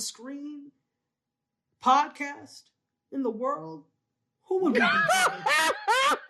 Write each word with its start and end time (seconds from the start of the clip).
screen, 0.00 0.70
podcast 1.84 2.64
in 3.12 3.22
the 3.22 3.30
world. 3.30 3.84
Who 4.48 4.60
would 4.64 4.74
be? 4.74 4.80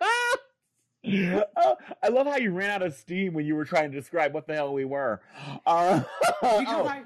oh, 1.57 1.75
I 2.03 2.07
love 2.09 2.27
how 2.27 2.37
you 2.37 2.51
ran 2.51 2.69
out 2.69 2.81
of 2.83 2.93
steam 2.93 3.33
when 3.33 3.45
you 3.45 3.55
were 3.55 3.65
trying 3.65 3.91
to 3.91 3.97
describe 3.97 4.33
what 4.33 4.47
the 4.47 4.53
hell 4.53 4.73
we 4.73 4.85
were. 4.85 5.21
Uh, 5.65 6.01
Because 6.41 6.65
oh, 6.67 6.87
I, 6.87 7.03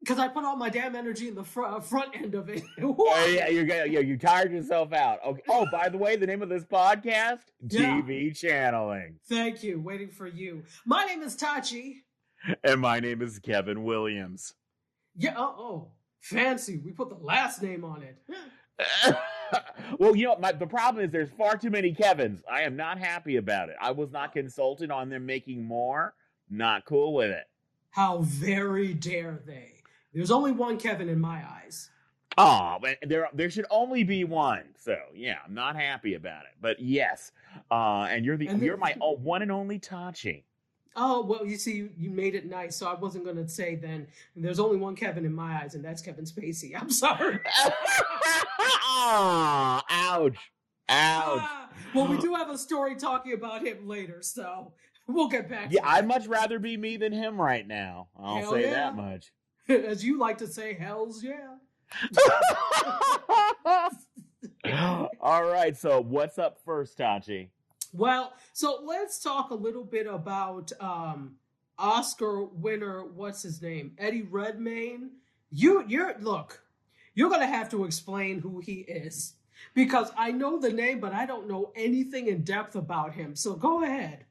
because 0.00 0.18
I 0.18 0.28
put 0.28 0.44
all 0.44 0.56
my 0.56 0.68
damn 0.68 0.94
energy 0.94 1.26
in 1.28 1.34
the 1.34 1.42
fr- 1.42 1.64
uh, 1.64 1.80
front 1.80 2.14
end 2.16 2.34
of 2.34 2.48
it. 2.48 2.62
oh, 2.82 3.26
yeah, 3.28 3.48
you're 3.48 3.66
yeah, 3.66 4.00
you 4.00 4.16
tired 4.16 4.52
yourself 4.52 4.92
out. 4.92 5.18
Okay. 5.26 5.42
Oh, 5.48 5.66
by 5.72 5.88
the 5.88 5.98
way, 5.98 6.14
the 6.16 6.26
name 6.26 6.42
of 6.42 6.48
this 6.48 6.64
podcast, 6.64 7.40
Yeah. 7.68 8.00
TV 8.00 8.36
channeling, 8.36 9.18
Thank 9.28 9.62
you. 9.64 9.80
Waiting 9.80 10.10
for 10.10 10.26
you. 10.28 10.62
My 10.84 11.04
name 11.04 11.22
is 11.22 11.36
Tachi. 11.36 12.02
and 12.62 12.80
my 12.80 13.00
name 13.00 13.20
is 13.20 13.38
Kevin 13.40 13.82
Williams. 13.84 14.54
Yeah. 15.16 15.34
Oh, 15.36 15.54
oh, 15.58 15.88
fancy. 16.20 16.78
We 16.78 16.92
put 16.92 17.08
the 17.08 17.16
last 17.16 17.62
name 17.62 17.84
on 17.84 18.02
it. 18.02 19.16
well, 19.98 20.14
you 20.16 20.26
know, 20.26 20.36
my, 20.38 20.52
the 20.52 20.66
problem 20.66 21.04
is 21.04 21.10
there's 21.10 21.30
far 21.30 21.56
too 21.56 21.70
many 21.70 21.92
Kevins. 21.92 22.42
I 22.50 22.62
am 22.62 22.76
not 22.76 22.98
happy 22.98 23.36
about 23.36 23.68
it. 23.68 23.76
I 23.80 23.90
was 23.90 24.10
not 24.10 24.32
consulted 24.32 24.90
on 24.90 25.08
them 25.08 25.26
making 25.26 25.64
more. 25.64 26.14
Not 26.48 26.84
cool 26.84 27.14
with 27.14 27.30
it. 27.30 27.44
How 27.90 28.18
very 28.18 28.94
dare 28.94 29.40
they? 29.46 29.72
There's 30.12 30.30
only 30.30 30.52
one 30.52 30.78
Kevin 30.78 31.08
in 31.08 31.20
my 31.20 31.42
eyes. 31.46 31.90
Oh, 32.38 32.76
but 32.80 32.98
there 33.02 33.28
there 33.32 33.50
should 33.50 33.64
only 33.70 34.04
be 34.04 34.24
one. 34.24 34.64
So 34.78 34.96
yeah, 35.14 35.38
I'm 35.44 35.54
not 35.54 35.76
happy 35.76 36.14
about 36.14 36.42
it. 36.42 36.52
But 36.60 36.78
yes, 36.78 37.32
uh, 37.70 38.06
and 38.10 38.24
you're 38.24 38.36
the 38.36 38.48
And 38.48 38.60
you're 38.60 38.76
my 38.76 38.94
one 39.00 39.42
and 39.42 39.50
only 39.50 39.78
Tachi. 39.78 40.44
Oh 40.96 41.22
well, 41.22 41.44
you 41.44 41.58
see, 41.58 41.90
you, 41.98 42.10
made 42.10 42.34
it 42.34 42.46
nice, 42.46 42.76
so 42.76 42.88
I 42.88 42.94
wasn't 42.94 43.24
going 43.24 43.36
to 43.36 43.46
say 43.48 43.76
then. 43.76 44.06
There's 44.34 44.58
only 44.58 44.78
one 44.78 44.96
Kevin 44.96 45.26
in 45.26 45.34
my 45.34 45.60
eyes, 45.62 45.74
and 45.74 45.84
that's 45.84 46.00
Kevin 46.00 46.24
Spacey. 46.24 46.72
I'm 46.74 46.90
sorry. 46.90 47.38
oh, 48.58 49.80
ouch, 49.90 50.36
ouch. 50.88 51.40
Ah, 51.42 51.68
well, 51.94 52.06
we 52.06 52.16
do 52.16 52.34
have 52.34 52.48
a 52.48 52.56
story 52.56 52.96
talking 52.96 53.34
about 53.34 53.66
him 53.66 53.86
later, 53.86 54.22
so 54.22 54.72
we'll 55.06 55.28
get 55.28 55.50
back. 55.50 55.68
Yeah, 55.70 55.82
I'd 55.84 56.08
much 56.08 56.26
rather 56.26 56.58
be 56.58 56.78
me 56.78 56.96
than 56.96 57.12
him 57.12 57.38
right 57.38 57.66
now. 57.66 58.08
I'll 58.18 58.38
Hell 58.38 58.52
say 58.52 58.62
yeah. 58.62 58.70
that 58.70 58.96
much. 58.96 59.32
as 59.68 60.04
you 60.04 60.18
like 60.18 60.38
to 60.38 60.46
say, 60.46 60.74
hell's 60.74 61.22
yeah. 61.22 61.56
All 65.20 65.44
right, 65.44 65.76
so 65.76 66.00
what's 66.00 66.38
up 66.38 66.58
first, 66.64 66.98
Tachi? 66.98 67.48
Well, 67.96 68.34
so 68.52 68.80
let's 68.84 69.18
talk 69.22 69.50
a 69.50 69.54
little 69.54 69.84
bit 69.84 70.06
about 70.06 70.70
um, 70.80 71.36
Oscar 71.78 72.44
winner. 72.44 73.04
What's 73.06 73.42
his 73.42 73.62
name? 73.62 73.92
Eddie 73.96 74.28
Redmayne. 74.30 75.12
You, 75.50 75.82
you're 75.88 76.14
look. 76.20 76.62
You're 77.14 77.30
gonna 77.30 77.46
have 77.46 77.70
to 77.70 77.86
explain 77.86 78.40
who 78.40 78.60
he 78.60 78.80
is 78.80 79.32
because 79.72 80.10
I 80.14 80.30
know 80.30 80.60
the 80.60 80.72
name, 80.72 81.00
but 81.00 81.14
I 81.14 81.24
don't 81.24 81.48
know 81.48 81.72
anything 81.74 82.26
in 82.26 82.42
depth 82.42 82.76
about 82.76 83.14
him. 83.14 83.34
So 83.34 83.54
go 83.54 83.82
ahead. 83.82 84.25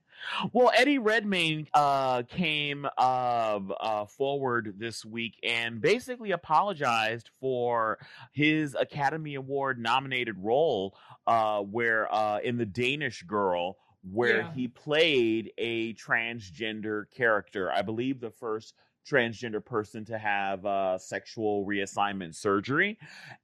Well, 0.54 0.72
Eddie 0.76 0.98
Redmayne 0.98 1.68
uh, 1.74 2.24
came 2.24 2.86
uh, 2.98 3.60
uh, 3.80 4.06
forward 4.06 4.76
this 4.78 5.06
week 5.06 5.38
and 5.44 5.82
basically 5.82 6.32
apologized 6.32 7.30
for 7.40 8.00
his 8.32 8.76
Academy 8.80 9.36
Award 9.36 9.80
nominated 9.80 10.36
role, 10.38 10.96
uh, 11.28 11.62
where 11.62 12.14
uh, 12.14 12.40
in 12.40 12.58
the 12.58 12.66
Danish 12.66 13.24
Girl, 13.24 13.78
where 14.12 14.42
Yeah. 14.42 14.54
he 14.54 14.68
played 14.68 15.52
a 15.58 15.94
transgender 15.96 17.06
character. 17.12 17.72
I 17.72 17.82
believe 17.82 18.20
the 18.20 18.32
first 18.32 18.76
transgender 19.10 19.64
person 19.64 20.04
to 20.06 20.18
have 20.18 20.66
uh, 20.66 20.98
sexual 20.98 21.64
reassignment 21.66 22.34
surgery, 22.36 22.98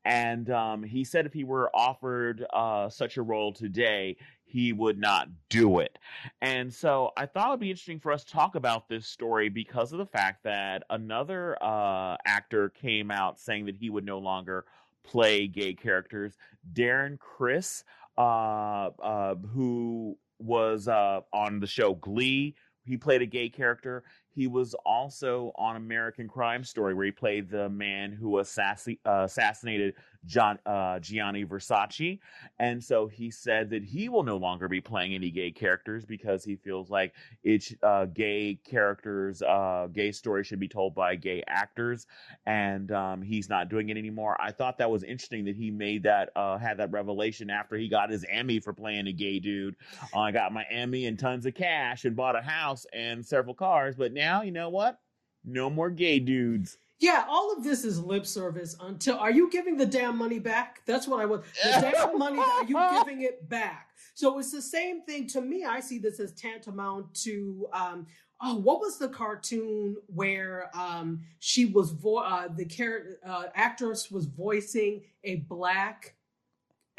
and 0.03 0.49
um, 0.49 0.81
he 0.83 1.03
said 1.03 1.25
if 1.27 1.33
he 1.33 1.43
were 1.43 1.69
offered 1.75 2.43
uh, 2.51 2.89
such 2.89 3.17
a 3.17 3.21
role 3.21 3.53
today, 3.53 4.17
he 4.51 4.73
would 4.73 4.99
not 4.99 5.29
do 5.49 5.79
it. 5.79 5.97
And 6.41 6.73
so 6.73 7.11
I 7.15 7.25
thought 7.25 7.47
it 7.47 7.51
would 7.51 7.59
be 7.59 7.71
interesting 7.71 7.99
for 7.99 8.11
us 8.11 8.23
to 8.25 8.31
talk 8.31 8.55
about 8.55 8.89
this 8.89 9.07
story 9.07 9.47
because 9.47 9.93
of 9.93 9.97
the 9.97 10.05
fact 10.05 10.43
that 10.43 10.83
another 10.89 11.57
uh, 11.63 12.17
actor 12.25 12.69
came 12.69 13.11
out 13.11 13.39
saying 13.39 13.65
that 13.67 13.77
he 13.77 13.89
would 13.89 14.05
no 14.05 14.19
longer 14.19 14.65
play 15.03 15.47
gay 15.47 15.73
characters. 15.73 16.37
Darren 16.73 17.17
Criss, 17.17 17.85
uh, 18.17 18.89
uh, 19.01 19.35
who 19.35 20.17
was 20.39 20.89
uh, 20.89 21.21
on 21.31 21.59
the 21.61 21.67
show 21.67 21.93
Glee, 21.95 22.55
he 22.83 22.97
played 22.97 23.21
a 23.21 23.25
gay 23.25 23.47
character. 23.47 24.03
He 24.33 24.47
was 24.47 24.73
also 24.85 25.53
on 25.55 25.75
American 25.77 26.27
Crime 26.27 26.63
Story, 26.63 26.93
where 26.93 27.05
he 27.05 27.11
played 27.11 27.49
the 27.49 27.69
man 27.69 28.11
who 28.11 28.33
assassi- 28.33 28.99
assassinated 29.05 29.93
John 30.25 30.59
uh, 30.65 30.99
Gianni 30.99 31.45
Versace. 31.45 32.19
And 32.59 32.83
so 32.83 33.07
he 33.07 33.31
said 33.31 33.69
that 33.71 33.83
he 33.83 34.09
will 34.09 34.23
no 34.23 34.37
longer 34.37 34.67
be 34.67 34.81
playing 34.81 35.13
any 35.13 35.31
gay 35.31 35.51
characters 35.51 36.05
because 36.05 36.43
he 36.43 36.55
feels 36.55 36.89
like 36.89 37.13
it's 37.43 37.73
uh, 37.83 38.05
gay 38.05 38.59
characters, 38.63 39.41
uh, 39.41 39.87
gay 39.91 40.11
stories 40.11 40.47
should 40.47 40.59
be 40.59 40.67
told 40.67 40.93
by 40.93 41.15
gay 41.15 41.43
actors, 41.47 42.05
and 42.45 42.91
um, 42.91 43.21
he's 43.21 43.49
not 43.49 43.69
doing 43.69 43.89
it 43.89 43.97
anymore. 43.97 44.37
I 44.39 44.51
thought 44.51 44.77
that 44.77 44.91
was 44.91 45.03
interesting 45.03 45.45
that 45.45 45.55
he 45.55 45.71
made 45.71 46.03
that 46.03 46.29
uh, 46.35 46.57
had 46.57 46.77
that 46.77 46.91
revelation 46.91 47.49
after 47.49 47.75
he 47.75 47.87
got 47.87 48.09
his 48.09 48.25
Emmy 48.29 48.59
for 48.59 48.73
playing 48.73 49.07
a 49.07 49.13
gay 49.13 49.39
dude. 49.39 49.75
I 50.15 50.31
got 50.31 50.53
my 50.53 50.65
Emmy 50.69 51.05
and 51.07 51.17
tons 51.17 51.45
of 51.45 51.55
cash 51.55 52.05
and 52.05 52.15
bought 52.15 52.35
a 52.35 52.41
house 52.41 52.85
and 52.93 53.25
several 53.25 53.55
cars, 53.55 53.95
but 53.95 54.13
now 54.13 54.41
you 54.41 54.51
know 54.51 54.69
what? 54.69 54.99
No 55.43 55.69
more 55.69 55.89
gay 55.89 56.19
dudes. 56.19 56.77
Yeah, 57.01 57.25
all 57.27 57.51
of 57.51 57.63
this 57.63 57.83
is 57.83 57.99
lip 57.99 58.27
service 58.27 58.75
until 58.79 59.17
are 59.17 59.31
you 59.31 59.49
giving 59.49 59.75
the 59.75 59.87
damn 59.87 60.17
money 60.17 60.37
back? 60.37 60.81
That's 60.85 61.07
what 61.07 61.19
I 61.19 61.25
want. 61.25 61.43
The 61.63 61.91
damn 61.91 62.17
money, 62.17 62.39
are 62.39 62.63
you 62.63 62.77
giving 63.03 63.23
it 63.23 63.49
back? 63.49 63.89
So 64.13 64.37
it's 64.37 64.51
the 64.51 64.61
same 64.61 65.01
thing 65.01 65.25
to 65.29 65.41
me. 65.41 65.65
I 65.65 65.79
see 65.79 65.97
this 65.97 66.19
as 66.19 66.31
tantamount 66.33 67.13
to 67.23 67.67
um 67.73 68.05
oh, 68.39 68.55
what 68.57 68.79
was 68.79 68.99
the 68.99 69.09
cartoon 69.09 69.97
where 70.07 70.69
um 70.75 71.21
she 71.39 71.65
was 71.65 71.89
vo- 71.91 72.17
uh, 72.17 72.47
the 72.55 72.65
character 72.65 73.17
uh, 73.25 73.45
actress 73.55 74.11
was 74.11 74.25
voicing 74.25 75.01
a 75.23 75.37
black 75.37 76.13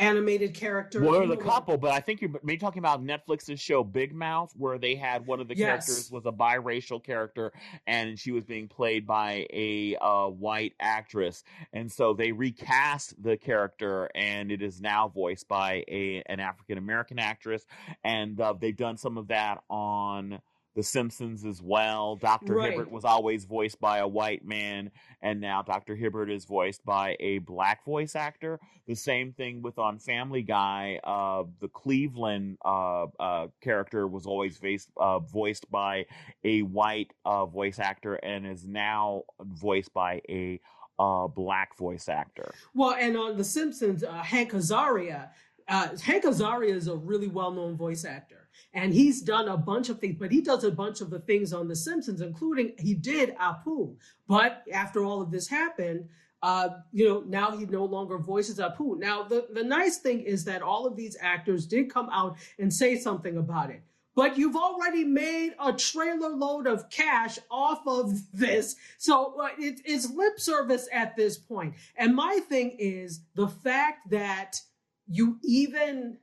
animated 0.02 0.54
character. 0.54 1.00
Well, 1.00 1.12
there's 1.12 1.30
a 1.30 1.36
couple, 1.36 1.78
but 1.78 1.92
I 1.92 2.00
think 2.00 2.20
you're 2.20 2.30
maybe 2.42 2.58
talking 2.58 2.80
about 2.80 3.02
Netflix's 3.04 3.60
show 3.60 3.84
Big 3.84 4.14
Mouth, 4.14 4.52
where 4.56 4.78
they 4.78 4.94
had 4.94 5.26
one 5.26 5.40
of 5.40 5.48
the 5.48 5.56
Yes. 5.56 5.86
characters 5.86 6.10
was 6.10 6.26
a 6.26 6.32
biracial 6.32 7.02
character, 7.02 7.52
and 7.86 8.18
she 8.18 8.32
was 8.32 8.44
being 8.44 8.68
played 8.68 9.06
by 9.06 9.46
a 9.52 9.96
uh, 10.00 10.28
white 10.28 10.74
actress, 10.80 11.44
and 11.72 11.90
so 11.90 12.14
they 12.14 12.32
recast 12.32 13.22
the 13.22 13.36
character, 13.36 14.10
and 14.14 14.50
it 14.50 14.62
is 14.62 14.80
now 14.80 15.08
voiced 15.08 15.48
by 15.48 15.84
a 15.88 16.22
an 16.26 16.40
African 16.40 16.78
American 16.78 17.18
actress, 17.18 17.64
and 18.02 18.40
uh, 18.40 18.54
they've 18.58 18.76
done 18.76 18.96
some 18.96 19.16
of 19.18 19.28
that 19.28 19.62
on. 19.70 20.40
The 20.74 20.82
Simpsons 20.82 21.44
as 21.44 21.60
well. 21.60 22.16
Dr. 22.16 22.54
Right. 22.54 22.72
Hibbert 22.72 22.90
was 22.90 23.04
always 23.04 23.44
voiced 23.44 23.80
by 23.80 23.98
a 23.98 24.08
white 24.08 24.44
man, 24.44 24.90
and 25.20 25.40
now 25.40 25.62
Dr. 25.62 25.94
Hibbert 25.94 26.30
is 26.30 26.44
voiced 26.44 26.84
by 26.84 27.16
a 27.20 27.38
black 27.38 27.84
voice 27.84 28.16
actor. 28.16 28.58
The 28.86 28.94
same 28.94 29.32
thing 29.32 29.62
with 29.62 29.78
on 29.78 29.98
Family 29.98 30.42
Guy. 30.42 30.98
Uh, 31.04 31.44
the 31.60 31.68
Cleveland 31.68 32.58
uh, 32.64 33.06
uh, 33.20 33.48
character 33.60 34.06
was 34.06 34.26
always 34.26 34.58
voiced, 34.58 34.88
uh, 34.96 35.18
voiced 35.18 35.70
by 35.70 36.06
a 36.42 36.62
white 36.62 37.12
uh, 37.24 37.46
voice 37.46 37.78
actor 37.78 38.14
and 38.14 38.46
is 38.46 38.66
now 38.66 39.24
voiced 39.40 39.92
by 39.92 40.22
a 40.28 40.60
uh, 40.98 41.26
black 41.26 41.76
voice 41.76 42.08
actor. 42.08 42.54
Well, 42.74 42.94
and 42.98 43.16
on 43.16 43.36
The 43.36 43.44
Simpsons, 43.44 44.04
uh, 44.04 44.12
Hank 44.22 44.52
Azaria, 44.52 45.30
uh, 45.68 45.96
Hank 45.98 46.24
Azaria 46.24 46.74
is 46.74 46.88
a 46.88 46.96
really 46.96 47.28
well-known 47.28 47.76
voice 47.76 48.04
actor, 48.04 48.41
and 48.74 48.94
he's 48.94 49.20
done 49.22 49.48
a 49.48 49.56
bunch 49.56 49.88
of 49.88 50.00
things. 50.00 50.16
But 50.18 50.32
he 50.32 50.40
does 50.40 50.64
a 50.64 50.70
bunch 50.70 51.00
of 51.00 51.10
the 51.10 51.20
things 51.20 51.52
on 51.52 51.68
The 51.68 51.76
Simpsons, 51.76 52.20
including 52.20 52.72
he 52.78 52.94
did 52.94 53.36
Apu. 53.36 53.96
But 54.26 54.62
after 54.72 55.04
all 55.04 55.20
of 55.20 55.30
this 55.30 55.48
happened, 55.48 56.08
uh, 56.42 56.70
you 56.92 57.08
know, 57.08 57.24
now 57.26 57.56
he 57.56 57.66
no 57.66 57.84
longer 57.84 58.18
voices 58.18 58.58
Apu. 58.58 58.98
Now, 58.98 59.22
the 59.22 59.46
the 59.52 59.62
nice 59.62 59.98
thing 59.98 60.20
is 60.22 60.44
that 60.44 60.62
all 60.62 60.86
of 60.86 60.96
these 60.96 61.16
actors 61.20 61.66
did 61.66 61.92
come 61.92 62.08
out 62.10 62.36
and 62.58 62.72
say 62.72 62.96
something 62.96 63.36
about 63.36 63.70
it. 63.70 63.82
But 64.14 64.36
you've 64.36 64.56
already 64.56 65.04
made 65.04 65.52
a 65.58 65.72
trailer 65.72 66.28
load 66.28 66.66
of 66.66 66.90
cash 66.90 67.38
off 67.50 67.86
of 67.86 68.12
this. 68.32 68.76
So 68.98 69.40
uh, 69.40 69.48
it, 69.58 69.80
it's 69.84 70.10
lip 70.10 70.38
service 70.38 70.86
at 70.92 71.16
this 71.16 71.38
point. 71.38 71.74
And 71.96 72.14
my 72.14 72.40
thing 72.48 72.76
is 72.78 73.22
the 73.34 73.48
fact 73.48 74.10
that 74.10 74.60
you 75.06 75.38
even, 75.42 76.18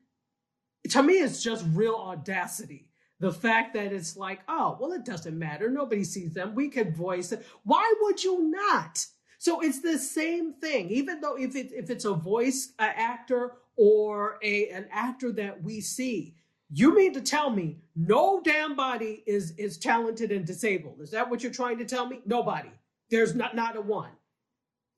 to 0.91 1.03
me, 1.03 1.13
it's 1.15 1.41
just 1.43 1.65
real 1.73 1.95
audacity 1.95 2.89
the 3.19 3.31
fact 3.31 3.73
that 3.73 3.91
it's 3.91 4.15
like, 4.15 4.39
oh, 4.47 4.77
well, 4.79 4.93
it 4.93 5.05
doesn't 5.05 5.37
matter. 5.37 5.69
Nobody 5.69 6.03
sees 6.03 6.33
them. 6.33 6.55
We 6.55 6.69
could 6.69 6.95
voice 6.95 7.31
it. 7.31 7.45
Why 7.63 7.93
would 8.01 8.23
you 8.23 8.49
not? 8.49 9.05
So 9.37 9.61
it's 9.61 9.81
the 9.81 9.97
same 9.97 10.53
thing, 10.53 10.89
even 10.89 11.21
though 11.21 11.35
if 11.35 11.55
it 11.55 11.71
if 11.71 11.89
it's 11.89 12.05
a 12.05 12.13
voice 12.13 12.73
uh, 12.79 12.89
actor 12.93 13.53
or 13.77 14.37
a 14.43 14.69
an 14.69 14.87
actor 14.91 15.31
that 15.33 15.63
we 15.63 15.79
see, 15.79 16.35
you 16.69 16.93
mean 16.93 17.13
to 17.13 17.21
tell 17.21 17.49
me 17.49 17.77
no 17.95 18.41
damn 18.43 18.75
body 18.75 19.23
is 19.25 19.51
is 19.51 19.77
talented 19.77 20.31
and 20.31 20.45
disabled? 20.45 20.99
Is 21.01 21.11
that 21.11 21.29
what 21.29 21.41
you're 21.41 21.53
trying 21.53 21.77
to 21.77 21.85
tell 21.85 22.05
me? 22.05 22.19
Nobody. 22.25 22.71
There's 23.09 23.33
not 23.33 23.55
not 23.55 23.77
a 23.77 23.81
one. 23.81 24.11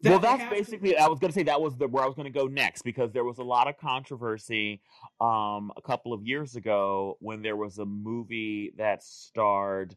That 0.01 0.09
well, 0.09 0.19
that's 0.19 0.49
basically. 0.49 0.91
To... 0.91 1.01
I 1.01 1.07
was 1.07 1.19
going 1.19 1.31
to 1.31 1.35
say 1.35 1.43
that 1.43 1.61
was 1.61 1.77
the 1.77 1.87
where 1.87 2.03
I 2.03 2.07
was 2.07 2.15
going 2.15 2.31
to 2.31 2.37
go 2.37 2.47
next 2.47 2.81
because 2.81 3.11
there 3.11 3.23
was 3.23 3.37
a 3.37 3.43
lot 3.43 3.67
of 3.67 3.77
controversy 3.77 4.81
um, 5.19 5.71
a 5.77 5.81
couple 5.83 6.13
of 6.13 6.25
years 6.25 6.55
ago 6.55 7.17
when 7.19 7.41
there 7.41 7.55
was 7.55 7.77
a 7.77 7.85
movie 7.85 8.73
that 8.77 9.03
starred 9.03 9.95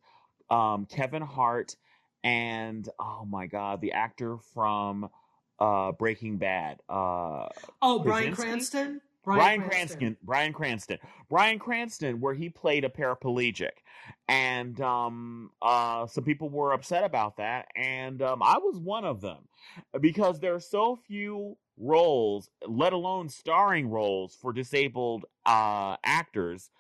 um, 0.51 0.87
Kevin 0.87 1.23
Hart 1.23 1.77
and 2.23 2.89
oh 2.99 3.25
my 3.25 3.47
god, 3.47 3.81
the 3.81 3.93
actor 3.93 4.39
from 4.53 5.09
uh, 5.59 5.93
Breaking 5.93 6.39
Bad. 6.39 6.81
Uh, 6.89 7.49
oh, 7.81 8.01
Bryan 8.03 8.35
Cranston. 8.35 9.01
Bryan 9.25 9.61
Cranston. 9.61 9.71
Cranston. 9.71 10.17
Bryan 10.23 10.53
Cranston. 10.53 10.99
Bryan 11.29 11.59
Cranston, 11.59 12.21
where 12.21 12.35
he 12.35 12.49
played 12.49 12.85
a 12.85 12.89
paraplegic, 12.89 13.71
and 14.29 14.81
um, 14.81 15.51
uh, 15.63 16.07
some 16.07 16.25
people 16.25 16.49
were 16.49 16.73
upset 16.73 17.05
about 17.05 17.37
that, 17.39 17.69
and 17.75 18.23
um, 18.23 18.43
I 18.43 18.59
was 18.59 18.79
one 18.79 19.05
of 19.05 19.21
them 19.21 19.49
because 20.01 20.41
there 20.41 20.55
are 20.55 20.61
so 20.61 20.97
few 21.07 21.57
roles, 21.77 22.51
let 22.67 22.93
alone 22.93 23.29
starring 23.29 23.89
roles 23.89 24.35
for 24.35 24.53
disabled 24.53 25.25
uh, 25.47 25.97
actors 26.05 26.71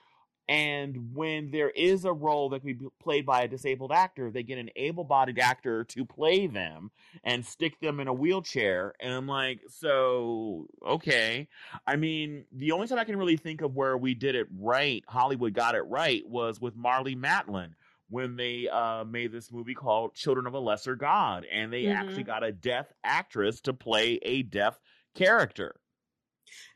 and 0.49 1.15
when 1.15 1.51
there 1.51 1.71
is 1.71 2.05
a 2.05 2.13
role 2.13 2.51
that 2.51 2.61
can 2.61 2.77
be 2.77 2.87
played 3.01 3.25
by 3.25 3.43
a 3.43 3.49
disabled 3.49 3.93
actor, 3.93 4.31
they 4.31 4.43
get 4.43 4.59
an 4.59 4.69
able 4.77 5.05
bodied 5.05 5.39
actor 5.39 5.85
to 5.85 6.05
play 6.05 6.47
them 6.47 6.91
and 7.23 7.45
stick 7.47 7.81
them 7.81 7.99
in 7.99 8.09
a 8.09 8.13
wheelchair. 8.13 8.95
And 9.01 9.13
I'm 9.15 9.27
like, 9.27 9.61
so, 9.69 10.67
okay. 10.87 11.49
I 11.87 11.97
mean, 11.97 12.45
the 12.53 12.73
only 12.73 12.87
time 12.87 12.99
I 12.99 13.05
can 13.05 13.17
really 13.17 13.39
think 13.39 13.63
of 13.63 13.75
where 13.75 13.97
we 13.97 14.15
did 14.15 14.35
it 14.35 14.47
right, 14.59 15.03
Hollywood 15.09 15.55
got 15.55 15.75
it 15.75 15.83
right, 15.83 16.23
was 16.29 16.61
with 16.61 16.77
Marlee 16.77 17.17
Matlin 17.17 17.71
when 18.11 18.37
they 18.37 18.69
uh, 18.69 19.05
made 19.05 19.33
this 19.33 19.51
movie 19.51 19.75
called 19.75 20.15
Children 20.15 20.47
of 20.47 20.53
a 20.53 20.59
Lesser 20.59 20.95
God. 20.95 21.47
And 21.51 21.73
they 21.73 21.85
mm-hmm. 21.85 21.97
actually 21.97 22.25
got 22.25 22.45
a 22.45 22.53
deaf 22.53 22.93
actress 23.03 23.63
to 23.63 23.73
play 23.73 24.19
a 24.23 24.43
deaf 24.43 24.79
character. 25.15 25.77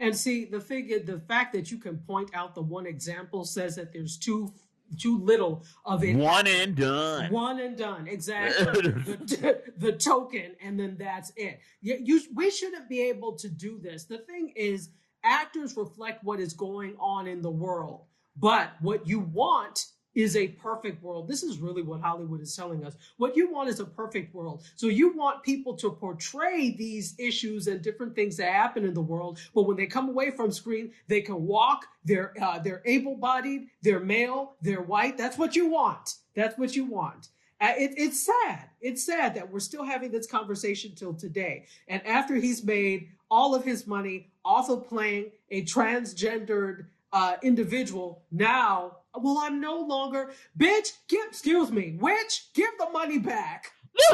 And 0.00 0.16
see, 0.16 0.44
the 0.44 0.60
figure, 0.60 1.00
the 1.00 1.20
fact 1.20 1.52
that 1.54 1.70
you 1.70 1.78
can 1.78 1.98
point 1.98 2.30
out 2.34 2.54
the 2.54 2.62
one 2.62 2.86
example 2.86 3.44
says 3.44 3.76
that 3.76 3.92
there's 3.92 4.16
too 4.16 4.52
too 4.96 5.18
little 5.18 5.64
of 5.84 6.02
it. 6.02 6.16
One 6.16 6.46
and 6.46 6.74
done. 6.74 7.30
One 7.30 7.60
and 7.60 7.76
done. 7.76 8.08
Exactly. 8.08 8.64
the, 8.92 9.62
the, 9.76 9.92
token, 9.92 10.56
and 10.62 10.80
then 10.80 10.96
that's 10.98 11.30
it. 11.36 11.60
You, 11.82 11.98
you, 12.02 12.20
we 12.34 12.50
shouldn't 12.50 12.88
be 12.88 13.02
able 13.02 13.36
to 13.36 13.48
do 13.48 13.78
this. 13.78 14.04
The 14.04 14.18
thing 14.18 14.52
is, 14.56 14.88
actors 15.24 15.76
reflect 15.76 16.24
what 16.24 16.40
is 16.40 16.54
going 16.54 16.96
on 16.98 17.26
in 17.26 17.42
the 17.42 17.50
world. 17.50 18.04
But 18.36 18.70
what 18.80 19.06
you 19.06 19.20
want 19.20 19.84
is 20.18 20.34
a 20.34 20.48
perfect 20.48 21.00
world. 21.00 21.28
This 21.28 21.44
is 21.44 21.58
really 21.58 21.82
what 21.82 22.00
Hollywood 22.00 22.40
is 22.40 22.56
telling 22.56 22.84
us. 22.84 22.96
What 23.18 23.36
you 23.36 23.52
want 23.52 23.68
is 23.68 23.78
a 23.78 23.84
perfect 23.84 24.34
world. 24.34 24.64
So 24.74 24.88
you 24.88 25.16
want 25.16 25.44
people 25.44 25.74
to 25.76 25.90
portray 25.90 26.74
these 26.76 27.14
issues 27.20 27.68
and 27.68 27.80
different 27.80 28.16
things 28.16 28.36
that 28.38 28.50
happen 28.50 28.84
in 28.84 28.94
the 28.94 29.00
world, 29.00 29.38
but 29.54 29.62
when 29.62 29.76
they 29.76 29.86
come 29.86 30.08
away 30.08 30.32
from 30.32 30.50
screen, 30.50 30.90
they 31.06 31.20
can 31.20 31.46
walk. 31.46 31.86
They're 32.04 32.34
uh, 32.42 32.58
they're 32.58 32.82
able-bodied. 32.84 33.68
They're 33.82 34.00
male. 34.00 34.56
They're 34.60 34.82
white. 34.82 35.16
That's 35.16 35.38
what 35.38 35.54
you 35.54 35.70
want. 35.70 36.14
That's 36.34 36.58
what 36.58 36.74
you 36.74 36.84
want. 36.84 37.28
Uh, 37.60 37.74
it, 37.78 37.92
it's 37.96 38.26
sad. 38.26 38.70
It's 38.80 39.06
sad 39.06 39.36
that 39.36 39.48
we're 39.48 39.60
still 39.60 39.84
having 39.84 40.10
this 40.10 40.26
conversation 40.26 40.96
till 40.96 41.14
today. 41.14 41.66
And 41.86 42.04
after 42.04 42.34
he's 42.34 42.64
made 42.64 43.08
all 43.30 43.54
of 43.54 43.64
his 43.64 43.86
money 43.86 44.32
off 44.44 44.68
of 44.68 44.88
playing 44.88 45.30
a 45.50 45.62
transgendered 45.64 46.86
uh, 47.12 47.36
individual, 47.42 48.22
now 48.32 48.98
well, 49.22 49.38
I'm 49.38 49.60
no 49.60 49.80
longer, 49.80 50.30
bitch, 50.58 50.92
give, 51.08 51.26
excuse 51.28 51.70
me, 51.70 51.96
witch, 52.00 52.48
give 52.54 52.70
the 52.78 52.88
money 52.90 53.18
back. 53.18 53.72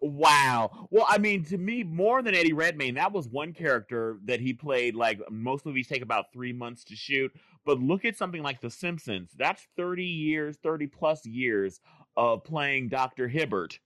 wow. 0.00 0.88
Well, 0.90 1.06
I 1.08 1.18
mean, 1.18 1.44
to 1.46 1.58
me, 1.58 1.84
more 1.84 2.22
than 2.22 2.34
Eddie 2.34 2.52
Redmayne, 2.52 2.94
that 2.94 3.12
was 3.12 3.28
one 3.28 3.52
character 3.52 4.18
that 4.24 4.40
he 4.40 4.52
played. 4.52 4.94
Like 4.94 5.20
most 5.30 5.64
movies 5.64 5.88
take 5.88 6.02
about 6.02 6.32
three 6.32 6.52
months 6.52 6.84
to 6.84 6.96
shoot, 6.96 7.32
but 7.64 7.78
look 7.78 8.04
at 8.04 8.16
something 8.16 8.42
like 8.42 8.60
The 8.60 8.70
Simpsons. 8.70 9.30
That's 9.36 9.66
thirty 9.76 10.06
years, 10.06 10.56
thirty 10.62 10.86
plus 10.86 11.24
years 11.26 11.80
of 12.16 12.44
playing 12.44 12.88
Doctor 12.88 13.28
Hibbert, 13.28 13.78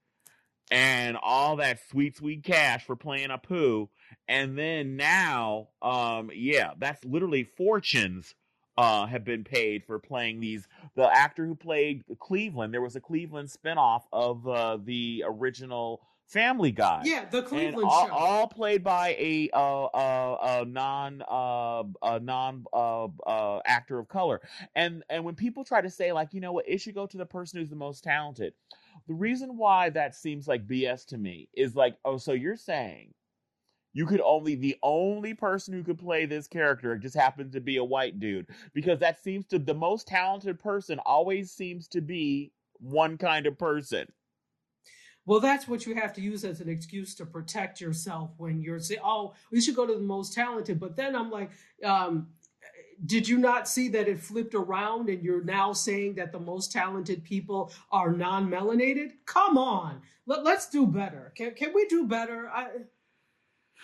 and 0.71 1.17
all 1.21 1.57
that 1.57 1.79
sweet, 1.89 2.17
sweet 2.17 2.43
cash 2.43 2.85
for 2.85 2.95
playing 2.95 3.29
Apu. 3.29 3.89
And 4.27 4.57
then 4.57 4.95
now, 4.95 5.69
um, 5.81 6.31
yeah, 6.33 6.71
that's 6.77 7.03
literally 7.05 7.43
fortunes 7.43 8.33
uh, 8.77 9.05
have 9.05 9.23
been 9.23 9.43
paid 9.43 9.83
for 9.85 9.99
playing 9.99 10.39
these. 10.39 10.67
The 10.95 11.09
actor 11.15 11.45
who 11.45 11.55
played 11.55 12.03
Cleveland, 12.19 12.73
there 12.73 12.81
was 12.81 12.95
a 12.95 13.01
Cleveland 13.01 13.49
spinoff 13.49 14.03
of 14.11 14.47
uh, 14.47 14.77
the 14.83 15.23
original 15.27 16.01
Family 16.33 16.71
Guy. 16.71 17.01
Yeah, 17.05 17.25
the 17.29 17.43
Cleveland 17.43 17.87
all, 17.87 18.07
show. 18.07 18.13
All 18.13 18.47
played 18.47 18.83
by 18.83 19.09
a, 19.19 19.49
uh, 19.53 19.83
uh, 19.85 20.61
a 20.61 20.65
non 20.65 21.21
uh, 21.29 21.83
a 22.01 22.19
non 22.19 22.65
uh, 22.73 23.05
uh, 23.27 23.59
actor 23.65 23.99
of 23.99 24.07
color. 24.07 24.41
And 24.75 25.03
and 25.09 25.23
when 25.23 25.35
people 25.35 25.63
try 25.63 25.81
to 25.81 25.89
say 25.89 26.11
like, 26.11 26.33
you 26.33 26.41
know 26.41 26.53
what, 26.53 26.67
it 26.67 26.79
should 26.79 26.95
go 26.95 27.05
to 27.05 27.17
the 27.17 27.25
person 27.25 27.59
who's 27.59 27.69
the 27.69 27.75
most 27.75 28.03
talented. 28.03 28.53
The 29.07 29.13
reason 29.13 29.57
why 29.57 29.89
that 29.91 30.15
seems 30.15 30.47
like 30.47 30.65
BS 30.65 31.05
to 31.07 31.17
me 31.17 31.49
is 31.53 31.75
like, 31.75 31.97
oh, 32.05 32.17
so 32.17 32.31
you're 32.31 32.55
saying 32.55 33.13
you 33.93 34.05
could 34.07 34.21
only 34.21 34.55
the 34.55 34.75
only 34.81 35.33
person 35.33 35.73
who 35.73 35.83
could 35.83 35.99
play 35.99 36.25
this 36.25 36.47
character 36.47 36.97
just 36.97 37.15
happens 37.15 37.53
to 37.53 37.61
be 37.61 37.77
a 37.77 37.83
white 37.83 38.19
dude. 38.19 38.47
Because 38.73 38.99
that 38.99 39.23
seems 39.23 39.45
to 39.47 39.59
the 39.59 39.73
most 39.73 40.07
talented 40.07 40.59
person 40.59 40.99
always 41.05 41.51
seems 41.51 41.87
to 41.89 42.01
be 42.01 42.51
one 42.79 43.17
kind 43.17 43.45
of 43.45 43.57
person. 43.57 44.07
Well 45.25 45.39
that's 45.39 45.67
what 45.67 45.85
you 45.85 45.95
have 45.95 46.11
to 46.13 46.21
use 46.21 46.43
as 46.43 46.59
an 46.59 46.69
excuse 46.69 47.15
to 47.15 47.25
protect 47.25 47.79
yourself 47.79 48.31
when 48.37 48.61
you're 48.61 48.79
saying 48.79 49.01
oh 49.03 49.35
we 49.51 49.61
should 49.61 49.75
go 49.75 49.85
to 49.85 49.93
the 49.93 49.99
most 49.99 50.33
talented. 50.33 50.79
But 50.79 50.97
then 50.97 51.15
i'm 51.15 51.29
like 51.29 51.51
um, 51.85 52.27
did 53.05 53.27
you 53.27 53.37
not 53.37 53.67
see 53.67 53.89
that 53.89 54.07
it 54.07 54.19
flipped 54.19 54.55
around 54.55 55.09
and 55.09 55.23
you're 55.23 55.43
now 55.43 55.73
saying 55.73 56.15
that 56.15 56.31
the 56.31 56.39
most 56.39 56.71
talented 56.71 57.23
people 57.23 57.71
are 57.91 58.11
non-melanated? 58.11 59.11
Come 59.25 59.57
on. 59.57 60.01
Let, 60.25 60.45
us 60.45 60.69
do 60.69 60.87
better. 60.87 61.33
Can, 61.35 61.53
can 61.53 61.73
we 61.73 61.85
do 61.87 62.07
better? 62.07 62.49
I, 62.49 62.67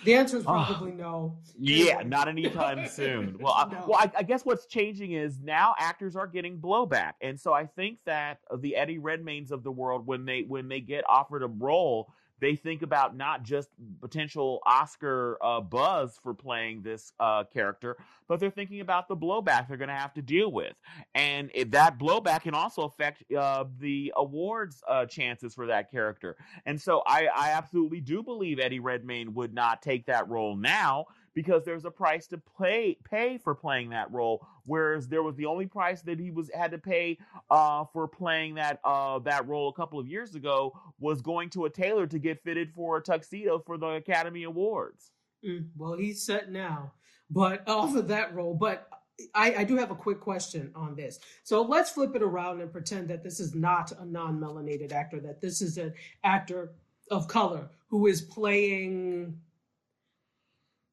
the 0.04 0.14
answer 0.14 0.38
is 0.38 0.44
ah. 0.48 0.66
probably 0.66 0.92
no. 0.92 1.38
Yeah, 1.58 2.02
not 2.06 2.28
anytime 2.28 2.88
soon. 2.90 3.38
Well, 3.40 3.54
I, 3.58 3.72
no. 3.72 3.86
well, 3.88 4.00
I, 4.00 4.12
I, 4.18 4.24
guess 4.24 4.46
what's 4.46 4.66
changing 4.66 5.12
is 5.14 5.40
now 5.42 5.76
actors 5.78 6.16
are 6.16 6.28
getting 6.28 6.58
blowback, 6.58 7.14
and 7.22 7.40
so 7.40 7.54
I 7.54 7.66
think 7.66 8.00
that 8.06 8.40
the 8.60 8.76
Eddie 8.76 9.00
Redmaynes 9.00 9.52
of 9.52 9.64
the 9.64 9.72
world, 9.72 10.06
when 10.08 10.26
they 10.26 10.44
when 10.44 10.68
they 10.68 10.80
get 10.80 11.04
offered 11.10 11.44
a 11.44 11.48
role, 11.48 12.14
they 12.40 12.56
think 12.56 12.82
about 12.82 13.16
not 13.16 13.44
just 13.44 13.70
potential 14.02 14.62
Oscar 14.66 15.38
uh, 15.42 15.62
buzz 15.62 16.20
for 16.22 16.34
playing 16.34 16.82
this 16.82 17.14
uh, 17.20 17.44
character, 17.46 17.98
but 18.28 18.40
they're 18.40 18.50
thinking 18.50 18.82
about 18.82 19.08
the 19.08 19.16
blowback 19.16 19.68
they're 19.68 19.78
going 19.78 19.90
to 19.90 19.96
have 19.96 20.14
to 20.14 20.22
deal 20.22 20.52
with, 20.52 20.74
and 21.16 21.52
that 21.68 21.98
blowback 21.98 22.44
can 22.44 22.54
also 22.54 22.84
affect 22.84 23.24
uh, 23.34 23.66
the 23.80 24.14
awards 24.16 24.84
uh, 24.88 25.06
chances 25.06 25.54
for 25.54 25.68
that 25.68 25.92
character. 25.92 26.38
And 26.66 26.80
so, 26.80 27.02
I, 27.06 27.28
I 27.36 27.52
absolutely 27.52 28.02
do 28.02 28.24
believe 28.24 28.60
Eddie 28.60 28.80
Redmayne 28.80 29.34
would 29.34 29.54
not 29.54 29.82
take 29.82 30.06
that 30.06 30.28
role 30.30 30.56
now 30.56 31.06
because 31.40 31.64
there's 31.64 31.86
a 31.86 31.92
price 31.92 32.28
to 32.28 32.38
pay 32.62 32.98
pay 33.10 33.38
for 33.38 33.56
playing 33.56 33.92
that 33.92 34.12
role. 34.12 34.46
Whereas 34.66 35.08
there 35.08 35.24
was 35.24 35.38
the 35.38 35.46
only 35.46 35.68
price 35.68 36.02
that 36.02 36.20
he 36.20 36.32
was 36.32 36.52
had 36.54 36.72
to 36.72 36.78
pay 36.78 37.18
uh, 37.50 37.86
for 37.94 38.10
playing 38.10 38.56
that 38.56 38.82
uh, 38.84 39.20
that 39.20 39.48
role 39.48 39.70
a 39.70 39.74
couple 39.74 40.02
of 40.02 40.06
years 40.06 40.36
ago 40.36 40.78
was 41.00 41.22
going 41.22 41.50
to 41.52 41.64
a 41.64 41.70
tailor 41.70 42.08
to 42.08 42.20
get 42.20 42.44
fitted 42.44 42.74
for 42.74 42.98
a 42.98 43.02
tuxedo 43.02 43.58
for 43.66 43.78
the 43.78 43.88
Academy 43.88 44.44
Awards. 44.44 45.12
Mm, 45.48 45.70
well, 45.78 45.94
he's 45.94 46.22
set 46.22 46.52
now, 46.52 46.92
but 47.30 47.66
off 47.70 47.96
of 47.96 48.10
that 48.10 48.36
role. 48.36 48.54
But 48.54 48.90
I, 49.34 49.56
I, 49.60 49.64
do 49.64 49.78
have 49.78 49.92
a 49.92 49.96
quick 49.96 50.20
question 50.20 50.74
on 50.76 50.94
this. 50.94 51.22
So 51.44 51.62
let's 51.62 51.90
flip 51.90 52.18
it 52.18 52.22
around 52.22 52.60
and 52.60 52.70
pretend 52.70 53.08
that 53.08 53.24
this 53.24 53.40
is 53.40 53.56
not 53.56 53.94
a 53.98 54.06
non-melanated 54.06 54.92
actor, 54.92 55.22
that 55.22 55.40
this 55.40 55.62
is 55.62 55.78
an 55.78 55.94
actor 56.26 56.74
of 57.10 57.30
color 57.30 57.70
who 57.88 58.08
is 58.08 58.22
playing 58.22 59.40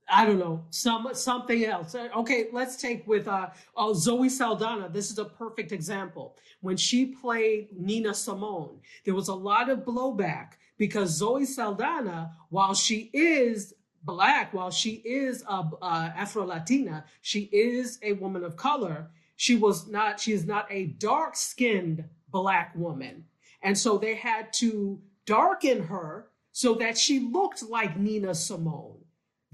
I 0.09 0.25
don't 0.25 0.39
know, 0.39 0.65
some 0.71 1.09
something 1.15 1.65
else. 1.65 1.95
Uh, 1.95 2.09
okay, 2.19 2.47
let's 2.53 2.77
take 2.77 3.07
with 3.09 3.27
uh, 3.27 3.49
uh, 3.77 3.93
Zoe 3.93 4.29
Saldana. 4.29 4.89
This 4.89 5.11
is 5.11 5.19
a 5.19 5.25
perfect 5.25 5.73
example. 5.73 6.37
When 6.61 6.77
she 6.77 7.07
played 7.07 7.69
Nina 7.77 8.15
Simone, 8.15 8.81
there 9.05 9.15
was 9.15 9.29
a 9.29 9.35
lot 9.35 9.69
of 9.69 9.81
blowback 9.81 10.53
because 10.79 11.11
Zoe 11.11 11.45
Saldana, 11.45 12.33
while 12.51 12.75
she 12.75 13.11
is 13.13 13.75
black, 14.05 14.55
while 14.55 14.71
she 14.71 15.03
is 15.05 15.43
a 15.49 15.65
uh, 15.83 16.11
Afro 16.15 16.45
Latina, 16.45 17.05
she 17.21 17.49
is 17.53 17.99
a 18.03 18.13
woman 18.13 18.45
of 18.45 18.57
color. 18.57 19.11
She 19.35 19.57
was 19.57 19.89
not. 19.89 20.21
She 20.21 20.33
is 20.33 20.47
not 20.47 20.71
a 20.71 20.87
dark 20.87 21.35
skinned 21.35 22.05
black 22.31 22.75
woman, 22.77 23.25
and 23.61 23.77
so 23.77 23.99
they 23.99 24.15
had 24.15 24.53
to 24.55 25.01
darken 25.25 25.83
her 25.85 26.29
so 26.53 26.75
that 26.75 26.97
she 26.97 27.19
looked 27.19 27.65
like 27.65 27.99
Nina 27.99 28.35
Simone. 28.35 28.96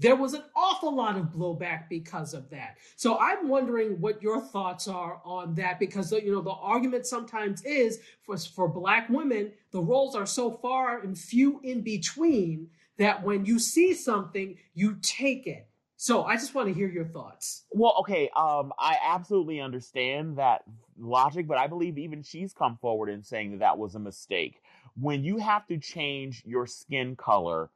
There 0.03 0.17
was 0.17 0.33
an 0.33 0.43
awful 0.53 0.93
lot 0.93 1.17
of 1.17 1.27
blowback 1.27 1.87
because 1.89 2.33
of 2.33 2.49
that. 2.49 2.77
So 2.97 3.17
I'm 3.19 3.47
wondering 3.47 4.01
what 4.01 4.21
your 4.21 4.41
thoughts 4.41 4.89
are 4.89 5.21
on 5.23 5.55
that 5.55 5.79
because 5.79 6.11
you 6.11 6.31
know 6.31 6.41
the 6.41 6.51
argument 6.51 7.07
sometimes 7.07 7.63
is 7.63 8.01
for 8.21 8.37
for 8.37 8.67
black 8.67 9.09
women 9.09 9.53
the 9.71 9.81
roles 9.81 10.13
are 10.13 10.25
so 10.25 10.51
far 10.51 10.99
and 10.99 11.17
few 11.17 11.61
in 11.63 11.81
between 11.81 12.69
that 12.97 13.23
when 13.23 13.45
you 13.45 13.59
see 13.59 13.93
something, 13.93 14.57
you 14.73 14.97
take 15.01 15.47
it. 15.47 15.67
So 15.95 16.23
I 16.23 16.35
just 16.35 16.53
want 16.53 16.67
to 16.67 16.73
hear 16.73 16.89
your 16.89 17.05
thoughts. 17.05 17.63
Well, 17.71 17.95
okay, 18.01 18.29
um, 18.35 18.73
I 18.77 18.97
absolutely 19.01 19.61
understand 19.61 20.37
that 20.37 20.63
logic, 20.99 21.47
but 21.47 21.57
I 21.57 21.67
believe 21.67 21.97
even 21.97 22.23
she's 22.23 22.53
come 22.53 22.77
forward 22.81 23.09
in 23.09 23.23
saying 23.23 23.51
that 23.51 23.59
that 23.61 23.77
was 23.77 23.95
a 23.95 23.99
mistake. 23.99 24.61
When 24.99 25.23
you 25.23 25.37
have 25.37 25.65
to 25.67 25.77
change 25.77 26.43
your 26.45 26.67
skin 26.67 27.15
color 27.15 27.69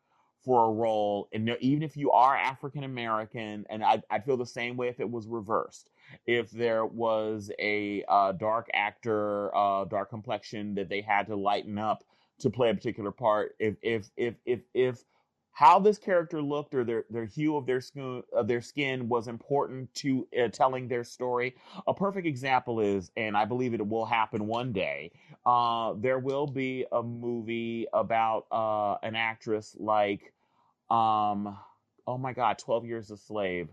for 0.47 0.69
a 0.69 0.71
role, 0.71 1.27
and 1.33 1.57
even 1.59 1.83
if 1.83 1.97
you 1.97 2.09
are 2.11 2.33
African 2.33 2.85
American, 2.85 3.65
and 3.69 3.83
I, 3.83 4.01
would 4.09 4.23
feel 4.23 4.37
the 4.37 4.45
same 4.45 4.77
way 4.77 4.87
if 4.87 5.01
it 5.01 5.11
was 5.11 5.27
reversed. 5.27 5.89
If 6.25 6.51
there 6.51 6.85
was 6.85 7.51
a 7.59 8.05
uh, 8.07 8.31
dark 8.31 8.69
actor, 8.73 9.53
uh, 9.53 9.83
dark 9.83 10.09
complexion 10.09 10.73
that 10.75 10.87
they 10.87 11.01
had 11.01 11.27
to 11.27 11.35
lighten 11.35 11.77
up 11.77 12.05
to 12.39 12.49
play 12.49 12.69
a 12.69 12.73
particular 12.73 13.11
part, 13.11 13.57
if 13.59 13.75
if 13.81 14.09
if 14.15 14.35
if 14.45 14.61
if 14.73 15.03
how 15.51 15.79
this 15.79 15.97
character 15.97 16.39
looked 16.39 16.75
or 16.75 16.83
their, 16.85 17.03
their 17.09 17.25
hue 17.25 17.57
of 17.57 17.65
their 17.65 17.81
skin 17.81 18.23
of 18.31 18.47
their 18.47 18.61
skin 18.61 19.09
was 19.09 19.27
important 19.27 19.93
to 19.95 20.27
uh, 20.41 20.47
telling 20.47 20.87
their 20.87 21.03
story. 21.03 21.55
A 21.87 21.93
perfect 21.93 22.25
example 22.25 22.79
is, 22.79 23.11
and 23.17 23.35
I 23.35 23.43
believe 23.43 23.73
it 23.73 23.85
will 23.85 24.05
happen 24.05 24.47
one 24.47 24.71
day. 24.71 25.11
Uh, 25.45 25.93
there 25.97 26.19
will 26.19 26.47
be 26.47 26.85
a 26.93 27.03
movie 27.03 27.87
about 27.91 28.45
uh, 28.51 28.95
an 29.03 29.15
actress 29.15 29.75
like, 29.79 30.31
um, 30.89 31.57
oh 32.05 32.17
my 32.17 32.33
God, 32.33 32.57
Twelve 32.57 32.85
Years 32.85 33.11
a 33.11 33.17
Slave, 33.17 33.69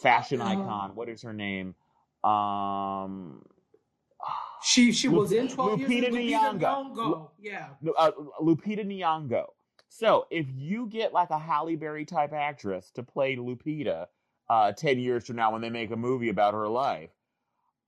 fashion 0.00 0.40
uh, 0.40 0.46
icon. 0.46 0.92
What 0.94 1.08
is 1.08 1.22
her 1.22 1.32
name? 1.32 1.74
Um, 2.22 3.42
she 4.62 4.92
she 4.92 5.08
was 5.08 5.32
in 5.32 5.48
Twelve 5.48 5.80
Lupita 5.80 6.12
Years. 6.12 6.14
Lupita 6.14 6.58
Nyong'o. 6.58 6.94
Nyong'o. 6.94 7.30
Yeah. 7.40 7.68
Uh, 7.96 8.10
Lupita 8.40 8.84
Nyong'o. 8.84 9.46
So 9.88 10.26
if 10.28 10.46
you 10.52 10.88
get 10.88 11.12
like 11.12 11.30
a 11.30 11.38
Halle 11.38 11.76
Berry 11.76 12.04
type 12.04 12.32
actress 12.32 12.90
to 12.96 13.04
play 13.04 13.36
Lupita 13.36 14.06
uh, 14.50 14.72
10 14.72 14.98
years 14.98 15.24
from 15.24 15.36
now 15.36 15.52
when 15.52 15.62
they 15.62 15.70
make 15.70 15.92
a 15.92 15.96
movie 15.96 16.30
about 16.30 16.52
her 16.52 16.66
life, 16.66 17.10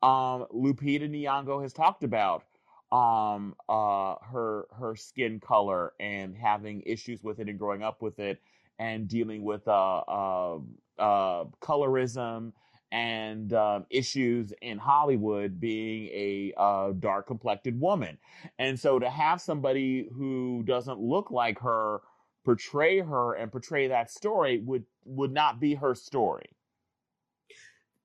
um, 0.02 0.46
Lupita 0.54 1.10
Nyong'o 1.10 1.60
has 1.62 1.72
talked 1.72 2.04
about 2.04 2.44
um, 2.92 3.54
uh, 3.68 4.14
her 4.32 4.66
her 4.78 4.94
skin 4.96 5.40
color 5.40 5.92
and 5.98 6.36
having 6.36 6.82
issues 6.86 7.22
with 7.22 7.40
it 7.40 7.48
and 7.48 7.58
growing 7.58 7.82
up 7.82 8.02
with 8.02 8.18
it 8.18 8.40
and 8.78 9.08
dealing 9.08 9.42
with 9.42 9.66
uh, 9.66 9.98
uh, 9.98 10.58
uh 10.98 11.44
colorism 11.60 12.52
and 12.92 13.52
um, 13.52 13.84
issues 13.90 14.52
in 14.62 14.78
Hollywood 14.78 15.60
being 15.60 16.06
a 16.06 16.52
uh, 16.56 16.92
dark 16.98 17.26
complected 17.26 17.80
woman. 17.80 18.16
And 18.58 18.78
so 18.78 18.98
to 18.98 19.10
have 19.10 19.40
somebody 19.40 20.08
who 20.16 20.62
doesn't 20.64 21.00
look 21.00 21.30
like 21.30 21.58
her 21.60 22.00
portray 22.44 23.00
her 23.00 23.34
and 23.34 23.50
portray 23.50 23.88
that 23.88 24.10
story 24.10 24.62
would 24.64 24.84
would 25.04 25.32
not 25.32 25.60
be 25.60 25.74
her 25.74 25.94
story. 25.94 26.46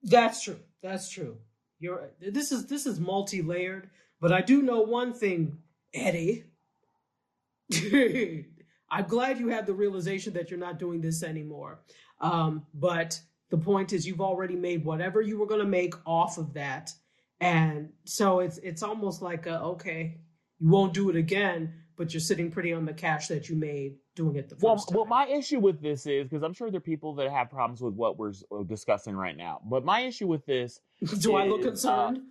That's 0.03 0.41
true. 0.41 0.59
That's 0.81 1.09
true. 1.09 1.38
You're 1.79 2.09
this 2.19 2.51
is 2.51 2.67
this 2.67 2.85
is 2.85 3.00
multi-layered, 3.00 3.89
but 4.21 4.31
I 4.31 4.41
do 4.41 4.61
know 4.61 4.81
one 4.81 5.13
thing, 5.13 5.57
Eddie. 5.93 6.45
I'm 8.89 9.07
glad 9.07 9.39
you 9.39 9.47
had 9.47 9.65
the 9.65 9.73
realization 9.73 10.33
that 10.33 10.51
you're 10.51 10.59
not 10.59 10.77
doing 10.77 11.01
this 11.01 11.23
anymore. 11.23 11.81
Um, 12.19 12.65
but 12.73 13.19
the 13.49 13.57
point 13.57 13.93
is 13.93 14.05
you've 14.05 14.21
already 14.21 14.55
made 14.55 14.85
whatever 14.85 15.21
you 15.21 15.39
were 15.39 15.47
going 15.47 15.61
to 15.61 15.67
make 15.67 15.95
off 16.05 16.37
of 16.37 16.53
that. 16.53 16.93
And 17.39 17.89
so 18.05 18.39
it's 18.39 18.59
it's 18.59 18.83
almost 18.83 19.21
like 19.21 19.47
a, 19.47 19.59
okay, 19.61 20.17
you 20.59 20.69
won't 20.69 20.93
do 20.93 21.09
it 21.09 21.15
again, 21.15 21.73
but 21.97 22.13
you're 22.13 22.21
sitting 22.21 22.51
pretty 22.51 22.71
on 22.73 22.85
the 22.85 22.93
cash 22.93 23.27
that 23.29 23.49
you 23.49 23.55
made 23.55 23.95
doing 24.15 24.35
it 24.35 24.49
the 24.49 24.55
first 24.55 24.63
well, 24.63 24.77
time. 24.77 24.95
Well, 24.95 25.05
my 25.05 25.27
issue 25.27 25.59
with 25.59 25.81
this 25.81 26.05
is 26.05 26.27
because 26.27 26.43
I'm 26.43 26.53
sure 26.53 26.69
there 26.69 26.77
are 26.77 26.81
people 26.81 27.15
that 27.15 27.31
have 27.31 27.49
problems 27.49 27.81
with 27.81 27.95
what 27.95 28.19
we're 28.19 28.33
discussing 28.67 29.15
right 29.15 29.35
now. 29.35 29.61
But 29.65 29.83
my 29.83 30.01
issue 30.01 30.27
with 30.27 30.45
this, 30.45 30.79
do 30.99 31.15
is, 31.15 31.27
I 31.27 31.45
look 31.45 31.61
uh, 31.61 31.69
concerned? 31.69 32.17
Uh, 32.17 32.21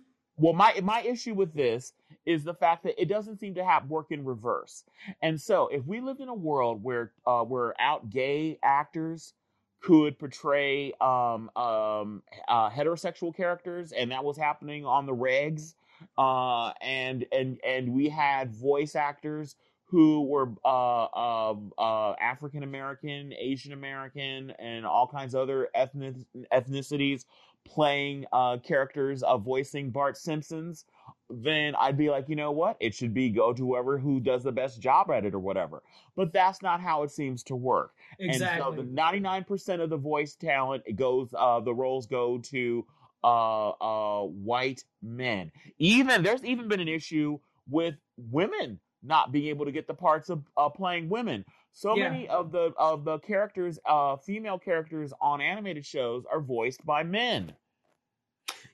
well, 0.41 0.53
my 0.53 0.79
my 0.83 1.01
issue 1.03 1.33
with 1.35 1.53
this 1.53 1.93
is 2.25 2.43
the 2.43 2.53
fact 2.53 2.83
that 2.83 2.99
it 3.01 3.07
doesn't 3.07 3.39
seem 3.39 3.55
to 3.55 3.63
have 3.63 3.85
work 3.89 4.07
in 4.09 4.25
reverse. 4.25 4.83
And 5.21 5.39
so, 5.39 5.67
if 5.67 5.85
we 5.85 6.01
lived 6.01 6.19
in 6.19 6.29
a 6.29 6.33
world 6.33 6.83
where 6.83 7.11
uh, 7.27 7.45
we're 7.47 7.73
out 7.79 8.09
gay 8.09 8.59
actors 8.63 9.33
could 9.81 10.17
portray 10.19 10.93
um, 11.01 11.49
um, 11.55 12.23
uh, 12.47 12.69
heterosexual 12.69 13.35
characters, 13.35 13.91
and 13.91 14.11
that 14.11 14.23
was 14.23 14.37
happening 14.37 14.85
on 14.85 15.05
the 15.05 15.15
regs. 15.15 15.75
Uh, 16.17 16.73
and 16.81 17.25
and 17.31 17.59
and 17.63 17.93
we 17.93 18.09
had 18.09 18.51
voice 18.51 18.95
actors 18.95 19.55
who 19.85 20.23
were 20.23 20.49
uh, 20.65 21.49
um, 21.51 21.71
uh, 21.77 22.13
African 22.13 22.63
American, 22.63 23.33
Asian 23.37 23.73
American, 23.73 24.51
and 24.57 24.85
all 24.85 25.07
kinds 25.07 25.35
of 25.35 25.41
other 25.41 25.69
ethnic 25.75 26.15
ethnicities 26.51 27.25
playing 27.65 28.25
uh, 28.33 28.57
characters 28.57 29.23
of 29.23 29.43
voicing 29.43 29.91
Bart 29.91 30.17
Simpsons 30.17 30.85
then 31.31 31.75
I'd 31.75 31.97
be 31.97 32.09
like, 32.09 32.27
you 32.27 32.35
know 32.35 32.51
what? 32.51 32.77
It 32.79 32.93
should 32.93 33.13
be 33.13 33.29
go 33.29 33.53
to 33.53 33.65
whoever 33.65 33.97
who 33.97 34.19
does 34.19 34.43
the 34.43 34.51
best 34.51 34.81
job 34.81 35.09
at 35.11 35.25
it 35.25 35.33
or 35.33 35.39
whatever. 35.39 35.81
But 36.15 36.33
that's 36.33 36.61
not 36.61 36.81
how 36.81 37.03
it 37.03 37.11
seems 37.11 37.43
to 37.43 37.55
work. 37.55 37.93
Exactly. 38.19 38.61
And 38.61 38.77
so 38.77 38.81
the 38.81 38.87
99% 38.87 39.81
of 39.81 39.89
the 39.89 39.97
voice 39.97 40.35
talent 40.35 40.83
goes 40.95 41.33
uh 41.37 41.59
the 41.61 41.73
roles 41.73 42.05
go 42.07 42.39
to 42.39 42.85
uh 43.23 43.69
uh 43.69 44.23
white 44.23 44.83
men. 45.01 45.51
Even 45.79 46.23
there's 46.23 46.43
even 46.43 46.67
been 46.67 46.79
an 46.79 46.87
issue 46.87 47.39
with 47.69 47.95
women 48.17 48.79
not 49.03 49.31
being 49.31 49.47
able 49.47 49.65
to 49.65 49.71
get 49.71 49.87
the 49.87 49.93
parts 49.93 50.29
of 50.29 50.43
uh, 50.57 50.69
playing 50.69 51.09
women. 51.09 51.43
So 51.73 51.95
yeah. 51.95 52.09
many 52.09 52.27
of 52.27 52.51
the 52.51 52.73
of 52.77 53.05
the 53.05 53.19
characters 53.19 53.79
uh 53.85 54.17
female 54.17 54.59
characters 54.59 55.13
on 55.21 55.41
animated 55.41 55.85
shows 55.85 56.23
are 56.31 56.41
voiced 56.41 56.85
by 56.85 57.03
men. 57.03 57.53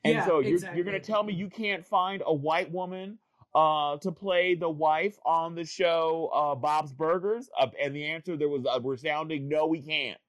And 0.04 0.16
yeah, 0.16 0.26
so 0.26 0.40
you're, 0.40 0.54
exactly. 0.54 0.78
you're 0.78 0.86
going 0.86 1.00
to 1.00 1.06
tell 1.06 1.24
me 1.24 1.34
you 1.34 1.50
can't 1.50 1.86
find 1.86 2.24
a 2.26 2.34
white 2.34 2.72
woman 2.72 3.18
uh, 3.56 3.98
to 3.98 4.12
play 4.12 4.56
the 4.56 4.70
wife 4.70 5.18
on 5.26 5.56
the 5.56 5.66
show 5.66 6.30
uh, 6.34 6.56
Bob's 6.56 6.94
Burgers? 6.94 7.50
Uh, 7.60 7.68
and 7.82 7.96
the 7.96 8.06
answer 8.06 8.38
there 8.38 8.50
was 8.50 8.66
a 8.72 8.80
resounding 8.80 9.48
no, 9.48 9.66
we 9.68 9.82
can't. 9.82 10.20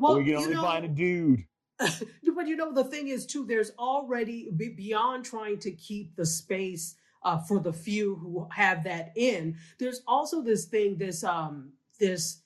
Well, 0.00 0.18
we 0.18 0.24
can 0.24 0.36
only 0.36 0.54
know, 0.54 0.62
find 0.62 0.84
a 0.84 0.88
dude. 0.88 1.44
but 1.78 2.46
you 2.46 2.56
know, 2.56 2.72
the 2.72 2.84
thing 2.84 3.08
is, 3.08 3.26
too, 3.26 3.44
there's 3.44 3.72
already 3.78 4.50
beyond 4.50 5.24
trying 5.24 5.58
to 5.60 5.70
keep 5.72 6.16
the 6.16 6.26
space 6.26 6.96
uh, 7.24 7.38
for 7.38 7.60
the 7.60 7.72
few 7.72 8.16
who 8.16 8.48
have 8.52 8.84
that 8.84 9.12
in. 9.16 9.56
There's 9.78 10.02
also 10.06 10.42
this 10.42 10.66
thing, 10.66 10.96
this 10.96 11.24
um, 11.24 11.72
this 11.98 12.42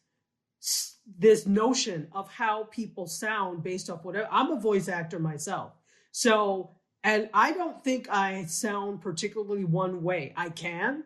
this 1.18 1.46
notion 1.46 2.08
of 2.12 2.28
how 2.28 2.64
people 2.64 3.06
sound 3.06 3.62
based 3.62 3.88
off 3.88 4.04
whatever. 4.04 4.28
I'm 4.30 4.50
a 4.50 4.60
voice 4.60 4.88
actor 4.88 5.18
myself. 5.18 5.72
So, 6.10 6.70
and 7.04 7.28
I 7.32 7.52
don't 7.52 7.82
think 7.84 8.08
I 8.10 8.44
sound 8.46 9.00
particularly 9.00 9.64
one 9.64 10.02
way. 10.02 10.32
I 10.36 10.48
can, 10.48 11.04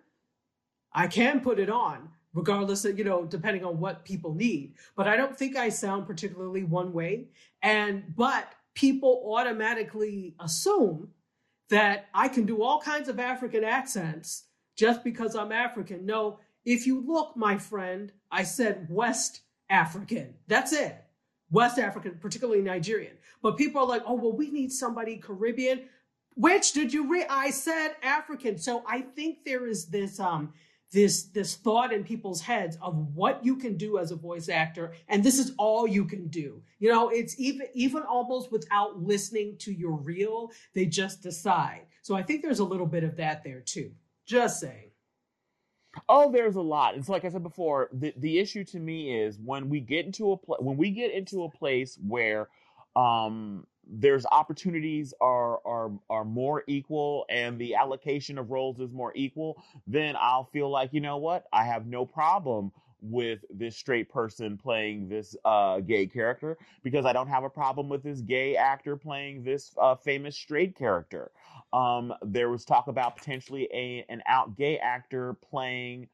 I 0.93 1.07
can 1.07 1.41
put 1.41 1.59
it 1.59 1.69
on, 1.69 2.09
regardless 2.33 2.85
of, 2.87 2.97
you 2.97 3.05
know, 3.05 3.25
depending 3.25 3.65
on 3.65 3.79
what 3.79 4.05
people 4.05 4.35
need. 4.35 4.75
But 4.97 5.07
I 5.07 5.17
don't 5.17 5.37
think 5.37 5.57
I 5.57 5.69
sound 5.69 6.07
particularly 6.07 6.65
one 6.65 6.93
way. 6.95 7.27
And, 7.63 8.15
but 8.17 8.55
people 8.75 9.23
automatically 9.37 10.35
assume 10.41 11.09
that 11.69 12.07
I 12.15 12.29
can 12.29 12.47
do 12.47 12.63
all 12.63 12.81
kinds 12.81 13.09
of 13.09 13.21
African 13.21 13.65
accents 13.65 14.45
just 14.77 15.05
because 15.05 15.37
I'm 15.37 15.53
African. 15.53 16.07
No, 16.07 16.39
if 16.65 16.87
you 16.87 17.01
look, 17.07 17.37
my 17.37 17.59
friend, 17.59 18.13
I 18.31 18.43
said 18.45 18.87
West 18.91 19.41
African. 19.69 20.35
That's 20.47 20.73
it. 20.73 20.97
West 21.51 21.79
African, 21.79 22.19
particularly 22.21 22.63
Nigerian. 22.63 23.17
But 23.43 23.57
people 23.57 23.81
are 23.81 23.87
like, 23.87 24.03
oh, 24.07 24.15
well, 24.15 24.37
we 24.37 24.51
need 24.51 24.73
somebody 24.73 25.17
Caribbean. 25.17 25.89
Which 26.37 26.73
did 26.73 26.93
you 26.93 27.11
read? 27.11 27.27
I 27.29 27.51
said 27.51 27.97
African. 28.03 28.59
So 28.59 28.85
I 28.87 29.01
think 29.01 29.45
there 29.45 29.67
is 29.67 29.87
this 29.87 30.21
um 30.21 30.53
this 30.93 31.25
this 31.25 31.57
thought 31.57 31.93
in 31.93 32.05
people's 32.05 32.41
heads 32.41 32.77
of 32.83 32.97
what 33.15 33.45
you 33.45 33.57
can 33.57 33.77
do 33.77 33.99
as 33.99 34.11
a 34.11 34.17
voice 34.17 34.49
actor, 34.49 34.93
and 35.09 35.23
this 35.23 35.39
is 35.39 35.53
all 35.59 35.87
you 35.87 36.05
can 36.05 36.29
do. 36.29 36.63
You 36.79 36.91
know, 36.91 37.09
it's 37.09 37.39
even 37.39 37.67
even 37.75 38.03
almost 38.03 38.51
without 38.51 39.01
listening 39.03 39.57
to 39.59 39.73
your 39.73 39.93
reel, 39.93 40.51
they 40.75 40.87
just 40.87 41.23
decide. 41.23 41.87
So 42.03 42.15
I 42.15 42.23
think 42.23 42.43
there's 42.43 42.61
a 42.61 42.65
little 42.65 42.87
bit 42.87 43.05
of 43.05 43.17
that 43.17 43.45
there 43.45 43.61
too. 43.61 43.93
Just 44.27 44.61
saying. 44.61 44.90
Oh, 46.09 46.31
there's 46.31 46.57
a 46.57 46.61
lot. 46.61 46.97
It's 46.97 47.09
like 47.09 47.25
I 47.25 47.29
said 47.29 47.43
before. 47.43 47.89
The 47.93 48.13
the 48.17 48.39
issue 48.39 48.65
to 48.65 48.79
me 48.79 49.19
is 49.21 49.39
when 49.39 49.69
we 49.69 49.81
get 49.81 50.07
into 50.07 50.33
a 50.33 50.37
pl- 50.37 50.59
when 50.61 50.77
we 50.77 50.91
get 50.91 51.11
into 51.13 51.45
a 51.45 51.51
place 51.51 51.99
where 52.07 52.49
um 52.97 53.67
there's 53.93 54.25
opportunities 54.31 55.13
are 55.21 55.61
are 55.67 55.91
are 56.09 56.25
more 56.25 56.63
equal 56.69 57.25
and 57.29 57.59
the 57.59 57.75
allocation 57.75 58.39
of 58.39 58.51
roles 58.51 58.79
is 58.81 58.93
more 58.93 59.13
equal, 59.17 59.61
then 59.87 60.15
I'll 60.21 60.45
feel 60.45 60.71
like 60.71 60.93
you 60.93 61.01
know 61.01 61.17
what 61.17 61.45
I 61.53 61.65
have 61.65 61.87
no 61.87 62.07
problem 62.07 62.73
with 63.03 63.45
this 63.51 63.77
straight 63.77 64.11
person 64.11 64.59
playing 64.59 65.09
this 65.09 65.35
uh, 65.45 65.81
gay 65.81 66.07
character 66.07 66.59
because 66.83 67.07
I 67.07 67.13
don't 67.15 67.29
have 67.29 67.45
a 67.45 67.51
problem 67.51 67.89
with 67.89 68.03
this 68.03 68.21
gay 68.21 68.57
actor 68.57 68.95
playing 68.97 69.43
this 69.43 69.73
uh, 69.81 69.97
famous 69.97 70.37
straight 70.37 70.77
character. 70.77 71.31
Um, 71.73 72.13
there 72.23 72.51
was 72.51 72.65
talk 72.65 72.89
about 72.89 73.17
potentially 73.17 73.69
a 73.73 74.05
an 74.09 74.23
out 74.27 74.57
gay 74.57 74.79
actor 74.79 75.35
playing 75.35 76.09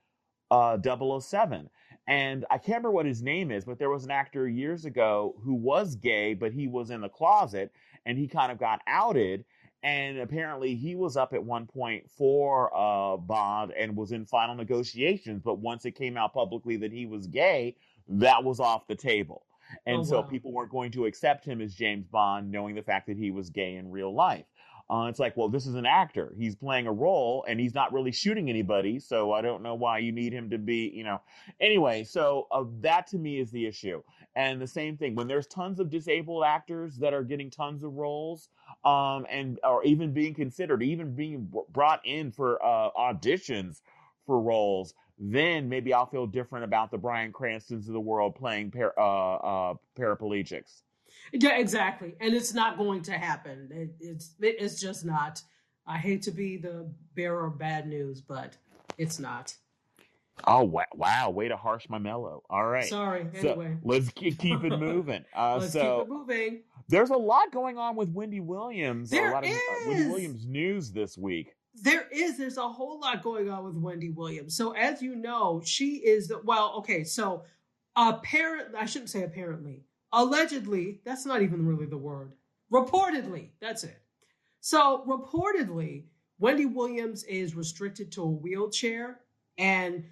uh, 0.51 0.79
007. 0.83 1.71
And 2.09 2.45
I 2.51 2.59
can't 2.59 2.69
remember 2.69 2.93
what 2.93 3.07
his 3.07 3.21
name 3.21 3.51
is, 3.51 3.65
but 3.65 3.79
there 3.79 3.91
was 3.91 4.05
an 4.05 4.13
actor 4.13 4.47
years 4.47 4.85
ago 4.85 5.35
who 5.43 5.55
was 5.55 5.97
gay, 5.97 6.35
but 6.35 6.53
he 6.53 6.69
was 6.69 6.91
in 6.91 7.01
the 7.01 7.09
closet 7.09 7.73
and 8.05 8.17
he 8.17 8.29
kind 8.29 8.53
of 8.53 8.59
got 8.59 8.81
outed 8.87 9.45
and 9.83 10.19
apparently 10.19 10.75
he 10.75 10.97
was 10.97 11.17
up 11.17 11.33
at 11.33 11.45
one 11.45 11.67
point 11.67 12.11
for 12.11 12.77
uh, 12.77 13.17
Bond 13.17 13.73
and 13.73 13.97
was 13.97 14.11
in 14.11 14.25
final 14.27 14.55
negotiations. 14.55 15.43
But 15.45 15.59
once 15.59 15.85
it 15.85 15.93
came 15.93 16.17
out 16.17 16.35
publicly 16.35 16.77
that 16.79 16.93
he 16.93 17.07
was 17.07 17.27
gay, 17.29 17.77
that 18.09 18.43
was 18.43 18.59
off 18.59 18.89
the 18.89 18.97
table. 18.97 19.47
And 19.85 20.01
oh, 20.01 20.05
so 20.05 20.21
wow. 20.21 20.27
people 20.27 20.53
weren't 20.53 20.71
going 20.71 20.91
to 20.93 21.07
accept 21.07 21.45
him 21.45 21.61
as 21.61 21.75
James 21.75 22.07
Bond, 22.07 22.51
knowing 22.51 22.75
the 22.75 22.83
fact 22.83 23.07
that 23.07 23.17
he 23.17 23.31
was 23.31 23.51
gay 23.51 23.77
in 23.77 23.91
real 23.91 24.15
life. 24.15 24.47
Uh, 24.89 25.07
it's 25.09 25.19
like, 25.19 25.37
well, 25.37 25.49
this 25.49 25.67
is 25.67 25.75
an 25.75 25.87
actor. 25.87 26.33
He's 26.39 26.55
playing 26.55 26.87
a 26.87 26.93
role 26.93 27.45
and 27.49 27.59
he's 27.59 27.75
not 27.75 27.93
really 27.93 28.13
shooting 28.13 28.49
anybody. 28.49 29.01
So 29.01 29.33
I 29.33 29.43
don't 29.43 29.63
know 29.63 29.75
why 29.75 29.99
you 29.99 30.13
need 30.13 30.33
him 30.33 30.51
to 30.51 30.59
be, 30.59 30.93
you 30.95 31.03
know. 31.03 31.21
Anyway, 31.61 32.05
so 32.05 32.47
uh, 32.53 32.65
that 32.81 33.09
to 33.09 33.19
me 33.19 33.41
is 33.41 33.51
the 33.51 33.67
issue. 33.67 34.03
And 34.37 34.61
the 34.61 34.67
same 34.67 34.97
thing 34.97 35.15
when 35.15 35.27
there's 35.29 35.47
tons 35.47 35.81
of 35.81 35.91
disabled 35.91 36.45
actors 36.45 36.97
that 36.99 37.15
are 37.15 37.25
getting 37.25 37.51
tons 37.51 37.83
of 37.83 37.95
roles, 37.95 38.49
um, 38.85 39.27
and 39.31 39.59
or 39.65 39.83
even 39.85 40.13
being 40.13 40.35
considered, 40.35 40.83
even 40.83 41.15
being 41.15 41.51
brought 41.71 42.05
in 42.05 42.31
for 42.31 42.65
uh, 42.65 42.91
auditions 42.99 43.81
for 44.27 44.41
roles, 44.41 44.95
then 45.19 45.69
maybe 45.69 45.95
I'll 45.95 46.07
feel 46.07 46.27
different 46.27 46.65
about 46.65 46.91
the 46.91 46.99
Bryan 46.99 47.33
Cranstons 47.33 47.87
of 47.87 47.95
the 47.95 48.01
world 48.01 48.35
playing 48.35 48.73
uh, 48.77 49.01
uh, 49.01 49.75
paraplegics. 49.99 50.83
Yeah, 51.33 51.59
exactly, 51.59 52.15
and 52.21 52.35
it's 52.35 52.55
not 52.55 52.79
going 52.79 53.03
to 53.03 53.13
happen. 53.13 53.69
It, 53.71 53.95
it's 54.01 54.31
it's 54.41 54.81
just 54.81 55.05
not. 55.05 55.43
I 55.87 55.99
hate 55.99 56.23
to 56.23 56.31
be 56.31 56.57
the 56.57 56.89
bearer 57.15 57.47
of 57.47 57.59
bad 57.59 57.87
news, 57.87 58.21
but 58.21 58.57
it's 58.99 59.19
not. 59.19 59.55
Oh 60.45 60.65
wow! 60.65 60.85
Wow, 60.95 61.31
way 61.31 61.49
to 61.49 61.57
harsh 61.57 61.89
my 61.89 61.99
mellow. 61.99 62.43
All 62.51 62.67
right. 62.67 62.85
Sorry. 62.85 63.27
Anyway, 63.35 63.79
so 63.81 63.89
let's 63.89 64.11
keep, 64.11 64.39
keep 64.39 64.65
it 64.65 64.79
moving. 64.79 65.25
Uh, 65.37 65.59
let's 65.61 65.73
so 65.73 66.01
keep 66.01 66.07
it 66.07 66.13
moving. 66.13 66.63
There's 66.89 67.11
a 67.11 67.17
lot 67.17 67.51
going 67.53 67.79
on 67.79 67.97
with 67.97 68.11
Wendy 68.11 68.41
Williams. 68.41 69.11
There 69.11 69.31
a 69.31 69.35
lot 69.35 69.45
is. 69.45 69.57
of 69.57 69.57
uh, 69.57 69.89
Wendy 69.89 70.09
Williams 70.09 70.47
news 70.47 70.93
this 70.93 71.19
week. 71.19 71.55
There 71.75 72.07
is. 72.13 72.39
There's 72.39 72.59
a 72.59 72.69
whole 72.69 73.01
lot 73.01 73.23
going 73.23 73.51
on 73.51 73.65
with 73.65 73.75
Wendy 73.75 74.11
Williams. 74.11 74.57
So 74.57 74.73
as 74.73 75.03
you 75.03 75.17
know, 75.17 75.63
she 75.65 75.97
is 75.97 76.29
the 76.29 76.41
well. 76.45 76.75
Okay, 76.79 77.03
so 77.05 77.45
apparently, 77.97 78.79
I 78.79 78.87
shouldn't 78.87 79.11
say 79.11 79.23
apparently 79.23 79.85
allegedly, 80.17 81.01
that's 81.05 81.27
not 81.27 81.43
even 81.43 81.65
really 81.65 81.87
the 81.87 81.97
word. 81.97 82.33
Reportedly, 82.73 83.51
that's 83.61 83.85
it. 83.85 84.01
So, 84.61 85.05
reportedly, 85.07 86.05
Wendy 86.41 86.67
Williams 86.67 87.23
is 87.25 87.55
restricted 87.55 88.11
to 88.13 88.23
a 88.23 88.27
wheelchair, 88.27 89.21
and 89.59 90.05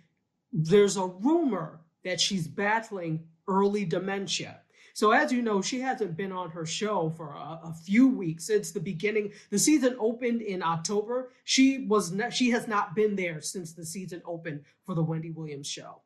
there's 0.53 0.97
a 0.97 1.07
rumor 1.07 1.81
that 2.05 2.21
she's 2.21 2.47
battling 2.47 3.25
early 3.49 3.85
dementia. 3.85 4.61
So, 4.93 5.11
as 5.11 5.33
you 5.33 5.43
know, 5.43 5.61
she 5.61 5.81
hasn't 5.81 6.17
been 6.17 6.31
on 6.31 6.51
her 6.51 6.65
show 6.65 7.13
for 7.17 7.31
a, 7.31 7.61
a, 7.65 7.75
few 7.83 8.07
weeks 8.07 8.45
since 8.47 8.71
the 8.71 8.79
beginning. 8.79 9.33
The 9.51 9.59
season 9.59 9.97
opened 9.99 10.41
in 10.41 10.63
October. 10.63 11.33
She 11.43 11.87
was 11.87 12.13
not, 12.13 12.33
she 12.33 12.51
has 12.51 12.69
not 12.69 12.95
been 12.95 13.17
there 13.17 13.41
since 13.41 13.73
the 13.73 13.85
season 13.85 14.23
opened 14.25 14.61
for 14.85 14.95
the 14.95 15.03
Wendy 15.03 15.31
Williams 15.33 15.67
show. 15.67 16.03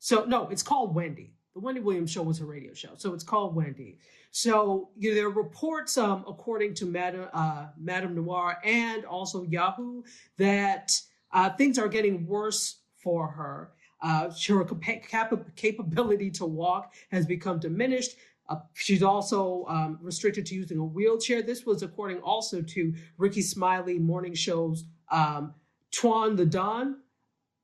So, 0.00 0.24
no, 0.24 0.48
it's 0.48 0.64
called 0.64 0.96
Wendy. 0.96 1.34
The 1.54 1.60
Wendy 1.60 1.80
Williams 1.80 2.10
show 2.10 2.22
was 2.22 2.40
a 2.40 2.44
radio 2.44 2.74
show, 2.74 2.90
so 2.96 3.14
it's 3.14 3.22
called 3.22 3.54
Wendy. 3.54 3.98
So 4.32 4.90
you 4.98 5.10
know, 5.10 5.14
there 5.14 5.26
are 5.26 5.30
reports, 5.30 5.96
um, 5.96 6.24
according 6.26 6.74
to 6.74 6.86
Madame, 6.86 7.28
uh, 7.32 7.66
MadameNoire 7.80 8.56
and 8.64 9.04
also 9.04 9.44
Yahoo, 9.44 10.02
that 10.36 11.00
uh, 11.30 11.50
things 11.50 11.78
are 11.78 11.86
getting 11.86 12.26
worse 12.26 12.78
for 12.96 13.28
her. 13.28 13.70
Uh, 14.02 14.30
her 14.48 14.64
cap- 14.64 15.56
capability 15.56 16.30
to 16.32 16.44
walk 16.44 16.92
has 17.12 17.24
become 17.24 17.60
diminished. 17.60 18.16
Uh, 18.48 18.56
she's 18.74 19.02
also 19.02 19.64
um, 19.68 19.98
restricted 20.02 20.44
to 20.46 20.56
using 20.56 20.78
a 20.78 20.84
wheelchair. 20.84 21.40
This 21.40 21.64
was 21.64 21.82
according 21.84 22.18
also 22.18 22.60
to 22.60 22.94
Rickey 23.16 23.42
Smiley 23.42 23.98
morning 24.00 24.34
show's 24.34 24.84
um, 25.10 25.54
the 25.92 26.44
Don, 26.44 26.96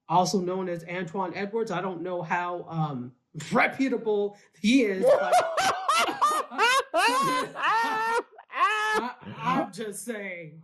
also 0.09 0.40
known 0.40 0.68
as 0.68 0.85
Antoine 0.85 1.35
Edwards. 1.35 1.72
I 1.72 1.81
don't 1.81 2.03
know 2.03 2.22
how 2.22 2.64
um, 2.68 3.12
reputable 3.53 4.37
he 4.61 4.83
is. 4.83 5.05
I, 8.53 9.11
am 9.42 9.72
just 9.72 10.05
saying. 10.05 10.62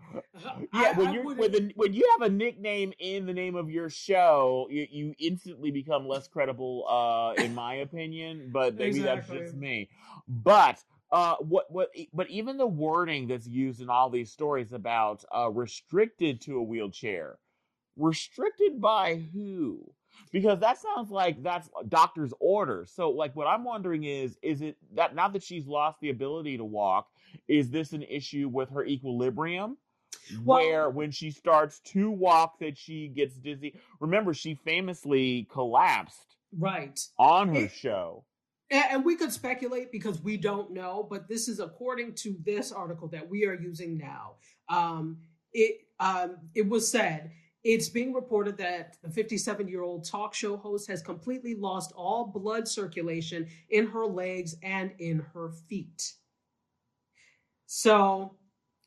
Yeah, 0.74 0.96
when 0.96 1.12
you 1.12 1.22
when, 1.22 1.72
when 1.76 1.92
you 1.92 2.08
have 2.18 2.30
a 2.30 2.32
nickname 2.32 2.92
in 2.98 3.26
the 3.26 3.32
name 3.32 3.54
of 3.54 3.70
your 3.70 3.88
show, 3.88 4.66
you, 4.70 4.86
you 4.90 5.14
instantly 5.18 5.70
become 5.70 6.06
less 6.06 6.28
credible, 6.28 6.86
uh, 6.88 7.40
in 7.42 7.54
my 7.54 7.76
opinion. 7.76 8.50
But 8.52 8.74
maybe 8.76 8.98
exactly. 8.98 9.38
that's 9.38 9.50
just 9.50 9.56
me. 9.56 9.88
But 10.28 10.82
uh, 11.10 11.36
what 11.36 11.70
what? 11.70 11.90
But 12.12 12.28
even 12.30 12.56
the 12.56 12.66
wording 12.66 13.28
that's 13.28 13.46
used 13.46 13.80
in 13.80 13.88
all 13.88 14.10
these 14.10 14.32
stories 14.32 14.72
about 14.72 15.24
uh, 15.34 15.50
restricted 15.50 16.40
to 16.42 16.58
a 16.58 16.62
wheelchair, 16.62 17.38
restricted 17.96 18.80
by 18.80 19.22
who? 19.32 19.92
Because 20.32 20.60
that 20.60 20.78
sounds 20.78 21.10
like 21.10 21.42
that's 21.42 21.68
doctor's 21.88 22.32
orders. 22.40 22.90
So 22.94 23.10
like 23.10 23.34
what 23.34 23.46
I'm 23.46 23.64
wondering 23.64 24.04
is 24.04 24.36
is 24.42 24.62
it 24.62 24.76
that 24.94 25.14
now 25.14 25.28
that 25.28 25.42
she's 25.42 25.66
lost 25.66 26.00
the 26.00 26.10
ability 26.10 26.56
to 26.58 26.64
walk, 26.64 27.08
is 27.48 27.70
this 27.70 27.92
an 27.92 28.02
issue 28.02 28.48
with 28.48 28.70
her 28.70 28.84
equilibrium? 28.84 29.76
Well, 30.44 30.58
where 30.58 30.90
when 30.90 31.10
she 31.10 31.30
starts 31.30 31.80
to 31.80 32.10
walk 32.10 32.58
that 32.60 32.76
she 32.76 33.08
gets 33.08 33.36
dizzy. 33.36 33.78
Remember 34.00 34.34
she 34.34 34.54
famously 34.54 35.46
collapsed 35.52 36.36
right 36.58 36.98
on 37.18 37.54
her 37.54 37.62
it, 37.62 37.72
show. 37.72 38.24
And 38.70 39.04
we 39.04 39.16
could 39.16 39.32
speculate 39.32 39.92
because 39.92 40.20
we 40.20 40.36
don't 40.36 40.72
know, 40.72 41.06
but 41.08 41.28
this 41.28 41.46
is 41.46 41.60
according 41.60 42.14
to 42.16 42.36
this 42.44 42.72
article 42.72 43.06
that 43.08 43.28
we 43.28 43.46
are 43.46 43.54
using 43.54 43.96
now. 43.96 44.32
Um, 44.68 45.18
it 45.52 45.82
um, 46.00 46.38
it 46.54 46.68
was 46.68 46.90
said 46.90 47.30
it's 47.66 47.88
being 47.88 48.12
reported 48.12 48.56
that 48.58 48.96
the 49.02 49.10
57 49.10 49.66
year 49.66 49.82
old 49.82 50.04
talk 50.04 50.34
show 50.34 50.56
host 50.56 50.88
has 50.88 51.02
completely 51.02 51.56
lost 51.56 51.92
all 51.96 52.24
blood 52.24 52.68
circulation 52.68 53.48
in 53.70 53.88
her 53.88 54.06
legs 54.06 54.54
and 54.62 54.92
in 55.00 55.18
her 55.34 55.50
feet. 55.68 56.12
So, 57.66 58.36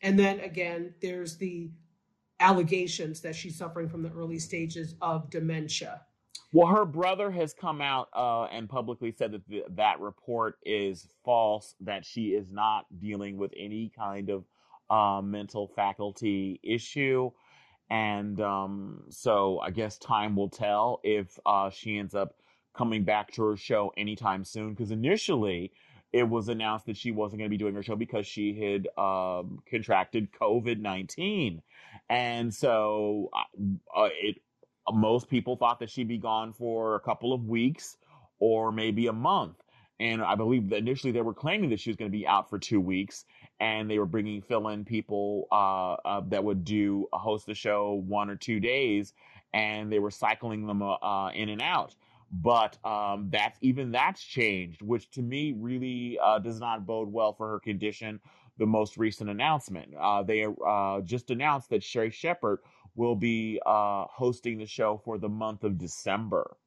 and 0.01 0.17
then 0.17 0.39
again, 0.39 0.93
there's 1.01 1.35
the 1.35 1.71
allegations 2.39 3.19
that 3.19 3.35
she's 3.35 3.57
suffering 3.57 3.89
from 3.89 4.01
the 4.01 4.11
early 4.11 4.39
stages 4.39 4.95
of 5.01 5.29
dementia. 5.29 5.99
Well, 6.53 6.67
her 6.67 6.85
brother 6.85 7.29
has 7.31 7.53
come 7.53 7.81
out 7.81 8.07
uh, 8.13 8.45
and 8.45 8.69
publicly 8.69 9.11
said 9.11 9.33
that 9.33 9.75
that 9.75 9.99
report 9.99 10.55
is 10.63 11.09
false, 11.25 11.75
that 11.81 12.05
she 12.05 12.29
is 12.29 12.53
not 12.53 12.85
dealing 12.97 13.35
with 13.35 13.51
any 13.57 13.91
kind 13.93 14.29
of 14.29 14.45
uh, 14.89 15.21
mental 15.21 15.67
faculty 15.67 16.61
issue. 16.63 17.29
And 17.89 18.39
um, 18.41 19.03
so 19.09 19.59
I 19.59 19.71
guess 19.71 19.97
time 19.97 20.35
will 20.35 20.49
tell 20.49 20.99
if 21.03 21.39
uh, 21.45 21.69
she 21.69 21.97
ends 21.97 22.13
up 22.13 22.35
coming 22.75 23.03
back 23.03 23.31
to 23.33 23.43
her 23.43 23.57
show 23.57 23.91
anytime 23.97 24.43
soon. 24.43 24.71
Because 24.71 24.91
initially, 24.91 25.71
it 26.13 26.27
was 26.27 26.49
announced 26.49 26.85
that 26.87 26.97
she 26.97 27.11
wasn't 27.11 27.39
going 27.39 27.49
to 27.49 27.53
be 27.53 27.57
doing 27.57 27.75
her 27.75 27.83
show 27.83 27.95
because 27.95 28.27
she 28.27 28.53
had 28.59 28.87
um, 28.97 29.59
contracted 29.69 30.29
COVID 30.31 30.79
nineteen, 30.79 31.61
and 32.09 32.53
so 32.53 33.29
uh, 33.33 34.09
it. 34.13 34.41
Most 34.91 35.29
people 35.29 35.55
thought 35.55 35.81
that 35.81 35.91
she'd 35.91 36.07
be 36.07 36.17
gone 36.17 36.51
for 36.51 36.95
a 36.95 36.99
couple 36.99 37.31
of 37.31 37.45
weeks 37.45 37.97
or 38.39 38.71
maybe 38.71 39.05
a 39.05 39.13
month. 39.13 39.57
And 39.99 40.23
I 40.23 40.33
believe 40.33 40.69
that 40.69 40.77
initially 40.77 41.11
they 41.11 41.21
were 41.21 41.35
claiming 41.35 41.69
that 41.69 41.79
she 41.79 41.91
was 41.91 41.97
going 41.97 42.09
to 42.09 42.17
be 42.17 42.25
out 42.25 42.49
for 42.49 42.57
two 42.57 42.81
weeks, 42.81 43.25
and 43.59 43.89
they 43.89 43.99
were 43.99 44.05
bringing 44.05 44.41
fill-in 44.41 44.85
people 44.85 45.47
uh, 45.51 45.93
uh, 46.05 46.21
that 46.27 46.43
would 46.43 46.63
do 46.63 47.07
uh, 47.11 47.17
host 47.17 47.45
the 47.45 47.53
show 47.53 48.03
one 48.07 48.29
or 48.29 48.35
two 48.35 48.59
days, 48.59 49.13
and 49.53 49.91
they 49.91 49.99
were 49.99 50.11
cycling 50.11 50.65
them 50.65 50.81
uh, 50.81 50.95
uh, 50.95 51.31
in 51.33 51.49
and 51.49 51.61
out. 51.61 51.95
But 52.31 52.77
um, 52.85 53.29
that's 53.31 53.57
even 53.61 53.91
that's 53.91 54.21
changed, 54.21 54.81
which 54.81 55.09
to 55.11 55.21
me 55.21 55.53
really 55.57 56.19
uh, 56.23 56.39
does 56.39 56.59
not 56.59 56.85
bode 56.85 57.11
well 57.11 57.33
for 57.33 57.49
her 57.49 57.59
condition. 57.59 58.19
The 58.59 58.67
most 58.67 58.97
recent 58.97 59.29
announcement, 59.29 59.93
they 60.27 60.45
just 61.05 61.31
announced 61.31 61.69
that 61.69 61.81
Sherri 61.81 62.11
Shepherd 62.11 62.59
will 62.95 63.15
be 63.15 63.59
hosting 63.65 64.57
the 64.57 64.65
show 64.65 65.01
for 65.03 65.17
the 65.17 65.29
month 65.29 65.63
of 65.63 65.77
December. 65.77 66.57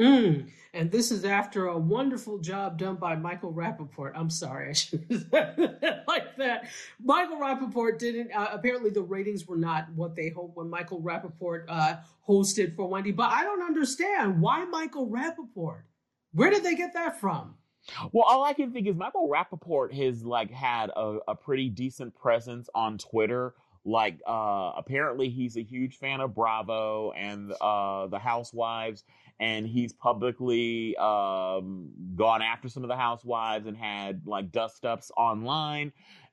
Mm. 0.00 0.50
And 0.72 0.90
this 0.90 1.10
is 1.10 1.24
after 1.24 1.66
a 1.66 1.76
wonderful 1.76 2.38
job 2.38 2.78
done 2.78 2.96
by 2.96 3.16
Michael 3.16 3.52
Rapaport. 3.52 4.12
I'm 4.14 4.30
sorry, 4.30 4.70
I 4.70 4.72
should 4.72 5.04
have 5.10 5.26
said 5.30 6.04
like 6.08 6.36
that. 6.36 6.68
Michael 7.02 7.38
Rapaport 7.38 7.98
didn't, 7.98 8.32
uh, 8.32 8.48
apparently 8.52 8.90
the 8.90 9.02
ratings 9.02 9.46
were 9.46 9.56
not 9.56 9.92
what 9.94 10.14
they 10.14 10.30
hoped 10.30 10.56
when 10.56 10.70
Michael 10.70 11.02
Rapaport 11.02 11.64
uh, 11.68 11.96
hosted 12.26 12.76
for 12.76 12.88
Wendy. 12.88 13.10
But 13.10 13.30
I 13.30 13.42
don't 13.42 13.62
understand 13.62 14.40
why 14.40 14.64
Michael 14.64 15.08
Rapaport? 15.08 15.82
Where 16.32 16.50
did 16.50 16.62
they 16.62 16.76
get 16.76 16.94
that 16.94 17.20
from? 17.20 17.56
Well, 18.12 18.24
all 18.24 18.44
I 18.44 18.52
can 18.52 18.72
think 18.72 18.86
is 18.86 18.94
Michael 18.94 19.28
Rapaport 19.28 19.92
has 19.92 20.24
like 20.24 20.50
had 20.50 20.90
a, 20.90 21.18
a 21.28 21.34
pretty 21.34 21.68
decent 21.68 22.14
presence 22.14 22.68
on 22.74 22.98
Twitter. 22.98 23.54
Like, 23.84 24.20
uh, 24.26 24.72
apparently 24.76 25.30
he's 25.30 25.56
a 25.56 25.62
huge 25.62 25.96
fan 25.96 26.20
of 26.20 26.34
Bravo 26.34 27.12
and 27.12 27.52
uh, 27.60 28.08
the 28.08 28.18
Housewives, 28.18 29.04
and 29.40 29.66
he's 29.66 29.92
publicly 29.92 30.94
um, 30.98 31.90
gone 32.14 32.42
after 32.42 32.68
some 32.68 32.84
of 32.84 32.88
the 32.88 32.96
housewives 32.96 33.66
and 33.66 33.76
had 33.76 34.20
like 34.26 34.52
dust 34.52 34.84
ups 34.84 35.10
online. 35.16 35.92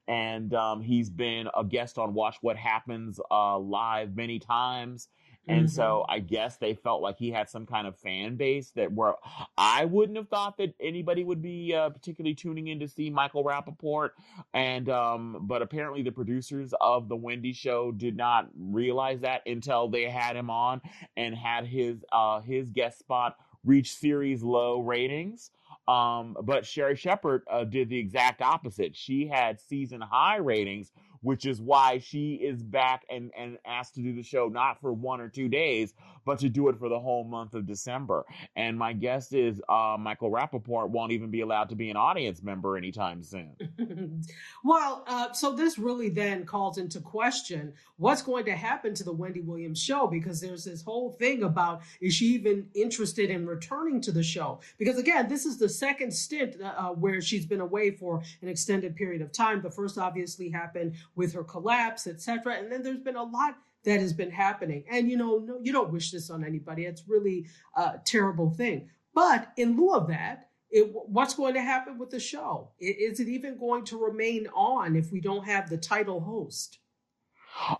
And 0.09 0.53
um, 0.53 0.81
he's 0.81 1.09
been 1.09 1.49
a 1.57 1.63
guest 1.63 1.97
on 1.97 2.13
Watch 2.13 2.37
What 2.41 2.57
Happens 2.57 3.19
uh, 3.31 3.57
live 3.57 4.15
many 4.15 4.39
times. 4.39 5.07
And 5.47 5.65
mm-hmm. 5.65 5.67
so 5.67 6.05
I 6.09 6.19
guess 6.19 6.57
they 6.57 6.73
felt 6.73 7.01
like 7.01 7.17
he 7.17 7.31
had 7.31 7.49
some 7.49 7.65
kind 7.65 7.87
of 7.87 7.97
fan 7.97 8.35
base 8.35 8.71
that 8.71 8.91
were, 8.91 9.15
I 9.57 9.85
wouldn't 9.85 10.17
have 10.17 10.29
thought 10.29 10.57
that 10.57 10.73
anybody 10.79 11.23
would 11.23 11.41
be 11.41 11.73
uh, 11.73 11.89
particularly 11.89 12.35
tuning 12.35 12.67
in 12.67 12.79
to 12.79 12.87
see 12.87 13.09
Michael 13.09 13.43
Rapaport. 13.43 14.09
And, 14.53 14.89
um, 14.89 15.39
but 15.41 15.61
apparently 15.61 16.03
the 16.03 16.11
producers 16.11 16.73
of 16.81 17.09
the 17.09 17.15
Wendy 17.15 17.53
show 17.53 17.91
did 17.91 18.17
not 18.17 18.49
realize 18.57 19.21
that 19.21 19.41
until 19.45 19.87
they 19.87 20.03
had 20.03 20.35
him 20.35 20.49
on 20.49 20.81
and 21.15 21.35
had 21.35 21.65
his, 21.65 22.03
uh, 22.11 22.41
his 22.41 22.69
guest 22.69 22.99
spot 22.99 23.37
reach 23.63 23.93
series 23.93 24.43
low 24.43 24.79
ratings. 24.81 25.51
Um, 25.87 26.35
but 26.43 26.65
Sherri 26.65 26.95
Shepherd 26.95 27.43
uh, 27.49 27.63
did 27.63 27.89
the 27.89 27.97
exact 27.97 28.41
opposite. 28.41 28.95
She 28.95 29.27
had 29.27 29.59
season 29.59 30.01
high 30.01 30.37
ratings, 30.37 30.91
which 31.21 31.45
is 31.45 31.61
why 31.61 31.99
she 31.99 32.35
is 32.35 32.61
back 32.63 33.05
and, 33.09 33.31
and 33.37 33.57
asked 33.65 33.95
to 33.95 34.01
do 34.01 34.13
the 34.13 34.23
show 34.23 34.47
not 34.47 34.79
for 34.81 34.93
one 34.93 35.21
or 35.21 35.29
two 35.29 35.49
days, 35.49 35.93
but 36.27 36.37
to 36.39 36.49
do 36.49 36.67
it 36.67 36.77
for 36.77 36.89
the 36.89 36.99
whole 36.99 37.23
month 37.23 37.53
of 37.53 37.65
December. 37.65 38.25
And 38.57 38.77
my 38.77 38.91
guess 38.91 39.31
is 39.31 39.61
uh, 39.69 39.95
Michael 39.97 40.29
Rapaport 40.29 40.89
won't 40.89 41.13
even 41.13 41.31
be 41.31 41.39
allowed 41.39 41.69
to 41.69 41.75
be 41.75 41.89
an 41.89 41.95
audience 41.95 42.43
member 42.43 42.75
anytime 42.75 43.23
soon. 43.23 43.55
well, 44.65 45.05
uh, 45.07 45.31
so 45.31 45.53
this 45.53 45.79
really 45.79 46.09
then 46.09 46.45
calls 46.45 46.77
into 46.77 46.99
question 46.99 47.73
what's 47.95 48.21
going 48.21 48.43
to 48.43 48.51
happen 48.51 48.93
to 48.93 49.05
the 49.05 49.11
Wendy 49.11 49.39
Williams 49.39 49.81
show 49.81 50.05
because 50.05 50.41
there's 50.41 50.65
this 50.65 50.81
whole 50.81 51.13
thing 51.13 51.43
about 51.43 51.81
is 52.01 52.13
she 52.13 52.25
even 52.25 52.67
interested 52.75 53.29
in 53.29 53.47
returning 53.47 54.01
to 54.01 54.11
the 54.11 54.21
show? 54.21 54.59
Because 54.77 54.97
again, 54.97 55.29
this 55.29 55.45
is 55.45 55.57
the 55.57 55.69
second 55.69 56.11
stint 56.11 56.61
uh, 56.61 56.73
uh 56.77 56.89
where 56.89 57.21
she's 57.21 57.45
been 57.45 57.61
away 57.61 57.91
for 57.91 58.21
an 58.41 58.49
extended 58.49 58.97
period 58.97 59.21
of 59.21 59.31
time. 59.31 59.61
The 59.61 59.71
first 59.71 59.97
obviously 59.97 60.49
happened 60.49 60.95
with 61.15 61.33
her 61.33 61.43
collapse, 61.45 62.05
etc. 62.05 62.55
And 62.55 62.69
then 62.69 62.83
there's 62.83 62.99
been 62.99 63.15
a 63.15 63.23
lot 63.23 63.55
that 63.87 64.01
has 64.01 64.11
been 64.11 64.29
happening. 64.29 64.83
And 64.91 65.09
you 65.09 65.15
know, 65.15 65.39
no, 65.39 65.59
you 65.61 65.71
don't 65.71 65.93
wish 65.93 66.11
this 66.11 66.29
on 66.29 66.43
anybody. 66.43 66.85
It's 66.85 67.03
really 67.07 67.47
a 67.75 67.93
terrible 68.05 68.51
thing. 68.51 68.89
But 69.15 69.53
in 69.55 69.77
lieu 69.77 69.93
of 69.93 70.09
that, 70.09 70.49
it, 70.69 70.91
what's 70.91 71.33
going 71.33 71.53
to 71.53 71.61
happen 71.61 71.97
with 71.97 72.09
the 72.09 72.19
show? 72.19 72.71
Is 72.79 73.21
it 73.21 73.29
even 73.29 73.57
going 73.57 73.85
to 73.85 73.97
remain 73.97 74.47
on 74.53 74.97
if 74.97 75.11
we 75.13 75.21
don't 75.21 75.45
have 75.45 75.69
the 75.69 75.77
title 75.77 76.19
host? 76.19 76.79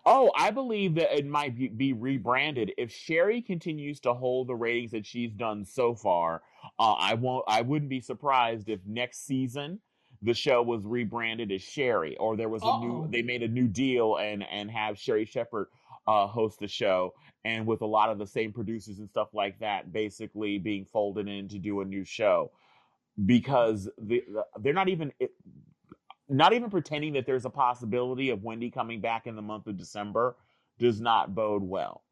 Oh, 0.06 0.32
I 0.34 0.50
believe 0.50 0.96
that 0.96 1.16
it 1.16 1.28
might 1.28 1.58
be, 1.58 1.68
be 1.68 1.92
rebranded. 1.92 2.72
If 2.78 2.92
Sherri 2.92 3.42
continues 3.42 4.00
to 4.00 4.14
hold 4.14 4.48
the 4.48 4.56
ratings 4.56 4.92
that 4.92 5.06
she's 5.06 5.34
done 5.34 5.66
so 5.66 5.94
far, 5.94 6.42
uh, 6.80 6.94
I 6.94 7.16
won't. 7.16 7.44
I 7.50 7.62
wouldn't 7.62 7.90
be 7.90 8.00
surprised 8.00 8.70
if 8.70 8.80
next 8.88 9.28
season 9.28 9.82
the 10.22 10.34
show 10.34 10.64
was 10.64 10.82
rebranded 10.84 11.52
as 11.52 11.62
Sherri, 11.62 12.18
or 12.18 12.36
there 12.38 12.50
was 12.50 12.64
a 12.64 12.66
Uh-oh. 12.66 12.80
new 12.80 13.08
they 13.12 13.22
made 13.22 13.44
a 13.44 13.48
new 13.48 13.68
deal 13.68 14.16
and 14.16 14.44
and 14.50 14.72
have 14.72 14.98
Sherri 14.98 15.26
Shepherd 15.26 15.68
uh, 16.08 16.28
host 16.28 16.60
the 16.60 16.68
show, 16.68 17.14
and 17.46 17.66
with 17.66 17.82
a 17.82 17.86
lot 17.86 18.10
of 18.10 18.18
the 18.18 18.28
same 18.28 18.54
producers 18.54 19.00
and 19.00 19.10
stuff 19.10 19.30
like 19.34 19.60
that, 19.60 19.92
basically 19.92 20.58
being 20.58 20.86
folded 20.86 21.28
in 21.28 21.48
to 21.50 21.60
do 21.60 21.82
a 21.82 21.86
new 21.86 22.04
show 22.04 22.52
because 23.26 23.90
the, 23.98 24.24
the 24.32 24.44
they're 24.60 24.74
not 24.74 24.90
even 24.90 25.12
it, 25.20 25.32
not 26.30 26.54
even 26.54 26.70
pretending 26.70 27.14
that 27.14 27.26
there's 27.26 27.46
a 27.46 27.50
possibility 27.50 28.30
of 28.30 28.44
Wendy 28.44 28.70
coming 28.70 29.02
back 29.02 29.28
in 29.28 29.36
the 29.36 29.42
month 29.42 29.68
of 29.68 29.78
December 29.78 30.36
does 30.80 31.00
not 31.00 31.34
bode 31.34 31.64
well. 31.64 32.04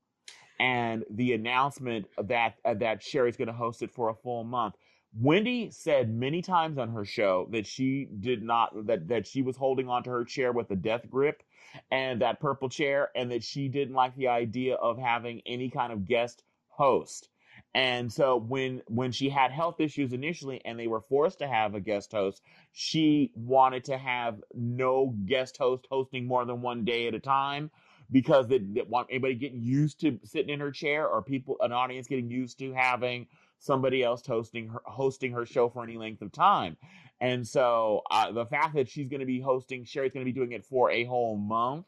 And 0.59 1.03
the 1.09 1.33
announcement 1.33 2.07
that 2.17 2.55
uh, 2.63 2.73
that 2.75 3.03
Sherri's 3.03 3.37
going 3.37 3.47
to 3.47 3.53
host 3.53 3.81
it 3.81 3.91
for 3.91 4.09
a 4.09 4.15
full 4.15 4.43
month 4.43 4.75
Wendy 5.19 5.71
said 5.71 6.13
many 6.13 6.41
times 6.41 6.77
on 6.77 6.89
her 6.89 7.05
show 7.05 7.47
that 7.51 7.65
she 7.65 8.05
did 8.19 8.43
not 8.43 8.87
that 8.87 9.07
that 9.07 9.25
she 9.25 9.41
was 9.41 9.55
holding 9.55 9.87
onto 9.87 10.09
her 10.09 10.25
chair 10.25 10.51
with 10.51 10.69
a 10.71 10.75
death 10.75 11.09
grip 11.09 11.41
and 11.89 12.21
that 12.21 12.39
purple 12.39 12.69
chair 12.69 13.09
and 13.15 13.31
that 13.31 13.43
she 13.43 13.69
didn't 13.69 13.95
like 13.95 14.15
the 14.15 14.27
idea 14.27 14.75
of 14.75 14.97
having 14.97 15.41
any 15.45 15.69
kind 15.69 15.93
of 15.93 16.05
guest 16.05 16.43
host. 16.67 17.29
And 17.73 18.11
so 18.11 18.37
when 18.37 18.81
when 18.87 19.13
she 19.13 19.29
had 19.29 19.51
health 19.51 19.79
issues 19.79 20.11
initially 20.11 20.61
and 20.65 20.77
they 20.77 20.87
were 20.87 21.01
forced 21.01 21.39
to 21.39 21.47
have 21.47 21.75
a 21.75 21.79
guest 21.79 22.11
host, 22.11 22.41
she 22.73 23.31
wanted 23.35 23.85
to 23.85 23.97
have 23.97 24.41
no 24.53 25.15
guest 25.25 25.57
host 25.57 25.87
hosting 25.89 26.25
more 26.25 26.43
than 26.45 26.61
one 26.61 26.83
day 26.83 27.07
at 27.07 27.13
a 27.13 27.19
time 27.19 27.71
because 28.11 28.47
they, 28.47 28.59
they 28.59 28.81
want 28.81 29.07
anybody 29.09 29.35
getting 29.35 29.61
used 29.61 30.01
to 30.01 30.19
sitting 30.23 30.53
in 30.53 30.59
her 30.59 30.71
chair 30.71 31.07
or 31.07 31.21
people 31.21 31.55
an 31.61 31.71
audience 31.71 32.07
getting 32.07 32.29
used 32.29 32.59
to 32.59 32.73
having 32.73 33.27
somebody 33.59 34.03
else 34.03 34.25
hosting 34.25 34.69
her 34.69 34.81
hosting 34.85 35.31
her 35.31 35.45
show 35.45 35.69
for 35.69 35.83
any 35.83 35.97
length 35.97 36.21
of 36.21 36.31
time. 36.31 36.77
And 37.21 37.47
so 37.47 38.01
uh, 38.11 38.31
the 38.31 38.45
fact 38.45 38.75
that 38.75 38.89
she's 38.89 39.07
going 39.07 39.21
to 39.21 39.25
be 39.25 39.39
hosting, 39.39 39.85
Sherri's 39.85 40.11
going 40.11 40.25
to 40.25 40.31
be 40.31 40.37
doing 40.37 40.51
it 40.51 40.65
for 40.65 40.91
a 40.91 41.05
whole 41.05 41.37
month, 41.37 41.85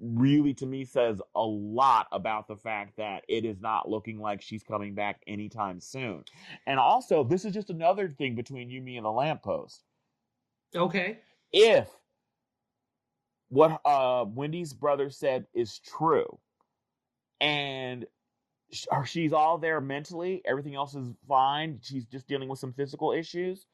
really 0.00 0.52
to 0.54 0.66
me 0.66 0.84
says 0.84 1.22
a 1.36 1.42
lot 1.42 2.08
about 2.10 2.48
the 2.48 2.56
fact 2.56 2.96
that 2.96 3.24
it 3.28 3.44
is 3.44 3.60
not 3.60 3.88
looking 3.88 4.18
like 4.18 4.42
she's 4.42 4.62
coming 4.62 4.94
back 4.94 5.22
anytime 5.26 5.80
soon. 5.80 6.24
And 6.66 6.80
also, 6.80 7.22
this 7.22 7.44
is 7.44 7.54
just 7.54 7.70
another 7.70 8.08
thing 8.08 8.34
between 8.34 8.70
you, 8.70 8.82
me, 8.82 8.96
and 8.96 9.06
the 9.06 9.10
lamppost. 9.10 9.84
Okay. 10.74 11.18
If 11.52 11.88
what 13.48 13.80
uh, 13.84 14.24
Wendy's 14.26 14.72
brother 14.72 15.10
said 15.10 15.46
is 15.54 15.78
true, 15.78 16.38
and 17.40 18.04
she's 19.04 19.32
all 19.32 19.58
there 19.58 19.80
mentally. 19.80 20.42
Everything 20.44 20.74
else 20.74 20.94
is 20.94 21.12
fine. 21.28 21.78
She's 21.82 22.04
just 22.06 22.26
dealing 22.26 22.48
with 22.48 22.58
some 22.58 22.72
physical 22.72 23.12
issues. 23.12 23.66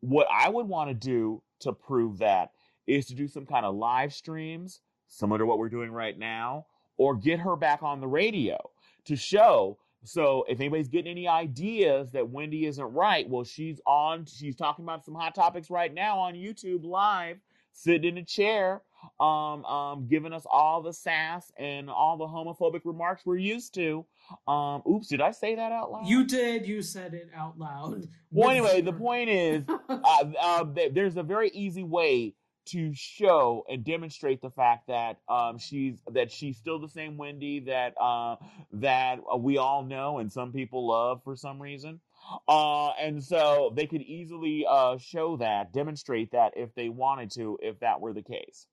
What 0.00 0.26
I 0.30 0.48
would 0.48 0.66
want 0.66 0.90
to 0.90 0.94
do 0.94 1.42
to 1.60 1.72
prove 1.72 2.18
that 2.18 2.50
is 2.86 3.06
to 3.06 3.14
do 3.14 3.26
some 3.26 3.46
kind 3.46 3.64
of 3.64 3.74
live 3.74 4.12
streams, 4.12 4.80
similar 5.08 5.38
to 5.38 5.46
what 5.46 5.58
we're 5.58 5.70
doing 5.70 5.90
right 5.90 6.18
now, 6.18 6.66
or 6.96 7.14
get 7.14 7.40
her 7.40 7.56
back 7.56 7.82
on 7.82 8.00
the 8.00 8.06
radio 8.06 8.58
to 9.06 9.16
show. 9.16 9.78
So 10.04 10.44
if 10.48 10.60
anybody's 10.60 10.88
getting 10.88 11.10
any 11.10 11.26
ideas 11.26 12.12
that 12.12 12.28
Wendy 12.28 12.66
isn't 12.66 12.84
right, 12.84 13.28
well, 13.28 13.44
she's 13.44 13.80
on, 13.86 14.26
she's 14.26 14.54
talking 14.54 14.84
about 14.84 15.04
some 15.04 15.14
hot 15.14 15.34
topics 15.34 15.70
right 15.70 15.92
now 15.92 16.18
on 16.18 16.34
YouTube 16.34 16.84
live, 16.84 17.38
sitting 17.72 18.04
in 18.04 18.18
a 18.18 18.24
chair 18.24 18.82
um, 19.20 19.64
um, 19.64 20.06
giving 20.08 20.32
us 20.32 20.46
all 20.50 20.82
the 20.82 20.92
sass 20.92 21.52
and 21.58 21.90
all 21.90 22.16
the 22.16 22.26
homophobic 22.26 22.82
remarks 22.84 23.24
we're 23.24 23.36
used 23.36 23.74
to. 23.74 24.04
Um, 24.46 24.82
oops, 24.90 25.08
did 25.08 25.20
I 25.20 25.30
say 25.30 25.54
that 25.54 25.72
out 25.72 25.92
loud? 25.92 26.06
You 26.06 26.24
did. 26.24 26.66
You 26.66 26.82
said 26.82 27.14
it 27.14 27.30
out 27.34 27.58
loud. 27.58 28.08
Well, 28.30 28.50
anyway, 28.50 28.80
the 28.80 28.92
point 28.92 29.30
is, 29.30 29.64
uh, 29.88 30.24
uh, 30.40 30.64
there's 30.92 31.16
a 31.16 31.22
very 31.22 31.50
easy 31.50 31.82
way 31.82 32.34
to 32.66 32.94
show 32.94 33.64
and 33.68 33.84
demonstrate 33.84 34.40
the 34.40 34.50
fact 34.50 34.88
that 34.88 35.18
um, 35.28 35.58
she's 35.58 36.00
that 36.12 36.30
she's 36.30 36.56
still 36.56 36.78
the 36.78 36.88
same 36.88 37.16
Wendy 37.16 37.60
that 37.60 37.94
uh, 38.00 38.36
that 38.72 39.18
we 39.38 39.58
all 39.58 39.84
know 39.84 40.18
and 40.18 40.32
some 40.32 40.52
people 40.52 40.86
love 40.88 41.22
for 41.24 41.36
some 41.36 41.60
reason. 41.60 42.00
Uh, 42.48 42.90
and 42.92 43.22
so 43.22 43.72
they 43.76 43.86
could 43.86 44.00
easily 44.00 44.64
uh, 44.68 44.96
show 44.96 45.36
that, 45.36 45.72
demonstrate 45.74 46.32
that 46.32 46.52
if 46.56 46.74
they 46.74 46.88
wanted 46.88 47.30
to, 47.32 47.58
if 47.62 47.78
that 47.80 48.00
were 48.00 48.14
the 48.14 48.22
case. 48.22 48.66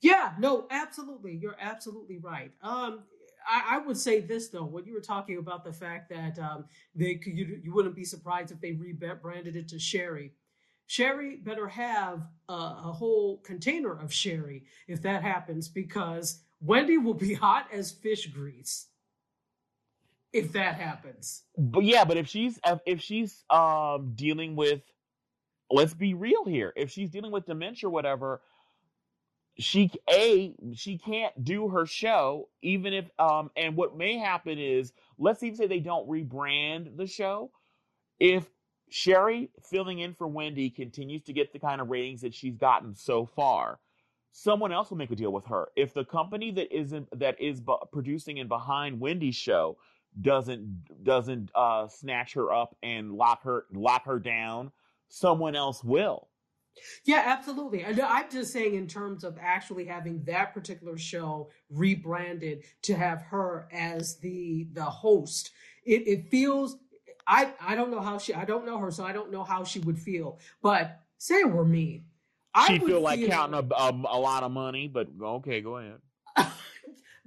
Yeah, 0.00 0.32
no, 0.38 0.66
absolutely. 0.70 1.34
You're 1.34 1.56
absolutely 1.60 2.18
right. 2.18 2.52
Um, 2.62 3.00
I, 3.46 3.76
I, 3.76 3.78
would 3.78 3.96
say 3.96 4.20
this 4.20 4.48
though, 4.48 4.64
when 4.64 4.84
you 4.84 4.94
were 4.94 5.00
talking 5.00 5.38
about 5.38 5.64
the 5.64 5.72
fact 5.72 6.10
that 6.10 6.38
um, 6.38 6.64
they 6.94 7.16
could, 7.16 7.36
you, 7.36 7.60
you 7.62 7.74
wouldn't 7.74 7.96
be 7.96 8.04
surprised 8.04 8.50
if 8.50 8.60
they 8.60 8.72
rebranded 8.72 9.56
it 9.56 9.68
to 9.68 9.78
Sherri. 9.78 10.32
Sherri 10.86 11.36
better 11.36 11.68
have 11.68 12.26
a, 12.48 12.52
a 12.52 12.92
whole 12.92 13.38
container 13.38 13.98
of 13.98 14.12
sherry 14.12 14.64
if 14.86 15.00
that 15.02 15.22
happens, 15.22 15.68
because 15.68 16.40
Wendy 16.60 16.98
will 16.98 17.14
be 17.14 17.34
hot 17.34 17.66
as 17.72 17.90
fish 17.90 18.26
grease 18.26 18.88
if 20.32 20.52
that 20.52 20.74
happens. 20.74 21.42
But 21.56 21.84
yeah, 21.84 22.04
but 22.04 22.16
if 22.16 22.28
she's 22.28 22.58
if 22.86 23.00
she's 23.00 23.44
um 23.50 24.12
dealing 24.14 24.56
with 24.56 24.82
let's 25.70 25.94
be 25.94 26.14
real 26.14 26.44
here. 26.44 26.72
If 26.76 26.90
she's 26.90 27.10
dealing 27.10 27.32
with 27.32 27.46
dementia 27.46 27.88
or 27.88 27.92
whatever, 27.92 28.42
she 29.58 29.90
a 30.10 30.54
she 30.74 30.98
can't 30.98 31.44
do 31.44 31.68
her 31.68 31.86
show 31.86 32.48
even 32.62 32.92
if 32.92 33.08
um 33.18 33.50
and 33.56 33.76
what 33.76 33.96
may 33.96 34.18
happen 34.18 34.58
is 34.58 34.92
let's 35.18 35.42
even 35.42 35.56
say 35.56 35.66
they 35.66 35.80
don't 35.80 36.08
rebrand 36.08 36.96
the 36.96 37.06
show 37.06 37.50
if 38.18 38.46
sherry 38.90 39.50
filling 39.70 40.00
in 40.00 40.14
for 40.14 40.26
Wendy 40.26 40.70
continues 40.70 41.22
to 41.22 41.32
get 41.32 41.52
the 41.52 41.58
kind 41.58 41.80
of 41.80 41.88
ratings 41.88 42.20
that 42.22 42.34
she's 42.34 42.56
gotten 42.56 42.94
so 42.94 43.26
far 43.26 43.78
someone 44.32 44.72
else 44.72 44.90
will 44.90 44.96
make 44.98 45.12
a 45.12 45.16
deal 45.16 45.32
with 45.32 45.46
her. 45.46 45.68
If 45.76 45.94
the 45.94 46.04
company 46.04 46.50
that 46.52 46.76
isn't 46.76 47.08
that 47.18 47.40
is 47.40 47.60
bu- 47.60 47.78
producing 47.92 48.40
and 48.40 48.48
behind 48.48 49.00
Wendy's 49.00 49.36
show 49.36 49.78
doesn't 50.20 51.04
doesn't 51.04 51.50
uh 51.54 51.88
snatch 51.88 52.34
her 52.34 52.52
up 52.52 52.76
and 52.82 53.12
lock 53.12 53.42
her 53.44 53.66
lock 53.72 54.04
her 54.06 54.18
down 54.18 54.70
someone 55.08 55.56
else 55.56 55.82
will 55.82 56.28
Yeah, 57.04 57.22
absolutely. 57.26 57.84
I 57.84 57.92
know- 57.92 58.06
I'm 58.08 58.30
just 58.30 58.52
saying, 58.52 58.74
in 58.74 58.86
terms 58.86 59.24
of 59.24 59.38
actually 59.40 59.84
having 59.86 60.24
that 60.24 60.54
particular 60.54 60.96
show 60.98 61.50
rebranded 61.70 62.64
to 62.82 62.94
have 62.94 63.22
her 63.22 63.68
as 63.72 64.16
the 64.18 64.68
the 64.72 64.84
host, 64.84 65.50
it, 65.84 66.06
it 66.06 66.30
feels. 66.30 66.76
I 67.26 67.52
I 67.60 67.74
don't 67.74 67.90
know 67.90 68.00
how 68.00 68.18
she. 68.18 68.34
I 68.34 68.44
don't 68.44 68.66
know 68.66 68.78
her, 68.78 68.90
so 68.90 69.04
I 69.04 69.12
don't 69.12 69.30
know 69.30 69.44
how 69.44 69.64
she 69.64 69.78
would 69.80 69.98
feel. 69.98 70.38
But 70.62 71.00
say 71.18 71.36
it 71.36 71.50
were 71.50 71.64
me, 71.64 72.04
I 72.54 72.66
she 72.68 72.78
would 72.78 72.88
feel 72.88 73.00
like 73.00 73.26
counting 73.26 73.54
a, 73.54 73.74
a, 73.74 73.90
a 73.90 74.18
lot 74.18 74.42
of 74.42 74.50
money 74.52 74.88
but 74.88 75.08
okay 75.20 75.60
go 75.60 75.76
ahead 75.78 75.98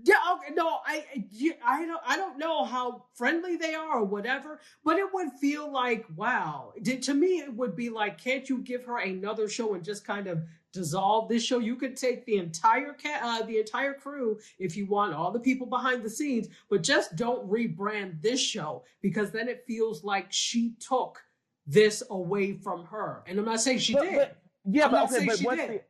yeah, 0.04 0.16
okay, 0.34 0.54
no, 0.54 0.78
I, 0.86 1.04
I, 1.16 1.56
I 1.66 1.86
don't, 1.86 2.02
I 2.06 2.18
don't 2.18 2.38
know 2.38 2.64
how 2.66 3.06
friendly 3.16 3.56
they 3.58 3.74
are 3.74 4.00
or 4.00 4.04
whatever, 4.06 4.60
but 4.84 4.98
it 4.98 5.06
would 5.14 5.30
feel 5.42 5.72
like, 5.72 6.06
wow. 6.16 6.74
To 6.84 7.00
to 7.00 7.14
me, 7.14 7.40
it 7.40 7.54
would 7.54 7.76
be 7.76 7.90
like, 7.90 8.18
can't 8.20 8.48
you 8.48 8.60
give 8.60 8.86
her 8.86 9.00
another 9.00 9.50
show 9.50 9.74
and 9.74 9.84
just 9.84 10.06
kind 10.06 10.28
of 10.28 10.44
dissolve 10.72 11.30
this 11.30 11.44
show? 11.44 11.58
You 11.60 11.76
could 11.76 11.98
take 11.98 12.26
the 12.26 12.38
entire 12.38 12.94
cat, 12.94 13.22
uh, 13.24 13.42
the 13.46 13.58
entire 13.60 13.94
crew, 13.96 14.40
if 14.60 14.78
you 14.78 14.86
want, 14.86 15.14
all 15.14 15.32
the 15.32 15.40
people 15.40 15.66
behind 15.66 16.04
the 16.04 16.10
scenes, 16.10 16.48
but 16.70 16.84
just 16.84 17.16
don't 17.16 17.50
rebrand 17.50 18.22
this 18.22 18.40
show 18.40 18.84
because 19.02 19.32
then 19.32 19.48
it 19.50 19.64
feels 19.66 20.04
like 20.04 20.28
she 20.30 20.76
took 20.80 21.20
this 21.66 22.04
away 22.12 22.54
from 22.54 22.86
her. 22.86 23.24
And 23.26 23.40
I'm 23.40 23.46
not 23.46 23.62
saying 23.62 23.80
she 23.80 23.94
But- 23.94 24.04
did. 24.04 24.16
but- 24.16 24.38
yeah 24.70 24.86
I'm 24.86 24.92
but 24.92 24.98
not 24.98 25.06
okay 25.06 25.16
saying 25.16 25.28
but 25.28 25.38
she 25.40 25.46
what's 25.46 25.62
did. 25.62 25.70
the 25.70 25.82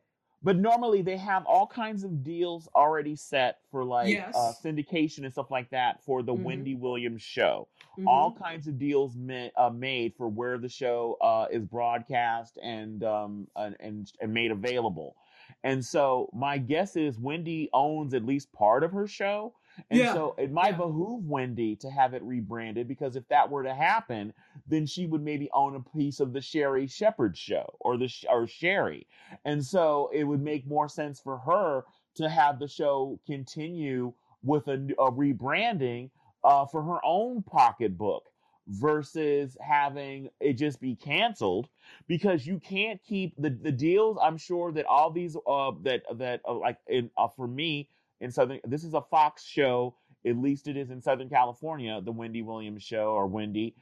but 0.42 0.56
normally 0.56 1.02
they 1.02 1.16
have 1.16 1.44
all 1.46 1.66
kinds 1.66 2.04
of 2.04 2.22
deals 2.22 2.68
already 2.74 3.16
set 3.16 3.58
for 3.70 3.84
like 3.84 4.08
Yes. 4.08 4.34
uh, 4.36 4.52
syndication 4.64 5.24
and 5.24 5.32
stuff 5.32 5.50
like 5.50 5.70
that 5.70 6.02
for 6.04 6.22
the 6.22 6.32
Mhm. 6.34 6.42
Wendy 6.42 6.74
Williams 6.74 7.22
show. 7.22 7.68
Mhm. 7.98 8.06
all 8.06 8.30
kinds 8.30 8.68
of 8.68 8.78
deals 8.78 9.16
ma- 9.16 9.48
uh, 9.56 9.70
made 9.70 10.14
for 10.14 10.28
where 10.28 10.56
the 10.56 10.68
show 10.68 11.16
uh, 11.20 11.48
is 11.50 11.64
broadcast 11.64 12.56
and, 12.62 13.02
um, 13.02 13.48
and 13.56 13.74
and 13.80 14.12
and 14.20 14.32
made 14.32 14.52
available. 14.52 15.16
And 15.64 15.84
so 15.84 16.30
my 16.32 16.58
guess 16.58 16.94
is 16.94 17.18
Wendy 17.18 17.68
owns 17.72 18.14
at 18.14 18.24
least 18.24 18.52
part 18.52 18.84
of 18.84 18.92
her 18.92 19.08
show. 19.08 19.52
And 19.90 19.98
Yeah, 19.98 20.12
so 20.12 20.34
it 20.38 20.52
might 20.52 20.72
yeah. 20.72 20.76
behoove 20.78 21.24
Wendy 21.26 21.76
to 21.76 21.90
have 21.90 22.14
it 22.14 22.22
rebranded 22.22 22.88
because 22.88 23.16
if 23.16 23.26
that 23.28 23.50
were 23.50 23.62
to 23.64 23.74
happen, 23.74 24.32
then 24.66 24.86
she 24.86 25.06
would 25.06 25.22
maybe 25.22 25.50
own 25.52 25.76
a 25.76 25.96
piece 25.96 26.20
of 26.20 26.32
the 26.32 26.40
Sherri 26.40 26.86
Shepherd 26.86 27.36
show 27.36 27.74
or 27.80 27.96
the 27.96 28.12
or 28.28 28.46
Sherri. 28.46 29.06
And 29.44 29.64
so 29.64 30.10
it 30.12 30.24
would 30.24 30.42
make 30.42 30.66
more 30.66 30.88
sense 30.88 31.20
for 31.20 31.38
her 31.38 31.84
to 32.16 32.28
have 32.28 32.58
the 32.58 32.68
show 32.68 33.18
continue 33.26 34.12
with 34.42 34.68
a 34.68 34.78
rebranding 34.98 36.10
uh, 36.44 36.66
for 36.66 36.82
her 36.82 37.04
own 37.04 37.42
pocketbook 37.42 38.24
versus 38.68 39.56
having 39.60 40.28
it 40.40 40.54
just 40.54 40.80
be 40.80 40.94
canceled 40.94 41.68
because 42.06 42.46
you 42.46 42.60
can't 42.60 43.02
keep 43.02 43.34
the, 43.38 43.50
the 43.50 43.72
deals. 43.72 44.18
I'm 44.22 44.36
sure 44.36 44.72
that 44.72 44.86
all 44.86 45.10
these 45.10 45.36
uh, 45.46 45.72
that 45.82 46.02
that 46.18 46.40
uh, 46.46 46.54
like 46.54 46.78
in 46.86 47.10
uh, 47.16 47.28
for 47.28 47.48
me 47.48 47.88
in 48.20 48.30
Southern 48.30 48.60
this 48.64 48.84
is 48.84 48.94
a 48.94 49.02
Fox 49.02 49.44
show. 49.44 49.94
At 50.26 50.36
least 50.36 50.68
it 50.68 50.76
is 50.76 50.90
in 50.90 51.00
Southern 51.00 51.28
California, 51.28 52.00
the 52.04 52.12
Wendy 52.12 52.42
Williams 52.42 52.82
show 52.82 53.12
or 53.12 53.26
Wendy. 53.26 53.74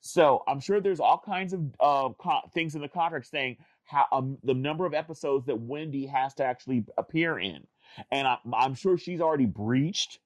So 0.00 0.44
I'm 0.46 0.60
sure 0.60 0.80
there's 0.80 1.00
all 1.00 1.18
kinds 1.18 1.52
of 1.52 1.60
uh, 1.80 2.10
co- 2.18 2.48
things 2.54 2.74
in 2.74 2.82
the 2.82 2.88
contract 2.88 3.26
saying 3.26 3.56
how 3.84 4.06
um, 4.12 4.38
the 4.44 4.54
number 4.54 4.86
of 4.86 4.94
episodes 4.94 5.46
that 5.46 5.58
Wendy 5.58 6.06
has 6.06 6.34
to 6.34 6.44
actually 6.44 6.84
appear 6.98 7.38
in, 7.38 7.66
and 8.12 8.28
I, 8.28 8.36
I'm 8.52 8.74
sure 8.74 8.96
she's 8.96 9.20
already 9.20 9.46
breached 9.46 10.20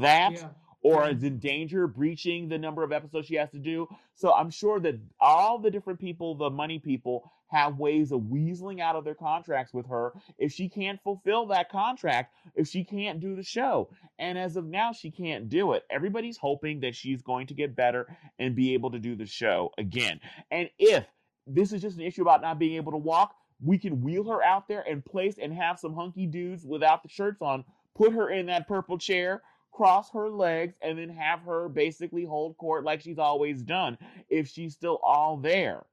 that 0.00 0.32
Yeah. 0.32 0.48
Or 0.86 1.08
is 1.08 1.24
in 1.24 1.36
danger 1.40 1.82
of 1.82 1.96
breaching 1.96 2.48
the 2.48 2.56
number 2.56 2.84
of 2.84 2.92
episodes 2.92 3.26
she 3.26 3.34
has 3.34 3.50
to 3.50 3.58
do. 3.58 3.88
So 4.14 4.32
I'm 4.32 4.50
sure 4.50 4.78
that 4.78 4.94
all 5.18 5.58
the 5.58 5.68
different 5.68 5.98
people, 5.98 6.36
the 6.36 6.48
money 6.48 6.78
people, 6.78 7.32
have 7.48 7.76
ways 7.76 8.12
of 8.12 8.20
weaseling 8.20 8.80
out 8.80 8.94
of 8.94 9.04
their 9.04 9.16
contracts 9.16 9.74
with 9.74 9.88
her 9.88 10.12
if 10.38 10.52
she 10.52 10.68
can't 10.68 11.02
fulfill 11.02 11.46
that 11.46 11.70
contract, 11.70 12.34
if 12.54 12.68
she 12.68 12.84
can't 12.84 13.18
do 13.18 13.34
the 13.34 13.42
show. 13.42 13.88
And 14.20 14.38
as 14.38 14.56
of 14.56 14.64
now, 14.64 14.92
she 14.92 15.10
can't 15.10 15.48
do 15.48 15.72
it. 15.72 15.82
Everybody's 15.90 16.36
hoping 16.36 16.78
that 16.80 16.94
she's 16.94 17.20
going 17.20 17.48
to 17.48 17.54
get 17.54 17.74
better 17.74 18.06
and 18.38 18.54
be 18.54 18.74
able 18.74 18.92
to 18.92 19.00
do 19.00 19.16
the 19.16 19.26
show 19.26 19.72
again. 19.78 20.20
And 20.52 20.70
if 20.78 21.04
this 21.48 21.72
is 21.72 21.82
just 21.82 21.98
an 21.98 22.04
issue 22.04 22.22
about 22.22 22.42
not 22.42 22.60
being 22.60 22.76
able 22.76 22.92
to 22.92 22.98
walk, 22.98 23.34
we 23.60 23.76
can 23.76 24.02
wheel 24.02 24.22
her 24.24 24.40
out 24.40 24.68
there 24.68 24.84
and 24.88 25.04
place 25.04 25.36
and 25.42 25.52
have 25.52 25.80
some 25.80 25.94
hunky 25.94 26.26
dudes 26.26 26.64
without 26.64 27.02
the 27.02 27.08
shirts 27.08 27.42
on 27.42 27.64
put 27.96 28.12
her 28.12 28.30
in 28.30 28.46
that 28.46 28.68
purple 28.68 28.98
chair 28.98 29.42
cross 29.76 30.10
her 30.12 30.30
legs 30.30 30.74
and 30.82 30.98
then 30.98 31.10
have 31.10 31.40
her 31.40 31.68
basically 31.68 32.24
hold 32.24 32.56
court 32.56 32.84
like 32.84 33.00
she's 33.00 33.18
always 33.18 33.62
done 33.62 33.98
if 34.28 34.48
she's 34.48 34.74
still 34.74 34.98
all 35.02 35.36
there? 35.36 35.84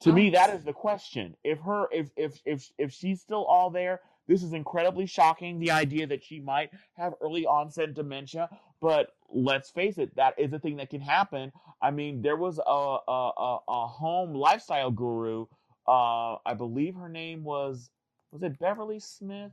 To 0.00 0.12
me 0.12 0.30
that 0.30 0.50
is 0.50 0.64
the 0.64 0.72
question. 0.72 1.36
If 1.44 1.60
her 1.60 1.86
if 1.92 2.10
if 2.16 2.40
if 2.44 2.70
if 2.78 2.92
she's 2.92 3.20
still 3.20 3.44
all 3.44 3.70
there 3.70 4.00
this 4.28 4.42
is 4.42 4.52
incredibly 4.52 5.06
shocking 5.06 5.58
the 5.58 5.70
idea 5.70 6.06
that 6.08 6.24
she 6.24 6.40
might 6.40 6.70
have 6.96 7.14
early 7.20 7.46
onset 7.46 7.94
dementia. 7.94 8.48
But 8.80 9.10
let's 9.32 9.70
face 9.70 9.98
it 9.98 10.14
that 10.16 10.34
is 10.38 10.52
a 10.52 10.58
thing 10.58 10.76
that 10.76 10.90
can 10.90 11.00
happen. 11.00 11.52
I 11.82 11.90
mean 11.90 12.22
there 12.22 12.36
was 12.36 12.58
a 12.58 12.62
a 12.62 13.32
a, 13.36 13.58
a 13.68 13.86
home 13.86 14.34
lifestyle 14.34 14.90
guru 14.90 15.46
uh 15.88 16.36
i 16.44 16.54
believe 16.56 16.96
her 16.96 17.08
name 17.08 17.44
was 17.44 17.90
was 18.32 18.42
it 18.42 18.58
beverly 18.58 18.98
smith 18.98 19.52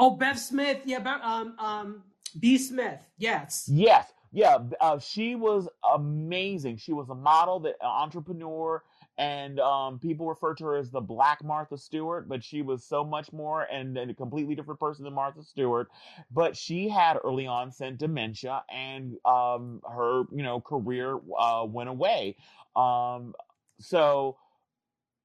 Oh, 0.00 0.10
Bev 0.16 0.38
Smith. 0.38 0.78
Yeah, 0.86 1.00
Bev, 1.00 1.20
um, 1.22 1.54
um, 1.58 2.02
B. 2.40 2.56
Smith. 2.56 3.00
Yes. 3.18 3.68
Yes, 3.70 4.10
yeah. 4.32 4.56
Uh, 4.80 4.98
she 4.98 5.34
was 5.34 5.68
amazing. 5.94 6.78
She 6.78 6.94
was 6.94 7.10
a 7.10 7.14
model, 7.14 7.60
the 7.60 7.74
entrepreneur, 7.84 8.82
and 9.18 9.60
um, 9.60 9.98
people 9.98 10.26
refer 10.26 10.54
to 10.54 10.64
her 10.64 10.76
as 10.76 10.90
the 10.90 11.02
Black 11.02 11.44
Martha 11.44 11.76
Stewart. 11.76 12.30
But 12.30 12.42
she 12.42 12.62
was 12.62 12.82
so 12.82 13.04
much 13.04 13.30
more 13.30 13.64
and, 13.64 13.98
and 13.98 14.10
a 14.10 14.14
completely 14.14 14.54
different 14.54 14.80
person 14.80 15.04
than 15.04 15.12
Martha 15.12 15.42
Stewart. 15.42 15.88
But 16.30 16.56
she 16.56 16.88
had 16.88 17.18
early 17.22 17.46
onset 17.46 17.98
dementia, 17.98 18.64
and 18.72 19.16
um, 19.26 19.82
her 19.86 20.22
you 20.34 20.42
know 20.42 20.62
career 20.62 21.18
uh, 21.38 21.66
went 21.68 21.90
away. 21.90 22.36
Um, 22.74 23.34
so 23.80 24.38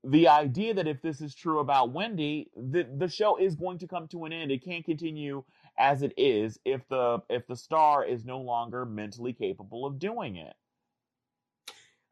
the 0.09 0.27
idea 0.29 0.73
that 0.75 0.87
if 0.87 1.01
this 1.01 1.21
is 1.21 1.35
true 1.35 1.59
about 1.59 1.91
Wendy, 1.93 2.49
the 2.55 2.87
the 2.97 3.09
show 3.09 3.37
is 3.37 3.55
going 3.55 3.79
to 3.79 3.87
come 3.87 4.07
to 4.09 4.25
an 4.25 4.33
end. 4.33 4.51
It 4.51 4.63
can't 4.63 4.85
continue 4.85 5.43
as 5.77 6.03
it 6.03 6.13
is 6.17 6.59
if 6.65 6.87
the 6.89 7.19
if 7.29 7.47
the 7.47 7.55
star 7.55 8.05
is 8.05 8.25
no 8.25 8.39
longer 8.39 8.85
mentally 8.85 9.33
capable 9.33 9.85
of 9.85 9.99
doing 9.99 10.37
it. 10.37 10.53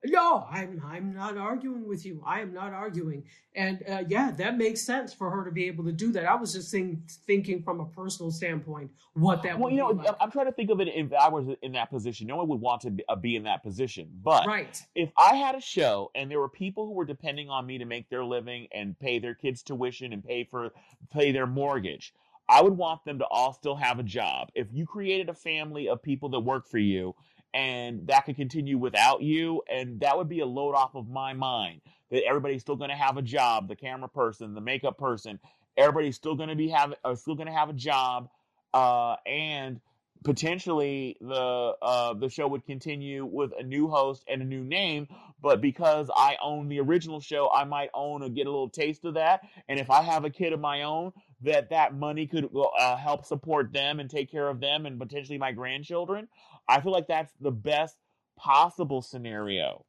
No, 0.06 0.46
I'm 0.52 0.82
I'm 0.86 1.13
not 1.13 1.38
arguing 1.38 1.88
with 1.88 2.06
you. 2.06 2.22
I 2.26 2.42
am 2.42 2.54
not 2.54 2.74
arguing, 2.74 3.24
and 3.56 3.82
uh, 3.88 4.04
yeah, 4.10 4.32
that 4.32 4.58
makes 4.58 4.82
sense 4.82 5.13
for 5.13 5.30
her 5.30 5.46
to 5.46 5.52
be 5.52 5.63
able 5.66 5.86
to 5.86 5.94
do 5.94 6.12
that. 6.12 6.26
I 6.26 6.36
was 6.36 6.52
just 6.52 6.72
think, 6.72 7.10
thinking 7.26 7.63
from 7.63 7.80
a 7.80 7.86
personal 7.86 8.30
standpoint 8.30 8.92
what 9.13 9.42
that 9.44 9.58
Well, 9.58 9.72
you 9.72 9.78
know, 9.78 9.89
like. 9.89 10.13
I'm 10.20 10.30
trying 10.30 10.48
to 10.48 10.52
think 10.52 10.72
of 10.72 10.82
it 10.82 10.89
if 10.89 11.13
I 11.13 11.30
was 11.30 11.48
in 11.62 11.72
that 11.74 11.89
position. 11.89 12.28
No 12.28 12.36
one 12.36 12.50
would 12.50 12.60
want 12.60 12.82
to 12.82 12.94
uh, 13.08 13.16
be 13.16 13.38
in 13.38 13.44
that 13.44 13.63
position, 13.63 14.10
but 14.24 14.46
right. 14.46 14.82
if 14.94 15.10
I 15.18 15.36
had 15.36 15.56
a 15.56 15.62
show 15.62 16.12
and 16.16 16.30
there 16.30 16.39
were 16.39 16.50
people 16.50 16.86
who 16.86 16.94
were 16.94 17.06
depending 17.06 17.50
on 17.50 17.66
me 17.66 17.78
to 17.78 17.86
make 17.86 18.10
their 18.10 18.26
living 18.26 18.68
and 18.74 19.00
pay 19.00 19.20
their 19.20 19.36
kids' 19.36 19.63
tuition 19.63 20.12
and 20.12 20.22
pay 20.22 20.44
for 20.44 20.72
pay 21.13 21.32
their 21.32 21.48
mortgage, 21.48 22.13
I 22.50 22.62
would 22.62 22.76
want 22.76 23.06
them 23.06 23.20
to 23.20 23.26
all 23.26 23.54
still 23.54 23.76
have 23.76 24.00
a 24.00 24.04
job. 24.04 24.50
If 24.54 24.68
you 24.74 24.86
created 24.86 25.30
a 25.30 25.34
family 25.34 25.88
of 25.88 26.04
people 26.04 26.28
that 26.30 26.42
work 26.42 26.68
for 26.68 26.78
you 26.78 27.16
and 27.54 28.08
that 28.08 28.26
could 28.26 28.36
continue 28.36 28.78
without 28.78 29.22
you, 29.22 29.62
and 29.72 30.00
that 30.00 30.18
would 30.18 30.30
be 30.30 30.39
a 30.39 30.46
load 30.46 30.74
off 30.74 30.96
of 30.96 31.10
my 31.10 31.34
mind 31.34 31.82
that 32.12 32.24
everybody's 32.26 32.62
still 32.62 32.76
going 32.76 32.89
to 32.89 32.96
have 32.96 33.18
a 33.18 33.22
job, 33.22 33.68
the 33.68 33.76
camera 33.76 34.08
person, 34.08 34.54
the 34.54 34.62
makeup 34.62 34.98
person, 34.98 35.39
everybody's 35.78 36.16
still 36.16 36.36
going 36.36 36.50
to 36.50 36.56
be 36.56 36.74
are 36.74 37.16
still 37.16 37.36
going 37.36 37.48
to 37.48 37.54
have 37.54 37.70
a 37.70 37.74
job, 37.74 38.30
uh, 38.74 39.16
and 39.26 39.80
potentially 40.24 41.18
the 41.20 41.76
uh, 41.82 42.13
the 42.13 42.30
show 42.30 42.48
would 42.48 42.66
continue 42.66 43.26
with 43.26 43.52
a 43.58 43.63
new 43.63 43.88
host 43.88 44.24
and 44.28 44.42
a 44.42 44.46
new 44.46 44.63
name. 44.63 45.08
But 45.42 45.60
because 45.60 46.10
I 46.16 46.38
own 46.42 46.70
the 46.70 46.80
original 46.80 47.20
show, 47.20 47.50
I 47.54 47.66
might 47.66 47.89
own 47.94 48.24
or 48.24 48.30
get 48.30 48.48
a 48.48 48.50
little 48.50 48.70
taste 48.70 49.04
of 49.04 49.16
that. 49.16 49.42
And 49.68 49.78
if 49.78 49.89
I 49.89 50.02
have 50.02 50.24
a 50.24 50.30
kid 50.30 50.54
of 50.54 50.62
my 50.62 50.84
own, 50.84 51.12
that 51.42 51.72
that 51.72 51.94
money 51.94 52.28
could 52.28 52.50
uh, 52.80 52.96
help 52.96 53.26
support 53.26 53.74
them 53.74 54.00
and 54.00 54.10
take 54.10 54.32
care 54.32 54.48
of 54.48 54.62
them 54.62 54.86
and 54.86 54.98
potentially 54.98 55.38
my 55.38 55.52
grandchildren. 55.52 56.30
I 56.69 56.82
feel 56.82 56.91
like 56.93 57.08
that's 57.08 57.34
the 57.41 57.52
best 57.52 57.97
possible 58.38 59.02
scenario. 59.02 59.86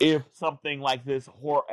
if 0.00 0.22
something 0.32 0.80
like 0.80 1.04
this 1.04 1.26
hor- 1.26 1.64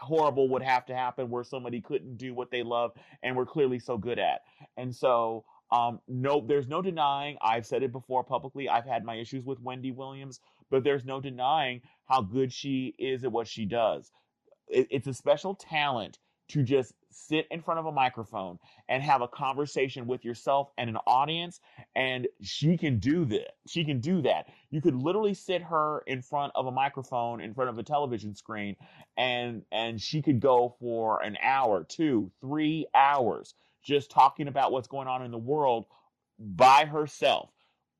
horrible 0.00 0.48
would 0.48 0.62
have 0.62 0.86
to 0.86 0.94
happen 0.94 1.28
where 1.28 1.44
somebody 1.44 1.80
couldn't 1.80 2.16
do 2.16 2.32
what 2.34 2.50
they 2.50 2.62
love 2.62 2.92
and 3.22 3.36
were 3.36 3.46
clearly 3.46 3.78
so 3.78 3.98
good 3.98 4.18
at. 4.18 4.42
And 4.76 4.94
so, 4.94 5.44
um, 5.72 6.00
no, 6.08 6.40
there's 6.46 6.68
no 6.68 6.80
denying. 6.82 7.36
I've 7.42 7.66
said 7.66 7.82
it 7.82 7.92
before 7.92 8.22
publicly. 8.24 8.68
I've 8.68 8.86
had 8.86 9.04
my 9.04 9.16
issues 9.16 9.44
with 9.44 9.60
Wendy 9.60 9.90
Williams, 9.90 10.40
but 10.70 10.84
there's 10.84 11.04
no 11.04 11.20
denying 11.20 11.82
how 12.06 12.22
good 12.22 12.52
she 12.52 12.94
is 12.98 13.24
at 13.24 13.32
what 13.32 13.48
she 13.48 13.64
does. 13.66 14.10
It, 14.68 14.86
it's 14.90 15.06
a 15.08 15.14
special 15.14 15.54
talent 15.54 16.18
to 16.48 16.62
just 16.62 16.94
sit 17.10 17.46
in 17.50 17.62
front 17.62 17.80
of 17.80 17.86
a 17.86 17.92
microphone 17.92 18.58
and 18.88 19.02
have 19.02 19.22
a 19.22 19.28
conversation 19.28 20.06
with 20.06 20.24
yourself 20.24 20.70
and 20.76 20.90
an 20.90 20.98
audience 21.06 21.60
and 21.94 22.28
she 22.42 22.76
can 22.76 22.98
do 22.98 23.24
that 23.24 23.52
she 23.66 23.84
can 23.84 24.00
do 24.00 24.22
that. 24.22 24.46
You 24.70 24.80
could 24.80 24.94
literally 24.94 25.34
sit 25.34 25.62
her 25.62 26.02
in 26.06 26.22
front 26.22 26.52
of 26.54 26.66
a 26.66 26.70
microphone 26.70 27.40
in 27.40 27.54
front 27.54 27.70
of 27.70 27.78
a 27.78 27.82
television 27.82 28.34
screen 28.34 28.76
and 29.16 29.62
and 29.72 30.00
she 30.00 30.22
could 30.22 30.40
go 30.40 30.76
for 30.78 31.22
an 31.22 31.36
hour 31.42 31.84
two 31.84 32.30
three 32.40 32.86
hours 32.94 33.54
just 33.82 34.10
talking 34.10 34.48
about 34.48 34.72
what's 34.72 34.88
going 34.88 35.08
on 35.08 35.24
in 35.24 35.30
the 35.30 35.38
world 35.38 35.86
by 36.38 36.84
herself 36.84 37.50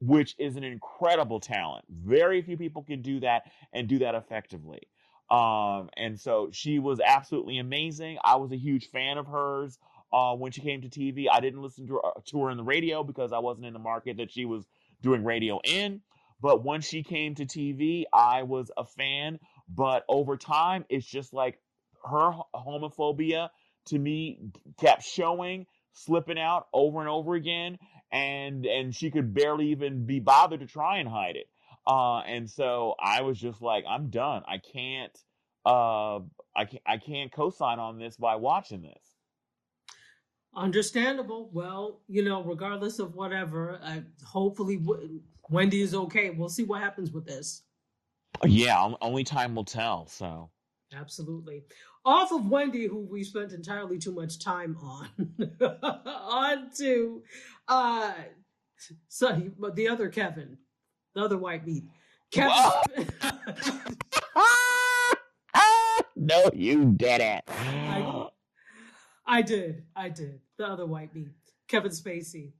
which 0.00 0.34
is 0.38 0.56
an 0.56 0.64
incredible 0.64 1.40
talent. 1.40 1.82
Very 1.88 2.42
few 2.42 2.58
people 2.58 2.82
can 2.82 3.00
do 3.00 3.18
that 3.20 3.44
and 3.72 3.88
do 3.88 3.98
that 4.00 4.14
effectively 4.14 4.82
um, 5.30 5.90
and 5.96 6.20
so 6.20 6.50
she 6.52 6.78
was 6.78 7.00
absolutely 7.04 7.58
amazing. 7.58 8.18
I 8.22 8.36
was 8.36 8.52
a 8.52 8.56
huge 8.56 8.90
fan 8.90 9.18
of 9.18 9.26
hers 9.26 9.78
uh, 10.12 10.34
when 10.34 10.52
she 10.52 10.60
came 10.60 10.82
to 10.82 10.88
TV. 10.88 11.26
I 11.30 11.40
didn't 11.40 11.62
listen 11.62 11.86
to 11.88 11.94
her, 11.94 12.20
to 12.26 12.42
her 12.42 12.50
in 12.50 12.56
the 12.56 12.64
radio 12.64 13.02
because 13.02 13.32
I 13.32 13.38
wasn't 13.38 13.66
in 13.66 13.72
the 13.72 13.78
market 13.78 14.18
that 14.18 14.30
she 14.30 14.44
was 14.44 14.64
doing 15.02 15.24
radio 15.24 15.60
in. 15.64 16.00
But 16.40 16.62
once 16.62 16.86
she 16.86 17.02
came 17.02 17.34
to 17.36 17.46
TV, 17.46 18.04
I 18.12 18.42
was 18.42 18.70
a 18.76 18.84
fan. 18.84 19.38
But 19.68 20.04
over 20.08 20.36
time, 20.36 20.84
it's 20.88 21.06
just 21.06 21.32
like 21.32 21.58
her 22.04 22.32
homophobia 22.54 23.48
to 23.86 23.98
me 23.98 24.38
kept 24.78 25.02
showing, 25.04 25.66
slipping 25.92 26.38
out 26.38 26.68
over 26.72 27.00
and 27.00 27.08
over 27.08 27.34
again, 27.34 27.78
and 28.12 28.64
and 28.66 28.94
she 28.94 29.10
could 29.10 29.34
barely 29.34 29.70
even 29.70 30.06
be 30.06 30.20
bothered 30.20 30.60
to 30.60 30.66
try 30.66 30.98
and 30.98 31.08
hide 31.08 31.36
it. 31.36 31.48
Uh, 31.86 32.20
and 32.20 32.48
so 32.50 32.94
I 33.00 33.22
was 33.22 33.38
just 33.38 33.62
like, 33.62 33.84
I'm 33.88 34.10
done. 34.10 34.42
I 34.48 34.58
can't, 34.58 35.16
uh, 35.64 36.16
I 36.54 36.64
can't, 36.64 36.82
I 36.86 36.96
can't 36.98 37.32
co-sign 37.32 37.78
on 37.78 37.98
this 37.98 38.16
by 38.16 38.36
watching 38.36 38.82
this. 38.82 39.12
Understandable. 40.54 41.50
Well, 41.52 42.00
you 42.08 42.24
know, 42.24 42.42
regardless 42.42 42.98
of 42.98 43.14
whatever, 43.14 43.78
I, 43.84 44.02
hopefully 44.24 44.78
w- 44.78 45.20
Wendy 45.50 45.82
is 45.82 45.94
okay. 45.94 46.30
We'll 46.30 46.48
see 46.48 46.64
what 46.64 46.80
happens 46.80 47.12
with 47.12 47.26
this. 47.26 47.62
Yeah, 48.44 48.92
only 49.00 49.22
time 49.22 49.54
will 49.54 49.64
tell. 49.64 50.06
So, 50.06 50.50
absolutely. 50.94 51.64
Off 52.04 52.32
of 52.32 52.46
Wendy, 52.46 52.86
who 52.86 53.00
we 53.00 53.22
spent 53.22 53.52
entirely 53.52 53.98
too 53.98 54.12
much 54.12 54.38
time 54.38 54.76
on, 54.80 55.08
on 55.60 56.70
to 56.78 57.22
uh, 57.68 58.12
so 59.08 59.50
the 59.74 59.88
other 59.88 60.08
Kevin, 60.08 60.58
the 61.16 61.22
other 61.24 61.38
white 61.38 61.66
meat. 61.66 61.84
Kevin. 62.30 62.54
no, 66.16 66.50
you 66.52 66.92
did 66.92 67.20
it. 67.22 67.42
I, 67.48 68.28
I 69.26 69.42
did. 69.42 69.84
I 69.96 70.10
did. 70.10 70.40
The 70.58 70.66
other 70.66 70.86
white 70.86 71.14
meat. 71.14 71.30
Kevin 71.68 71.90
Spacey. 71.90 72.52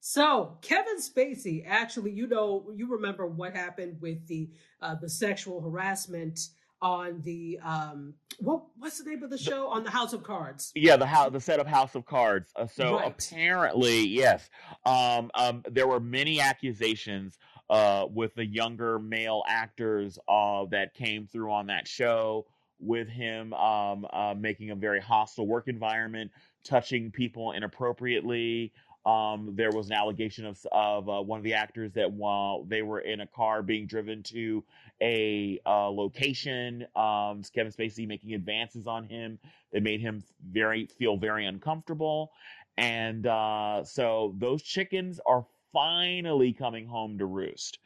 So 0.00 0.58
Kevin 0.60 0.98
Spacey, 0.98 1.62
actually, 1.66 2.10
you 2.10 2.26
know, 2.26 2.66
you 2.74 2.90
remember 2.90 3.26
what 3.26 3.54
happened 3.54 3.98
with 4.00 4.26
the 4.26 4.50
uh, 4.82 4.96
the 5.00 5.08
sexual 5.08 5.60
harassment 5.60 6.40
on 6.82 7.20
the 7.24 7.58
um 7.62 8.14
what 8.38 8.62
what's 8.78 8.98
the 8.98 9.10
name 9.10 9.22
of 9.22 9.28
the 9.28 9.36
show 9.36 9.68
on 9.68 9.84
the 9.84 9.90
House 9.90 10.14
of 10.14 10.22
Cards? 10.22 10.72
Yeah, 10.74 10.96
the 10.96 11.06
house 11.06 11.30
the 11.30 11.40
set 11.40 11.60
of 11.60 11.66
House 11.66 11.94
of 11.94 12.06
Cards. 12.06 12.50
Uh, 12.56 12.66
so 12.66 12.96
right. 12.96 13.06
apparently, 13.06 14.06
yes, 14.06 14.48
um, 14.86 15.30
um, 15.34 15.62
there 15.70 15.86
were 15.86 16.00
many 16.00 16.40
accusations 16.40 17.36
uh, 17.70 18.06
with 18.12 18.34
the 18.34 18.44
younger 18.44 18.98
male 18.98 19.44
actors 19.48 20.18
uh, 20.28 20.64
that 20.66 20.92
came 20.92 21.26
through 21.26 21.52
on 21.52 21.68
that 21.68 21.86
show 21.86 22.44
with 22.80 23.08
him 23.08 23.54
um, 23.54 24.06
uh, 24.12 24.34
making 24.36 24.70
a 24.70 24.74
very 24.74 25.00
hostile 25.00 25.46
work 25.46 25.68
environment, 25.68 26.32
touching 26.64 27.12
people 27.12 27.52
inappropriately. 27.52 28.72
Um, 29.06 29.52
there 29.54 29.70
was 29.70 29.86
an 29.86 29.92
allegation 29.92 30.44
of 30.44 30.58
of 30.72 31.08
uh, 31.08 31.22
one 31.22 31.38
of 31.38 31.44
the 31.44 31.54
actors 31.54 31.92
that 31.92 32.12
while 32.12 32.64
they 32.64 32.82
were 32.82 33.00
in 33.00 33.20
a 33.20 33.26
car 33.26 33.62
being 33.62 33.86
driven 33.86 34.22
to 34.24 34.64
a 35.00 35.58
uh, 35.64 35.88
location, 35.88 36.86
um, 36.96 37.42
Kevin 37.54 37.72
Spacey 37.72 38.06
making 38.06 38.34
advances 38.34 38.86
on 38.86 39.04
him 39.04 39.38
that 39.72 39.82
made 39.82 40.00
him 40.00 40.22
very 40.50 40.86
feel 40.98 41.16
very 41.16 41.46
uncomfortable, 41.46 42.32
and 42.76 43.26
uh, 43.26 43.84
so 43.84 44.34
those 44.38 44.62
chickens 44.62 45.20
are 45.24 45.46
finally 45.72 46.52
coming 46.52 46.86
home 46.86 47.18
to 47.18 47.26
roost. 47.26 47.78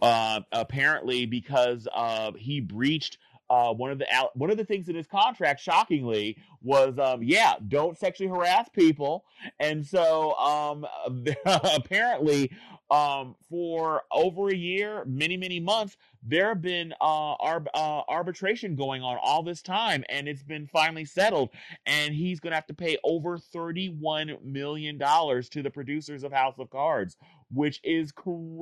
Uh, 0.00 0.40
apparently, 0.52 1.26
because 1.26 1.88
uh, 1.92 2.32
he 2.36 2.60
breached 2.60 3.18
uh, 3.50 3.72
one 3.72 3.90
of 3.90 3.98
the 3.98 4.06
one 4.34 4.50
of 4.50 4.56
the 4.56 4.64
things 4.64 4.88
in 4.88 4.94
his 4.94 5.06
contract, 5.06 5.60
shockingly, 5.60 6.36
was 6.62 6.98
um, 6.98 7.22
yeah, 7.22 7.54
don't 7.66 7.98
sexually 7.98 8.28
harass 8.28 8.68
people. 8.68 9.24
And 9.58 9.86
so 9.86 10.34
um, 10.34 10.86
apparently, 11.46 12.52
um, 12.90 13.36
for 13.48 14.02
over 14.12 14.48
a 14.48 14.54
year, 14.54 15.04
many 15.06 15.36
many 15.36 15.60
months, 15.60 15.96
there 16.22 16.48
have 16.48 16.62
been 16.62 16.94
uh, 17.00 17.36
arb- 17.36 17.68
uh, 17.74 18.02
arbitration 18.08 18.74
going 18.76 19.02
on 19.02 19.18
all 19.22 19.42
this 19.42 19.62
time, 19.62 20.04
and 20.08 20.26
it's 20.28 20.42
been 20.42 20.66
finally 20.66 21.04
settled. 21.04 21.50
And 21.86 22.14
he's 22.14 22.40
going 22.40 22.52
to 22.52 22.56
have 22.56 22.66
to 22.68 22.74
pay 22.74 22.96
over 23.04 23.38
thirty 23.38 23.88
one 23.88 24.36
million 24.42 24.98
dollars 24.98 25.48
to 25.50 25.62
the 25.62 25.70
producers 25.70 26.24
of 26.24 26.32
House 26.32 26.58
of 26.58 26.70
Cards, 26.70 27.16
which 27.52 27.80
is 27.84 28.12
crazy. 28.12 28.54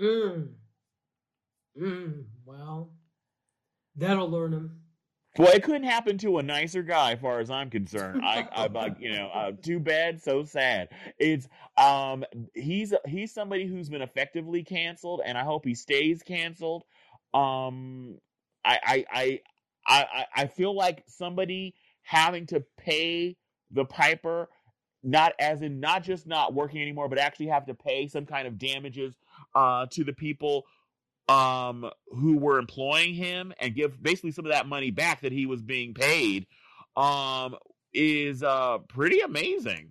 Mm. 0.00 0.48
Mm, 1.80 2.24
well, 2.44 2.90
that'll 3.96 4.30
learn 4.30 4.52
him. 4.52 4.83
Well, 5.36 5.52
it 5.52 5.64
couldn't 5.64 5.84
happen 5.84 6.16
to 6.18 6.38
a 6.38 6.42
nicer 6.42 6.82
guy, 6.82 7.12
as 7.12 7.20
far 7.20 7.40
as 7.40 7.50
I'm 7.50 7.68
concerned. 7.68 8.22
I, 8.24 8.46
I, 8.52 8.94
you 9.00 9.12
know, 9.12 9.28
uh, 9.34 9.52
too 9.60 9.80
bad, 9.80 10.22
so 10.22 10.44
sad. 10.44 10.90
It's, 11.18 11.48
um, 11.76 12.24
he's 12.54 12.94
he's 13.04 13.32
somebody 13.32 13.66
who's 13.66 13.88
been 13.88 14.02
effectively 14.02 14.62
canceled, 14.62 15.22
and 15.24 15.36
I 15.36 15.42
hope 15.42 15.64
he 15.64 15.74
stays 15.74 16.22
canceled. 16.22 16.84
Um, 17.32 18.18
I, 18.64 18.78
I, 18.84 19.04
I, 19.12 19.40
I, 19.86 20.26
I 20.36 20.46
feel 20.46 20.74
like 20.74 21.02
somebody 21.08 21.74
having 22.02 22.46
to 22.46 22.62
pay 22.78 23.36
the 23.72 23.84
piper, 23.84 24.48
not 25.02 25.32
as 25.40 25.62
in 25.62 25.80
not 25.80 26.04
just 26.04 26.28
not 26.28 26.54
working 26.54 26.80
anymore, 26.80 27.08
but 27.08 27.18
actually 27.18 27.46
have 27.46 27.66
to 27.66 27.74
pay 27.74 28.06
some 28.06 28.24
kind 28.24 28.46
of 28.46 28.56
damages, 28.56 29.16
uh, 29.56 29.86
to 29.90 30.04
the 30.04 30.12
people 30.12 30.64
um 31.28 31.90
who 32.08 32.36
were 32.36 32.58
employing 32.58 33.14
him 33.14 33.52
and 33.58 33.74
give 33.74 34.02
basically 34.02 34.30
some 34.30 34.44
of 34.44 34.52
that 34.52 34.66
money 34.66 34.90
back 34.90 35.22
that 35.22 35.32
he 35.32 35.46
was 35.46 35.62
being 35.62 35.94
paid 35.94 36.46
um 36.96 37.56
is 37.94 38.42
uh 38.42 38.78
pretty 38.88 39.20
amazing 39.20 39.90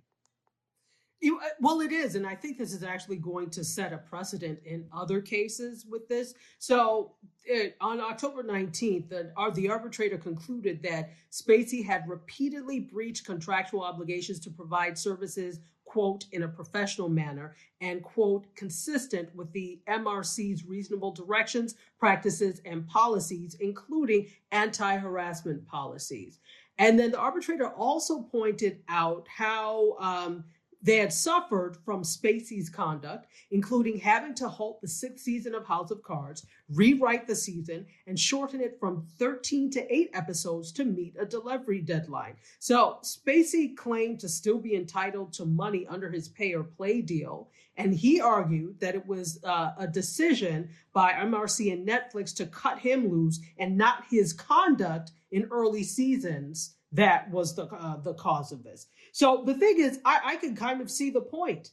well, 1.60 1.80
it 1.80 1.92
is, 1.92 2.14
and 2.14 2.26
I 2.26 2.34
think 2.34 2.58
this 2.58 2.72
is 2.72 2.82
actually 2.82 3.16
going 3.16 3.50
to 3.50 3.64
set 3.64 3.92
a 3.92 3.98
precedent 3.98 4.60
in 4.64 4.86
other 4.92 5.20
cases 5.20 5.86
with 5.88 6.08
this. 6.08 6.34
So, 6.58 7.12
it, 7.44 7.76
on 7.80 8.00
October 8.00 8.42
19th, 8.42 9.08
the, 9.08 9.32
uh, 9.36 9.50
the 9.50 9.68
arbitrator 9.68 10.18
concluded 10.18 10.82
that 10.82 11.10
Spacey 11.30 11.84
had 11.84 12.08
repeatedly 12.08 12.80
breached 12.80 13.26
contractual 13.26 13.82
obligations 13.82 14.40
to 14.40 14.50
provide 14.50 14.98
services 14.98 15.60
quote, 15.94 16.26
in 16.32 16.42
a 16.42 16.48
professional 16.48 17.08
manner, 17.08 17.54
and 17.80 18.02
quote, 18.02 18.52
consistent 18.56 19.32
with 19.32 19.52
the 19.52 19.80
MRC's 19.86 20.64
reasonable 20.64 21.12
directions, 21.12 21.76
practices, 22.00 22.60
and 22.64 22.84
policies, 22.88 23.54
including 23.60 24.26
anti 24.50 24.96
harassment 24.96 25.64
policies. 25.68 26.40
And 26.78 26.98
then 26.98 27.12
the 27.12 27.20
arbitrator 27.20 27.68
also 27.68 28.22
pointed 28.22 28.82
out 28.88 29.28
how 29.28 29.96
um, 30.00 30.42
they 30.84 30.98
had 30.98 31.12
suffered 31.12 31.78
from 31.82 32.02
Spacey's 32.02 32.68
conduct, 32.68 33.26
including 33.50 33.98
having 33.98 34.34
to 34.34 34.48
halt 34.50 34.82
the 34.82 34.88
sixth 34.88 35.24
season 35.24 35.54
of 35.54 35.64
House 35.66 35.90
of 35.90 36.02
Cards, 36.02 36.46
rewrite 36.68 37.26
the 37.26 37.34
season, 37.34 37.86
and 38.06 38.18
shorten 38.20 38.60
it 38.60 38.78
from 38.78 39.06
13 39.18 39.70
to 39.70 39.94
8 39.94 40.10
episodes 40.12 40.72
to 40.72 40.84
meet 40.84 41.16
a 41.18 41.24
delivery 41.24 41.80
deadline. 41.80 42.36
So 42.58 42.98
Spacey 43.02 43.74
claimed 43.74 44.20
to 44.20 44.28
still 44.28 44.58
be 44.58 44.76
entitled 44.76 45.32
to 45.34 45.46
money 45.46 45.86
under 45.86 46.10
his 46.10 46.28
pay 46.28 46.52
or 46.52 46.64
play 46.64 47.00
deal. 47.00 47.48
And 47.78 47.94
he 47.94 48.20
argued 48.20 48.78
that 48.80 48.94
it 48.94 49.06
was 49.06 49.42
uh, 49.42 49.72
a 49.78 49.86
decision 49.86 50.68
by 50.92 51.12
MRC 51.12 51.72
and 51.72 51.88
Netflix 51.88 52.34
to 52.36 52.46
cut 52.46 52.78
him 52.78 53.08
loose 53.08 53.40
and 53.58 53.78
not 53.78 54.04
his 54.10 54.34
conduct 54.34 55.12
in 55.32 55.48
early 55.50 55.82
seasons 55.82 56.74
that 56.94 57.30
was 57.30 57.54
the 57.54 57.66
uh, 57.66 57.98
the 57.98 58.14
cause 58.14 58.52
of 58.52 58.62
this. 58.64 58.86
So 59.12 59.42
the 59.44 59.54
thing 59.54 59.78
is, 59.78 60.00
I, 60.04 60.20
I 60.24 60.36
can 60.36 60.56
kind 60.56 60.80
of 60.80 60.90
see 60.90 61.10
the 61.10 61.20
point. 61.20 61.70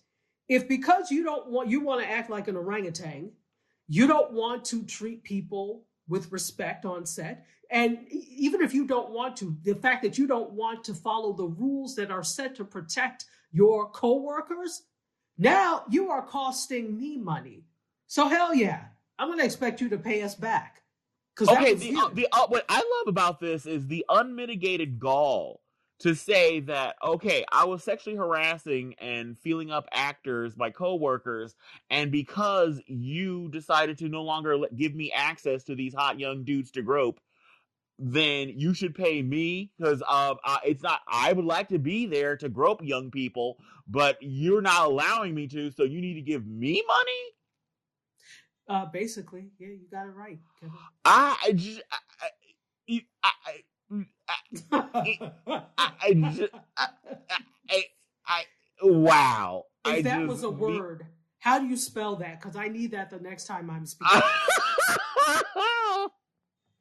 If 0.49 0.67
because 0.67 1.11
you 1.11 1.23
don't 1.23 1.47
want 1.47 1.69
you 1.69 1.81
want 1.81 2.01
to 2.01 2.09
act 2.09 2.29
like 2.29 2.47
an 2.47 2.57
orangutan, 2.57 3.31
you 3.87 4.07
don't 4.07 4.33
want 4.33 4.65
to 4.65 4.83
treat 4.83 5.23
people 5.23 5.85
with 6.07 6.31
respect 6.31 6.85
on 6.85 7.05
set. 7.05 7.45
And 7.69 7.99
even 8.09 8.61
if 8.61 8.73
you 8.73 8.85
don't 8.85 9.11
want 9.11 9.37
to, 9.37 9.55
the 9.63 9.75
fact 9.75 10.03
that 10.03 10.17
you 10.17 10.27
don't 10.27 10.51
want 10.51 10.83
to 10.85 10.93
follow 10.93 11.31
the 11.31 11.47
rules 11.47 11.95
that 11.95 12.11
are 12.11 12.23
set 12.23 12.53
to 12.55 12.65
protect 12.65 13.25
your 13.53 13.89
coworkers, 13.89 14.83
now 15.37 15.83
you 15.89 16.09
are 16.09 16.21
costing 16.21 16.97
me 16.97 17.17
money. 17.17 17.63
So 18.07 18.27
hell 18.27 18.53
yeah, 18.53 18.85
I'm 19.17 19.29
going 19.29 19.39
to 19.39 19.45
expect 19.45 19.79
you 19.79 19.87
to 19.89 19.97
pay 19.97 20.21
us 20.21 20.35
back. 20.35 20.80
Okay, 21.39 21.73
the, 21.73 21.95
uh, 21.95 22.09
the 22.13 22.27
uh, 22.31 22.47
what 22.47 22.65
I 22.69 22.77
love 22.77 23.07
about 23.07 23.39
this 23.39 23.65
is 23.65 23.87
the 23.87 24.05
unmitigated 24.09 24.99
gall 24.99 25.61
to 25.99 26.15
say 26.15 26.59
that 26.61 26.95
okay, 27.03 27.45
I 27.51 27.65
was 27.65 27.83
sexually 27.83 28.17
harassing 28.17 28.95
and 28.99 29.37
feeling 29.39 29.71
up 29.71 29.87
actors, 29.91 30.57
my 30.57 30.69
coworkers, 30.71 31.55
and 31.89 32.11
because 32.11 32.81
you 32.87 33.49
decided 33.49 33.97
to 33.99 34.09
no 34.09 34.23
longer 34.23 34.57
let, 34.57 34.75
give 34.75 34.93
me 34.95 35.11
access 35.11 35.63
to 35.65 35.75
these 35.75 35.93
hot 35.93 36.19
young 36.19 36.43
dudes 36.43 36.71
to 36.71 36.81
grope, 36.81 37.19
then 37.99 38.49
you 38.49 38.73
should 38.73 38.95
pay 38.95 39.21
me 39.21 39.71
because 39.77 40.01
uh, 40.07 40.35
uh, 40.43 40.57
it's 40.65 40.81
not. 40.81 41.01
I 41.07 41.33
would 41.33 41.45
like 41.45 41.69
to 41.69 41.79
be 41.79 42.07
there 42.07 42.35
to 42.37 42.49
grope 42.49 42.81
young 42.83 43.11
people, 43.11 43.57
but 43.87 44.17
you're 44.21 44.61
not 44.61 44.87
allowing 44.87 45.35
me 45.35 45.47
to, 45.49 45.71
so 45.71 45.83
you 45.83 46.01
need 46.01 46.15
to 46.15 46.21
give 46.21 46.45
me 46.45 46.83
money. 46.87 47.23
Uh, 48.67 48.85
basically, 48.85 49.51
yeah, 49.59 49.67
you 49.67 49.87
got 49.91 50.07
it 50.07 50.11
right. 50.15 50.39
Kevin. 50.59 50.75
I, 51.03 51.37
I 51.43 51.51
just, 51.51 51.81
I, 51.91 51.97
I, 52.21 52.29
I, 55.77 55.91
I, 56.01 56.13
just, 56.31 56.53
I, 56.77 56.87
I, 57.69 57.83
I, 58.27 58.43
wow. 58.81 59.65
If 59.85 59.93
I 59.93 60.01
that 60.03 60.27
was 60.27 60.43
a 60.43 60.49
word, 60.49 61.07
how 61.39 61.59
do 61.59 61.65
you 61.65 61.75
spell 61.75 62.15
that? 62.17 62.39
Because 62.39 62.55
I 62.55 62.67
need 62.67 62.91
that 62.91 63.09
the 63.09 63.19
next 63.19 63.45
time 63.45 63.69
I'm 63.69 63.85
speaking. 63.87 64.21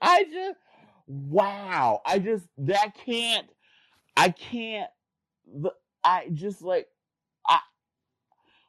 I 0.02 0.24
just 0.32 0.58
wow. 1.06 2.02
I 2.04 2.18
just 2.18 2.46
that 2.58 2.94
can't 3.04 3.48
I 4.16 4.30
can't 4.30 4.90
I 6.04 6.28
just 6.32 6.62
like 6.62 6.88
I 7.46 7.60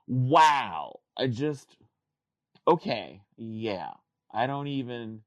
wow. 0.07 0.99
I 1.17 1.27
just 1.27 1.67
okay. 2.67 3.21
Yeah. 3.37 3.91
I 4.33 4.47
don't 4.47 4.67
even 4.67 5.21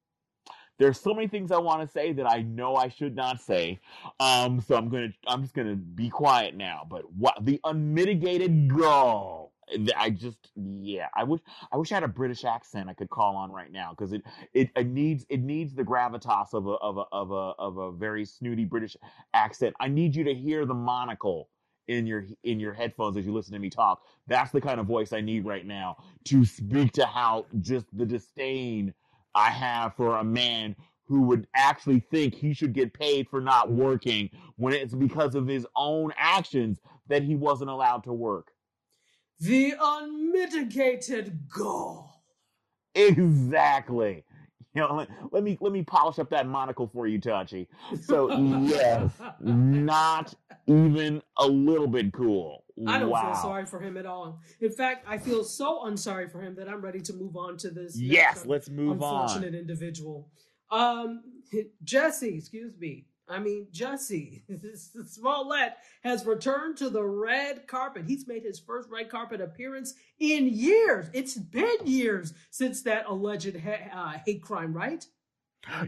there's 0.79 1.01
so 1.01 1.15
many 1.15 1.29
things 1.29 1.53
I 1.53 1.59
want 1.59 1.83
to 1.83 1.89
say 1.89 2.13
that 2.13 2.27
I 2.29 2.43
know 2.43 2.75
I 2.75 2.89
should 2.89 3.15
not 3.15 3.41
say. 3.41 3.81
Um 4.19 4.61
so 4.61 4.77
I'm 4.77 4.91
to 4.91 5.13
I'm 5.27 5.43
just 5.43 5.55
to 5.55 5.77
be 5.77 6.11
quiet 6.11 6.57
now, 6.57 6.87
but 6.89 7.13
what 7.13 7.37
the 7.45 7.61
unmitigated 7.65 8.69
gall 8.69 9.55
I 9.97 10.11
just 10.11 10.39
yeah, 10.57 11.09
I 11.15 11.25
wish 11.25 11.41
I 11.73 11.77
wish 11.77 11.91
I 11.93 11.97
had 11.97 12.05
a 12.05 12.09
British 12.09 12.45
accent 12.45 12.89
I 12.89 12.95
could 12.95 13.11
call 13.11 13.37
on 13.37 13.51
right 13.51 13.73
now 13.73 13.91
because 13.91 14.13
it, 14.13 14.23
it 14.53 14.71
it 14.77 14.87
needs 14.87 15.25
it 15.29 15.41
needs 15.41 15.75
the 15.75 15.85
gravitas 15.85 16.53
of 16.53 16.67
a 16.67 16.73
of 16.73 16.99
a 16.99 17.05
of 17.13 17.31
a 17.31 17.55
of 17.59 17.77
a 17.79 17.93
very 17.93 18.25
snooty 18.25 18.65
British 18.65 18.97
accent. 19.33 19.75
I 19.81 19.89
need 19.89 20.15
you 20.15 20.25
to 20.25 20.35
hear 20.35 20.67
the 20.67 20.75
monocle 20.75 21.49
in 21.89 22.07
your 22.07 22.27
in 22.45 22.61
your 22.61 22.73
headphones 22.73 23.17
as 23.17 23.27
you 23.27 23.33
listen 23.33 23.53
to 23.53 23.59
me 23.59 23.71
talk. 23.71 24.03
That's 24.27 24.51
the 24.51 24.61
kind 24.61 24.81
of 24.81 24.87
voice 24.87 25.13
I 25.13 25.21
need 25.21 25.45
right 25.45 25.67
now 25.67 25.97
to 26.25 26.45
speak 26.45 26.93
to 26.93 27.07
how 27.07 27.47
just 27.61 27.87
the 27.97 28.07
disdain 28.07 28.95
I 29.35 29.51
have 29.51 29.95
for 29.97 30.19
a 30.19 30.25
man 30.25 30.77
who 31.07 31.23
would 31.23 31.47
actually 31.55 32.01
think 32.01 32.35
he 32.35 32.55
should 32.55 32.73
get 32.73 32.95
paid 32.95 33.29
for 33.29 33.41
not 33.41 33.71
working 33.71 34.31
when 34.57 34.73
it's 34.73 34.95
because 34.95 35.35
of 35.35 35.47
his 35.47 35.67
own 35.77 36.13
actions 36.17 36.81
that 37.09 37.23
he 37.23 37.35
wasn't 37.35 37.69
allowed 37.69 38.05
to 38.05 38.13
work 38.13 38.53
the 39.41 39.75
unmitigated 39.79 41.49
gall. 41.49 42.23
Exactly. 42.95 44.25
You 44.75 44.83
know, 44.83 44.95
let, 44.95 45.09
let, 45.31 45.43
me 45.45 45.57
let 45.61 45.73
me 45.73 45.83
polish 45.83 46.19
up 46.19 46.31
that 46.31 46.49
monocle 46.49 46.91
for 46.93 47.07
you, 47.07 47.21
Tachi. 47.21 47.69
So 48.03 48.37
yes, 48.67 49.13
not 49.41 50.35
even 50.67 51.23
a 51.39 51.47
little 51.47 51.87
bit 51.87 52.13
cool. 52.13 52.65
I 52.89 52.99
don't 52.99 53.11
wow. 53.11 53.33
feel 53.33 53.41
sorry 53.41 53.67
for 53.67 53.79
him 53.79 53.97
at 53.97 54.05
all. 54.05 54.41
In 54.61 54.73
fact, 54.73 55.07
I 55.09 55.19
feel 55.19 55.45
so 55.45 55.85
unsorry 55.85 56.31
for 56.31 56.41
him 56.41 56.57
that 56.57 56.69
I'm 56.69 56.81
ready 56.81 57.01
to 57.03 57.13
move 57.13 57.37
on 57.37 57.57
to 57.59 57.71
this. 57.71 57.97
Yes, 57.97 58.47
let's 58.47 58.69
move 58.69 58.93
unfortunate 58.93 59.07
on. 59.07 59.23
Unfortunate 59.23 59.55
individual. 59.61 60.29
Um, 60.73 61.23
Jesse, 61.85 62.37
excuse 62.37 62.77
me. 62.77 63.07
I 63.29 63.39
mean, 63.39 63.69
Jesse 63.71 64.43
Smollett 65.07 65.75
has 66.03 66.27
returned 66.27 66.77
to 66.79 66.91
the 66.91 67.03
red 67.03 67.67
carpet. 67.67 68.05
He's 68.07 68.27
made 68.27 68.45
his 68.45 68.59
first 68.59 68.89
red 68.91 69.09
carpet 69.09 69.41
appearance 69.41 69.95
in 70.19 70.47
years. 70.49 71.07
It's 71.13 71.35
been 71.35 71.77
years 71.85 72.35
since 72.51 72.83
that 72.83 73.07
alleged 73.07 73.57
ha- 73.57 73.91
uh, 73.93 74.19
hate 74.25 74.43
crime, 74.43 74.75
right? 74.75 75.07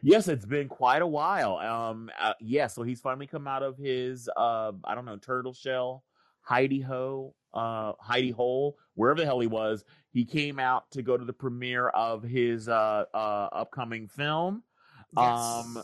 Yes, 0.02 0.28
it's 0.28 0.46
been 0.46 0.68
quite 0.68 1.02
a 1.02 1.06
while. 1.06 1.58
Um, 1.58 2.10
uh, 2.18 2.32
yeah, 2.40 2.66
so 2.66 2.82
he's 2.82 3.00
finally 3.00 3.26
come 3.26 3.46
out 3.46 3.62
of 3.62 3.76
his, 3.76 4.28
uh, 4.36 4.72
I 4.84 4.94
don't 4.94 5.04
know, 5.04 5.18
turtle 5.18 5.52
shell, 5.52 6.04
Heidi 6.40 6.80
Ho, 6.80 7.34
uh, 7.52 7.92
Heidi 8.00 8.30
Hole, 8.30 8.76
wherever 8.94 9.20
the 9.20 9.26
hell 9.26 9.40
he 9.40 9.46
was. 9.46 9.84
He 10.12 10.24
came 10.24 10.58
out 10.58 10.90
to 10.92 11.02
go 11.02 11.18
to 11.18 11.24
the 11.24 11.32
premiere 11.32 11.88
of 11.88 12.22
his 12.22 12.68
uh, 12.68 13.04
uh, 13.12 13.48
upcoming 13.52 14.08
film. 14.08 14.62
Yes. 15.14 15.38
Um, 15.38 15.82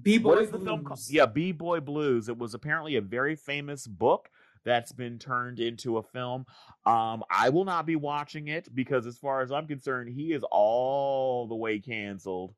B 0.00 0.18
Boy 0.18 0.46
the 0.46 0.58
film 0.58 0.84
called? 0.84 1.00
Yeah, 1.08 1.26
B 1.26 1.52
Boy 1.52 1.80
Blues. 1.80 2.28
It 2.28 2.38
was 2.38 2.54
apparently 2.54 2.96
a 2.96 3.00
very 3.00 3.36
famous 3.36 3.86
book 3.86 4.30
that's 4.64 4.92
been 4.92 5.18
turned 5.18 5.60
into 5.60 5.98
a 5.98 6.02
film. 6.02 6.46
Um, 6.86 7.24
I 7.30 7.50
will 7.50 7.64
not 7.64 7.84
be 7.84 7.96
watching 7.96 8.48
it 8.48 8.74
because, 8.74 9.06
as 9.06 9.18
far 9.18 9.42
as 9.42 9.52
I'm 9.52 9.66
concerned, 9.66 10.10
he 10.10 10.32
is 10.32 10.44
all 10.50 11.46
the 11.46 11.56
way 11.56 11.78
canceled. 11.78 12.54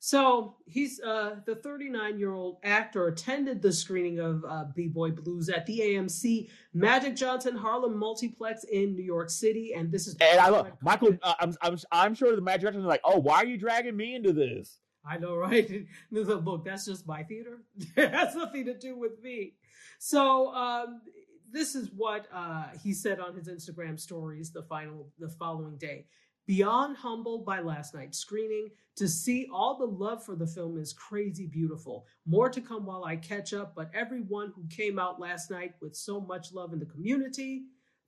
So 0.00 0.56
he's 0.66 1.00
uh, 1.00 1.36
the 1.44 1.56
39 1.56 2.18
year 2.18 2.32
old 2.32 2.58
actor 2.62 3.08
attended 3.08 3.60
the 3.60 3.72
screening 3.72 4.20
of 4.20 4.44
uh, 4.48 4.64
B 4.74 4.86
Boy 4.86 5.10
Blues 5.10 5.48
at 5.48 5.66
the 5.66 5.80
AMC 5.80 6.50
Magic 6.72 7.16
Johnson 7.16 7.56
Harlem 7.56 7.98
Multiplex 7.98 8.64
in 8.64 8.94
New 8.94 9.02
York 9.02 9.30
City, 9.30 9.72
and 9.74 9.90
this 9.90 10.06
is. 10.06 10.16
And 10.20 10.38
I 10.38 10.50
love 10.50 10.70
Michael. 10.82 11.16
Uh, 11.22 11.34
I'm, 11.40 11.54
I'm 11.62 11.78
I'm 11.90 12.14
sure 12.14 12.36
the 12.36 12.42
Magic 12.42 12.62
Johnson 12.62 12.82
is 12.82 12.86
like, 12.86 13.00
oh, 13.02 13.18
why 13.18 13.38
are 13.38 13.46
you 13.46 13.56
dragging 13.56 13.96
me 13.96 14.14
into 14.14 14.32
this? 14.32 14.78
I 15.08 15.18
know, 15.18 15.36
right? 15.36 15.86
look, 16.10 16.64
that's 16.64 16.86
just 16.86 17.06
my 17.06 17.22
theater. 17.22 17.58
it 17.96 18.12
has 18.12 18.34
nothing 18.34 18.66
to 18.66 18.74
do 18.74 18.96
with 18.96 19.22
me. 19.22 19.54
So 19.98 20.54
um, 20.54 21.00
this 21.50 21.74
is 21.74 21.90
what 21.96 22.26
uh, 22.32 22.66
he 22.82 22.92
said 22.92 23.20
on 23.20 23.34
his 23.34 23.48
Instagram 23.48 23.98
stories 23.98 24.52
the 24.52 24.62
final 24.62 25.08
the 25.18 25.28
following 25.28 25.76
day. 25.78 26.06
Beyond 26.46 26.96
humbled 26.96 27.44
by 27.44 27.60
last 27.60 27.94
night's 27.94 28.18
screening, 28.18 28.68
to 28.96 29.06
see 29.06 29.48
all 29.52 29.76
the 29.76 29.84
love 29.84 30.24
for 30.24 30.34
the 30.34 30.46
film 30.46 30.78
is 30.78 30.94
crazy 30.94 31.46
beautiful. 31.46 32.06
More 32.26 32.48
to 32.48 32.60
come 32.62 32.86
while 32.86 33.04
I 33.04 33.16
catch 33.16 33.52
up, 33.52 33.74
but 33.76 33.90
everyone 33.94 34.52
who 34.56 34.66
came 34.68 34.98
out 34.98 35.20
last 35.20 35.50
night 35.50 35.74
with 35.82 35.94
so 35.94 36.20
much 36.20 36.52
love 36.52 36.72
in 36.72 36.78
the 36.78 36.86
community, 36.86 37.64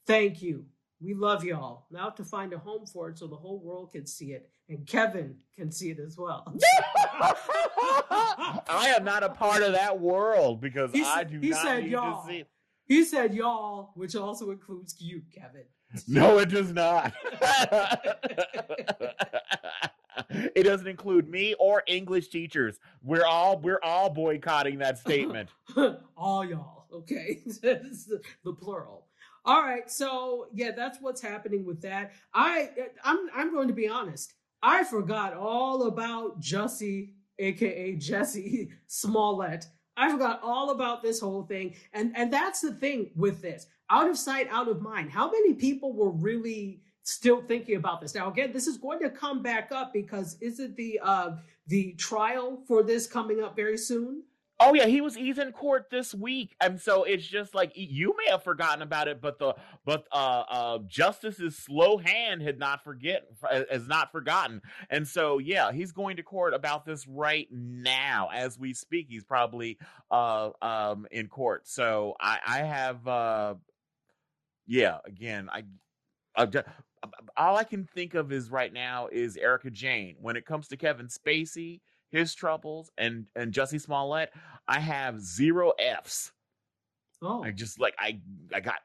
thank 0.07 0.41
you. 0.41 0.65
We 1.01 1.15
love 1.15 1.45
y'all. 1.45 1.87
Now 1.91 2.11
to 2.11 2.25
find 2.25 2.53
a 2.53 2.59
home 2.59 2.87
for 2.87 3.11
it 3.11 3.19
so 3.19 3.27
the 3.27 3.37
whole 3.37 3.61
world 3.61 3.93
can 3.93 4.07
see 4.07 4.33
it 4.33 4.51
and 4.71 4.87
Kevin 4.87 5.35
can 5.57 5.71
see 5.71 5.91
it 5.91 5.99
as 5.99 6.17
well. 6.17 6.47
I 8.11 8.95
am 8.97 9.05
not 9.05 9.23
a 9.23 9.29
part 9.29 9.63
of 9.63 9.73
that 9.73 10.01
world 10.01 10.61
because 10.61 10.93
he, 10.93 11.03
I 11.03 11.25
do 11.25 11.41
he 11.41 11.51
not 11.51 11.63
said 11.63 11.83
need 11.83 11.91
y'all. 11.91 12.23
to 12.23 12.29
see 12.29 12.39
it. 12.39 12.49
He 12.87 13.05
said 13.05 13.35
y'all, 13.35 13.91
which 13.95 14.17
also 14.17 14.51
includes 14.51 14.97
you, 14.99 15.23
Kevin. 15.35 15.65
No, 16.07 16.39
it 16.39 16.51
does 16.51 16.73
not. 16.73 17.13
it 20.31 20.63
doesn't 20.63 20.87
include 20.87 21.29
me 21.29 21.57
or 21.59 21.83
English 21.89 22.29
teachers. 22.29 22.79
We're 23.03 23.27
all 23.27 23.59
we're 23.59 23.81
all 23.83 24.09
boycotting 24.09 24.79
that 24.79 24.99
statement. 24.99 25.49
all 26.17 26.45
y'all, 26.45 26.87
okay? 26.93 27.43
the 27.45 28.21
plural. 28.53 29.09
All 29.45 29.63
right, 29.63 29.91
so 29.91 30.47
yeah, 30.53 30.71
that's 30.71 30.99
what's 31.01 31.21
happening 31.21 31.65
with 31.65 31.83
that. 31.83 32.13
I 32.33 32.71
I'm 33.03 33.29
I'm 33.35 33.53
going 33.53 33.67
to 33.67 33.75
be 33.75 33.89
honest. 33.89 34.35
I 34.63 34.85
forgot 34.85 35.35
all 35.35 35.85
about 35.85 36.41
Jussie, 36.41 37.13
aka 37.39 37.97
Jesse 37.97 38.71
Smollett. 38.87 39.67
I 39.97 40.11
forgot 40.11 40.41
all 40.43 40.71
about 40.71 41.03
this 41.03 41.21
whole 41.21 41.45
thing. 41.45 41.75
And 41.93 42.17
and 42.17 42.33
that's 42.33 42.61
the 42.61 42.73
thing 42.73 43.11
with 43.17 43.43
this. 43.43 43.67
Out 43.91 44.09
of 44.09 44.17
sight, 44.17 44.49
out 44.51 44.69
of 44.69 44.81
mind. 44.81 45.11
How 45.11 45.31
many 45.31 45.55
people 45.55 45.93
were 45.93 46.11
really 46.11 46.83
still 47.03 47.43
thinking 47.43 47.77
about 47.77 48.01
this? 48.01 48.15
Now 48.15 48.31
again, 48.31 48.53
this 48.53 48.67
is 48.67 48.79
going 48.79 49.01
to 49.01 49.11
come 49.11 49.43
back 49.43 49.73
up 49.73 49.93
because 49.93 50.37
is 50.41 50.61
it 50.61 50.77
the 50.77 51.01
uh 51.03 51.33
the 51.67 51.93
trial 51.95 52.63
for 52.67 52.83
this 52.83 53.07
coming 53.07 53.43
up 53.43 53.57
very 53.57 53.79
soon? 53.79 54.23
Oh 54.63 54.75
yeah, 54.75 54.87
he 54.87 55.01
was 55.01 55.15
he's 55.15 55.39
in 55.39 55.53
court 55.53 55.87
this 55.91 56.15
week, 56.15 56.55
and 56.61 56.79
so 56.79 57.05
it's 57.05 57.27
just 57.27 57.55
like 57.55 57.73
you 57.75 58.15
may 58.19 58.31
have 58.31 58.43
forgotten 58.45 58.83
about 58.83 59.09
it, 59.09 59.19
but 59.23 59.39
the 59.39 59.55
but 59.87 60.07
uh, 60.13 60.45
uh 60.51 60.79
Justice's 60.87 61.57
slow 61.57 61.97
hand 61.97 62.43
had 62.43 62.59
not 62.59 62.85
forget 62.85 63.27
has 63.71 63.89
not 63.89 64.13
forgotten, 64.13 64.61
and 64.91 65.09
so 65.09 65.39
yeah, 65.39 65.73
he's 65.73 65.93
going 65.93 66.19
to 66.19 66.23
court 66.23 66.53
about 66.53 66.85
this 66.85 67.09
right 67.09 67.49
now 67.51 68.29
as 68.35 68.59
we 68.59 68.75
speak. 68.75 69.07
He's 69.09 69.25
probably 69.25 69.79
uh 70.11 70.51
um 70.61 71.07
in 71.11 71.29
court, 71.29 71.67
so 71.67 72.15
I 72.21 72.39
I 72.47 72.59
have 72.59 73.09
uh 73.09 73.55
yeah 74.67 74.99
again 75.07 75.49
I. 75.51 75.65
I, 76.37 76.47
all 77.37 77.57
I 77.57 77.65
can 77.65 77.85
think 77.85 78.15
of 78.15 78.31
is 78.31 78.51
right 78.51 78.73
now 78.73 79.09
is 79.11 79.37
Erika 79.37 79.71
Jayne. 79.71 80.17
When 80.21 80.37
it 80.37 80.47
comes 80.47 80.69
to 80.69 80.77
Kevin 80.77 81.09
Spacey, 81.09 81.81
his 82.11 82.35
troubles, 82.35 82.91
and 82.99 83.27
and 83.35 83.53
Jussie 83.53 83.81
Smollett, 83.81 84.31
I 84.69 84.81
have 84.81 85.21
zero 85.21 85.73
Fs. 85.79 86.33
Oh, 87.23 87.43
I 87.43 87.51
just 87.51 87.81
like 87.81 87.95
I 87.99 88.21
I 88.55 88.61
got 88.61 88.81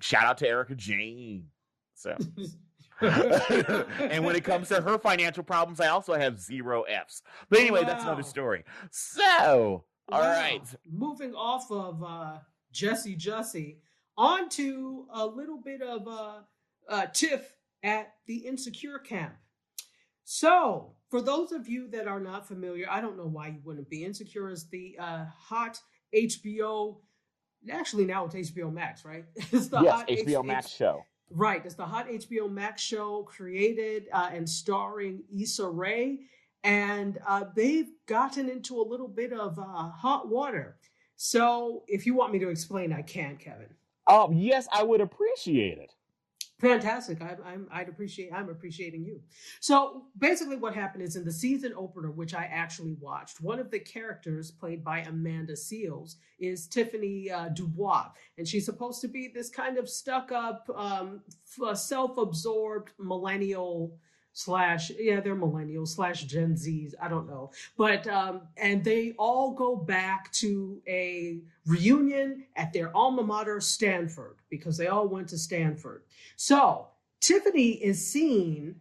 shout 0.00 0.24
out 0.24 0.38
to 0.38 0.48
Erika 0.48 0.74
Jayne. 0.74 1.46
So 1.94 2.16
and 3.00 4.24
when 4.24 4.36
it 4.36 4.44
comes 4.44 4.68
to 4.68 4.80
her 4.80 4.98
financial 4.98 5.42
problems, 5.42 5.80
I 5.80 5.88
also 5.88 6.14
have 6.14 6.38
zero 6.38 6.82
F's. 6.82 7.22
But 7.48 7.60
anyway, 7.60 7.80
wow. 7.80 7.86
that's 7.86 8.04
another 8.04 8.22
story. 8.22 8.64
So, 8.90 9.84
all 10.10 10.20
wow. 10.20 10.30
right, 10.30 10.62
Moving 10.90 11.34
off 11.34 11.70
of 11.70 12.02
uh, 12.02 12.38
Jesse 12.72 13.16
Jussie, 13.16 13.76
on 14.16 14.48
to 14.50 15.06
a 15.12 15.26
little 15.26 15.58
bit 15.58 15.80
of 15.82 16.06
uh, 16.06 16.40
uh, 16.88 17.06
Tiff 17.06 17.56
at 17.82 18.12
the 18.26 18.36
Insecure 18.36 18.98
camp. 18.98 19.34
So, 20.24 20.92
for 21.10 21.20
those 21.20 21.52
of 21.52 21.68
you 21.68 21.88
that 21.88 22.06
are 22.06 22.20
not 22.20 22.46
familiar, 22.46 22.86
I 22.88 23.00
don't 23.00 23.16
know 23.16 23.26
why 23.26 23.48
you 23.48 23.60
wouldn't 23.64 23.90
be. 23.90 24.04
Insecure 24.04 24.48
is 24.48 24.68
the 24.68 24.96
uh, 24.98 25.24
hot 25.36 25.80
HBO. 26.14 26.98
Actually, 27.70 28.04
now 28.04 28.24
it's 28.24 28.52
HBO 28.52 28.72
Max, 28.72 29.04
right? 29.04 29.24
It's 29.52 29.68
the 29.68 29.80
yes, 29.80 29.92
hot 29.92 30.08
HBO 30.08 30.40
H- 30.40 30.46
Max 30.46 30.66
H- 30.66 30.72
show. 30.72 31.04
Right. 31.30 31.64
It's 31.64 31.74
the 31.74 31.84
hot 31.84 32.08
HBO 32.08 32.50
Max 32.50 32.80
show 32.80 33.24
created 33.24 34.06
uh, 34.12 34.30
and 34.32 34.48
starring 34.48 35.22
Issa 35.36 35.68
Rae. 35.68 36.20
And 36.62 37.18
uh, 37.26 37.44
they've 37.56 37.90
gotten 38.06 38.48
into 38.48 38.80
a 38.80 38.82
little 38.82 39.08
bit 39.08 39.32
of 39.32 39.58
uh, 39.58 39.90
hot 39.90 40.28
water. 40.28 40.76
So 41.16 41.84
if 41.86 42.06
you 42.06 42.14
want 42.14 42.32
me 42.32 42.38
to 42.40 42.48
explain, 42.48 42.92
I 42.92 43.02
can, 43.02 43.36
Kevin. 43.36 43.68
Um, 44.06 44.32
yes, 44.32 44.66
I 44.72 44.82
would 44.82 45.00
appreciate 45.00 45.78
it. 45.78 45.92
Fantastic. 46.60 47.22
I, 47.22 47.36
I'm, 47.44 47.66
I'd 47.72 47.88
appreciate. 47.88 48.32
I'm 48.32 48.50
appreciating 48.50 49.04
you. 49.04 49.20
So 49.60 50.04
basically, 50.18 50.56
what 50.56 50.74
happened 50.74 51.02
is 51.02 51.16
in 51.16 51.24
the 51.24 51.32
season 51.32 51.72
opener, 51.74 52.10
which 52.10 52.34
I 52.34 52.44
actually 52.44 52.96
watched, 53.00 53.40
one 53.40 53.58
of 53.58 53.70
the 53.70 53.78
characters 53.78 54.50
played 54.50 54.84
by 54.84 54.98
Amanda 55.00 55.54
Seales 55.54 56.16
is 56.38 56.66
Tiffany 56.68 57.30
uh, 57.30 57.48
Dubois, 57.48 58.08
and 58.36 58.46
she's 58.46 58.66
supposed 58.66 59.00
to 59.00 59.08
be 59.08 59.30
this 59.34 59.48
kind 59.48 59.78
of 59.78 59.88
stuck-up, 59.88 60.68
um, 60.74 61.22
self-absorbed 61.74 62.90
millennial 62.98 63.96
slash 64.32 64.90
yeah 64.98 65.20
they're 65.20 65.36
millennials 65.36 65.88
slash 65.88 66.24
gen 66.24 66.56
z's 66.56 66.94
i 67.02 67.08
don't 67.08 67.28
know. 67.28 67.50
But 67.76 68.06
um 68.06 68.42
and 68.56 68.84
they 68.84 69.12
all 69.18 69.52
go 69.52 69.76
back 69.76 70.32
to 70.34 70.80
a 70.86 71.40
reunion 71.66 72.44
at 72.56 72.72
their 72.72 72.94
alma 72.96 73.22
mater 73.22 73.60
stanford 73.60 74.36
because 74.48 74.76
they 74.76 74.86
all 74.86 75.08
went 75.08 75.28
to 75.28 75.38
stanford. 75.38 76.02
So 76.36 76.88
tiffany 77.20 77.70
is 77.70 78.06
seen 78.06 78.76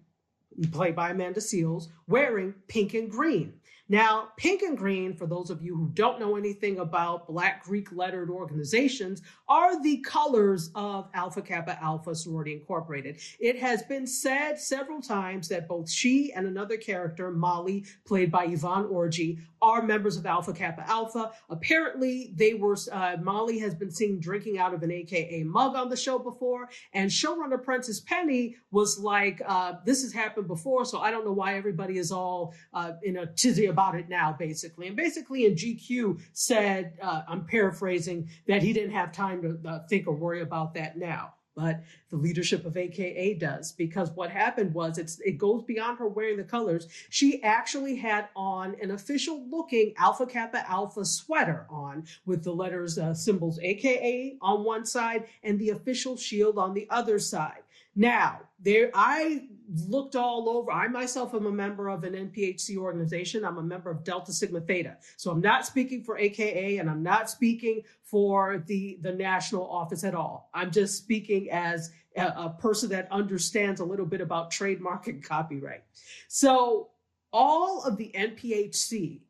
played 0.72 0.95
by 0.95 1.12
amanda 1.12 1.39
seales 1.39 1.88
wearing 2.08 2.54
pink 2.68 2.93
and 2.93 3.10
green 3.10 3.54
now, 3.92 4.30
pink 4.38 4.62
and 4.62 4.78
green, 4.78 5.16
for 5.16 5.26
those 5.26 5.50
of 5.50 5.64
you 5.64 5.76
who 5.76 5.90
don't 5.96 6.20
know 6.20 6.36
anything 6.36 6.78
about 6.78 7.28
Black 7.28 7.64
Greek 7.64 7.92
lettered 7.92 8.30
organizations, 8.30 9.24
are 9.48 9.82
the 9.82 9.98
colors 10.02 10.70
of 10.76 11.10
Alpha 11.16 11.42
Kappa 11.42 11.82
Alpha 11.82 12.14
Sorority 12.14 12.54
Incorporated. 12.54 13.18
It 13.40 13.58
has 13.60 13.82
been 13.82 14.06
said 14.06 14.60
several 14.60 15.02
times 15.02 15.48
that 15.48 15.68
both 15.68 15.90
she 15.90 16.32
and 16.34 16.46
another 16.46 16.78
character, 16.78 17.32
Molly, 17.32 17.84
played 18.06 18.32
by 18.32 18.46
Yvonne 18.46 18.86
Orji, 18.86 19.40
are 19.62 19.82
members 19.82 20.18
of 20.18 20.26
Alpha 20.26 20.53
Kappa 20.53 20.88
Alpha. 20.88 21.32
Apparently, 21.49 22.32
they 22.36 22.53
were, 22.53 22.78
uh, 22.91 23.18
Molly 23.22 23.60
has 23.60 23.76
been 23.76 23.91
seen 23.91 24.20
drinking 24.20 24.57
out 24.60 24.74
of 24.74 24.84
an 24.84 24.91
AKA 24.91 25.43
mug 25.43 25.76
on 25.76 25.89
the 25.89 25.97
show 25.97 26.20
before, 26.20 26.70
and 26.93 27.10
showrunner 27.10 27.62
Prentice 27.62 27.99
Penny 28.01 28.55
was 28.72 28.99
like, 28.99 29.41
uh, 29.45 29.74
this 29.86 30.03
has 30.03 30.14
happened 30.14 30.47
before, 30.47 30.86
so 30.86 30.99
I 30.99 31.12
don't 31.12 31.26
know 31.26 31.34
why 31.34 31.55
everybody 31.55 31.97
is 31.97 32.12
all 32.12 32.53
uh, 32.74 32.93
in 33.03 33.18
a 33.18 33.26
tizzy 33.26 33.66
about 33.66 33.80
about 33.80 33.99
it 33.99 34.10
now, 34.10 34.36
basically. 34.38 34.88
And 34.88 34.95
basically, 34.95 35.45
in 35.45 35.55
GQ 35.55 36.20
said, 36.34 36.93
uh, 37.01 37.24
I'm 37.28 37.45
paraphrasing, 37.45 38.30
that 38.47 38.62
he 38.62 38.74
didn't 38.74 38.91
have 38.91 39.12
time 39.12 39.41
to 39.41 39.70
uh, 39.70 39.80
think 39.88 40.07
or 40.07 40.16
worry 40.16 40.41
about 40.41 40.74
that 40.76 40.97
now. 40.97 41.34
But 41.56 41.84
the 42.10 42.16
leadership 42.16 42.66
of 42.66 42.78
AKA 42.78 43.34
does 43.36 43.72
because 43.72 44.12
what 44.12 44.32
happened 44.32 44.74
was 44.74 44.97
it's 44.97 45.20
it 45.20 45.38
goes 45.38 45.64
beyond 45.64 46.00
her 46.00 46.08
wearing 46.08 46.38
the 46.38 46.43
colors. 46.43 46.88
She 47.10 47.43
actually 47.43 47.95
had 47.97 48.30
on 48.36 48.76
an 48.82 48.91
official 48.91 49.45
looking 49.50 49.93
Alpha 49.97 50.26
Kappa 50.26 50.70
Alpha 50.70 51.04
sweater 51.04 51.66
on 51.70 52.06
with 52.26 52.43
the 52.43 52.54
letters 52.54 52.97
uh, 52.97 53.14
symbols 53.14 53.60
AKA 53.60 54.38
on 54.41 54.64
one 54.64 54.86
side 54.86 55.26
and 55.43 55.60
the 55.60 55.72
official 55.72 56.16
shield 56.16 56.58
on 56.58 56.74
the 56.74 56.88
other 56.89 57.20
side. 57.20 57.64
Now, 57.95 58.41
there 58.60 58.91
I 58.93 59.47
looked 59.88 60.15
all 60.15 60.49
over. 60.49 60.72
I 60.72 60.88
myself 60.88 61.34
am 61.34 61.45
a 61.45 61.51
member 61.51 61.89
of 61.89 62.03
an 62.03 62.13
NPHC 62.13 62.78
organization. 62.78 63.45
I'm 63.45 63.57
a 63.57 63.63
member 63.63 63.91
of 63.91 64.03
Delta 64.03 64.34
Sigma 64.34 64.61
Theta. 64.61 64.97
So 65.17 65.32
I'm 65.32 65.41
not 65.41 65.65
speaking 65.65 66.03
for 66.03 66.17
AKA 66.17 66.78
and 66.80 66.89
I'm 66.89 67.03
not 67.03 67.30
speaking 67.30 67.82
for 68.03 68.63
the, 68.67 68.97
the 69.01 69.11
national 69.11 69.70
office 69.70 70.03
at 70.03 70.15
all. 70.15 70.49
I'm 70.53 70.72
just 70.72 70.97
speaking 70.97 71.51
as 71.51 71.91
a, 72.15 72.26
a 72.26 72.55
person 72.59 72.89
that 72.89 73.11
understands 73.11 73.80
a 73.80 73.86
little 73.86 74.05
bit 74.05 74.22
about 74.22 74.51
trademark 74.51 75.07
and 75.07 75.24
copyright. 75.24 75.84
So 76.28 76.89
all 77.32 77.84
of 77.84 77.97
the 77.97 78.11
NPHC 78.15 79.22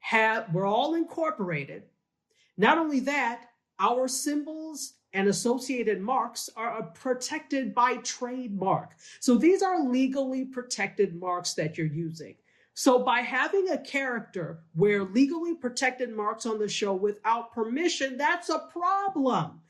have, 0.00 0.52
we're 0.52 0.66
all 0.66 0.94
incorporated. 0.94 1.84
Not 2.58 2.76
only 2.76 3.00
that, 3.00 3.46
our 3.78 4.08
symbols 4.08 4.94
and 5.12 5.28
associated 5.28 6.00
marks 6.00 6.48
are 6.56 6.82
protected 6.94 7.74
by 7.74 7.96
trademark. 7.98 8.90
So 9.18 9.36
these 9.36 9.62
are 9.62 9.82
legally 9.82 10.44
protected 10.44 11.14
marks 11.14 11.54
that 11.54 11.76
you're 11.76 11.86
using. 11.86 12.36
So 12.74 13.00
by 13.00 13.20
having 13.20 13.68
a 13.70 13.78
character 13.78 14.60
wear 14.74 15.04
legally 15.04 15.54
protected 15.54 16.14
marks 16.14 16.46
on 16.46 16.58
the 16.58 16.68
show 16.68 16.94
without 16.94 17.52
permission, 17.52 18.16
that's 18.16 18.48
a 18.48 18.68
problem. 18.72 19.60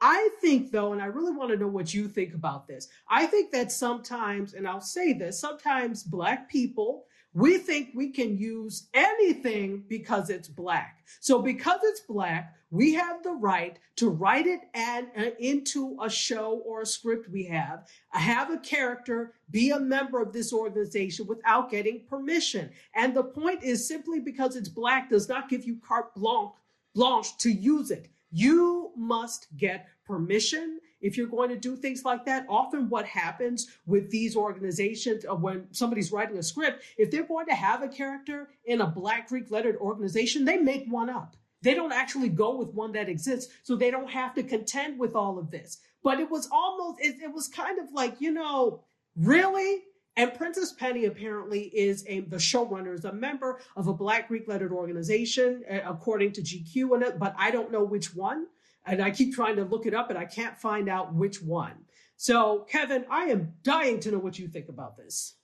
I 0.00 0.28
think 0.40 0.70
though, 0.70 0.92
and 0.92 1.02
I 1.02 1.06
really 1.06 1.32
want 1.32 1.50
to 1.50 1.56
know 1.56 1.68
what 1.68 1.94
you 1.94 2.08
think 2.08 2.34
about 2.34 2.68
this. 2.68 2.88
I 3.08 3.26
think 3.26 3.50
that 3.52 3.72
sometimes, 3.72 4.54
and 4.54 4.66
I'll 4.66 4.80
say 4.80 5.12
this, 5.12 5.40
sometimes 5.40 6.02
black 6.02 6.50
people 6.50 7.06
we 7.34 7.58
think 7.58 7.90
we 7.94 8.10
can 8.10 8.36
use 8.38 8.88
anything 8.94 9.84
because 9.88 10.30
it's 10.30 10.48
black. 10.48 11.04
So 11.20 11.40
because 11.40 11.80
it's 11.84 12.00
black, 12.00 12.54
we 12.70 12.94
have 12.94 13.22
the 13.22 13.32
right 13.32 13.78
to 13.96 14.10
write 14.10 14.46
it 14.46 14.60
and 14.74 15.08
uh, 15.16 15.30
into 15.38 15.96
a 16.02 16.10
show 16.10 16.62
or 16.66 16.82
a 16.82 16.86
script 16.86 17.28
we 17.30 17.44
have, 17.44 17.86
have 18.10 18.50
a 18.50 18.58
character, 18.58 19.34
be 19.50 19.70
a 19.70 19.80
member 19.80 20.20
of 20.20 20.32
this 20.32 20.52
organization 20.52 21.26
without 21.26 21.70
getting 21.70 22.04
permission. 22.08 22.70
And 22.94 23.14
the 23.14 23.24
point 23.24 23.62
is 23.62 23.86
simply 23.86 24.20
because 24.20 24.56
it's 24.56 24.68
black 24.68 25.10
does 25.10 25.28
not 25.28 25.48
give 25.48 25.64
you 25.64 25.78
carte 25.86 26.14
blanche, 26.14 26.52
blanche 26.94 27.36
to 27.38 27.50
use 27.50 27.90
it. 27.90 28.08
You 28.30 28.90
must 28.96 29.48
get 29.56 29.86
permission 30.06 30.80
if 31.00 31.16
you're 31.16 31.26
going 31.26 31.50
to 31.50 31.56
do 31.56 31.76
things 31.76 32.04
like 32.04 32.24
that. 32.26 32.46
Often, 32.48 32.88
what 32.88 33.06
happens 33.06 33.68
with 33.86 34.10
these 34.10 34.36
organizations 34.36 35.24
uh, 35.24 35.34
when 35.34 35.66
somebody's 35.72 36.12
writing 36.12 36.38
a 36.38 36.42
script, 36.42 36.82
if 36.96 37.10
they're 37.10 37.24
going 37.24 37.46
to 37.46 37.54
have 37.54 37.82
a 37.82 37.88
character 37.88 38.48
in 38.64 38.80
a 38.80 38.86
Black 38.86 39.28
Greek 39.28 39.50
lettered 39.50 39.76
organization, 39.76 40.44
they 40.44 40.58
make 40.58 40.86
one 40.88 41.10
up. 41.10 41.36
They 41.62 41.74
don't 41.74 41.92
actually 41.92 42.28
go 42.28 42.56
with 42.56 42.72
one 42.74 42.92
that 42.92 43.08
exists, 43.08 43.52
so 43.62 43.74
they 43.74 43.90
don't 43.90 44.10
have 44.10 44.34
to 44.34 44.42
contend 44.42 44.98
with 44.98 45.14
all 45.14 45.38
of 45.38 45.50
this. 45.50 45.78
But 46.02 46.20
it 46.20 46.30
was 46.30 46.48
almost, 46.52 47.00
it, 47.00 47.16
it 47.20 47.32
was 47.32 47.48
kind 47.48 47.78
of 47.78 47.92
like, 47.92 48.20
you 48.20 48.32
know, 48.32 48.84
really? 49.16 49.82
And 50.16 50.34
Prentice 50.34 50.72
Penny 50.72 51.04
apparently 51.04 51.70
is 51.74 52.04
a 52.08 52.20
the 52.20 52.36
showrunner, 52.36 52.94
is 52.94 53.04
a 53.04 53.12
member 53.12 53.60
of 53.76 53.88
a 53.88 53.92
Black 53.92 54.28
Greek 54.28 54.48
lettered 54.48 54.72
organization, 54.72 55.64
uh, 55.70 55.78
according 55.84 56.32
to 56.32 56.42
GQ, 56.42 57.18
but 57.18 57.34
I 57.38 57.50
don't 57.50 57.70
know 57.70 57.84
which 57.84 58.14
one. 58.14 58.46
And 58.88 59.02
I 59.02 59.10
keep 59.10 59.34
trying 59.34 59.56
to 59.56 59.64
look 59.64 59.86
it 59.86 59.94
up, 59.94 60.08
and 60.08 60.18
I 60.18 60.24
can't 60.24 60.56
find 60.56 60.88
out 60.88 61.14
which 61.14 61.42
one. 61.42 61.74
So, 62.16 62.66
Kevin, 62.70 63.04
I 63.10 63.26
am 63.26 63.52
dying 63.62 64.00
to 64.00 64.10
know 64.10 64.18
what 64.18 64.38
you 64.38 64.48
think 64.48 64.68
about 64.68 64.96
this. 64.96 65.34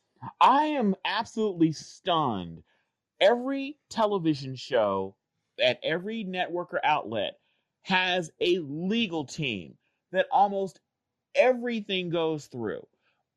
I 0.41 0.65
am 0.65 0.95
absolutely 1.05 1.73
stunned. 1.73 2.63
Every 3.21 3.77
television 3.91 4.57
show 4.57 5.15
at 5.63 5.79
every 5.83 6.25
network 6.25 6.73
or 6.73 6.85
outlet 6.85 7.39
has 7.83 8.31
a 8.41 8.59
legal 8.59 9.25
team 9.25 9.77
that 10.11 10.27
almost 10.33 10.81
everything 11.35 12.09
goes 12.11 12.47
through. 12.47 12.87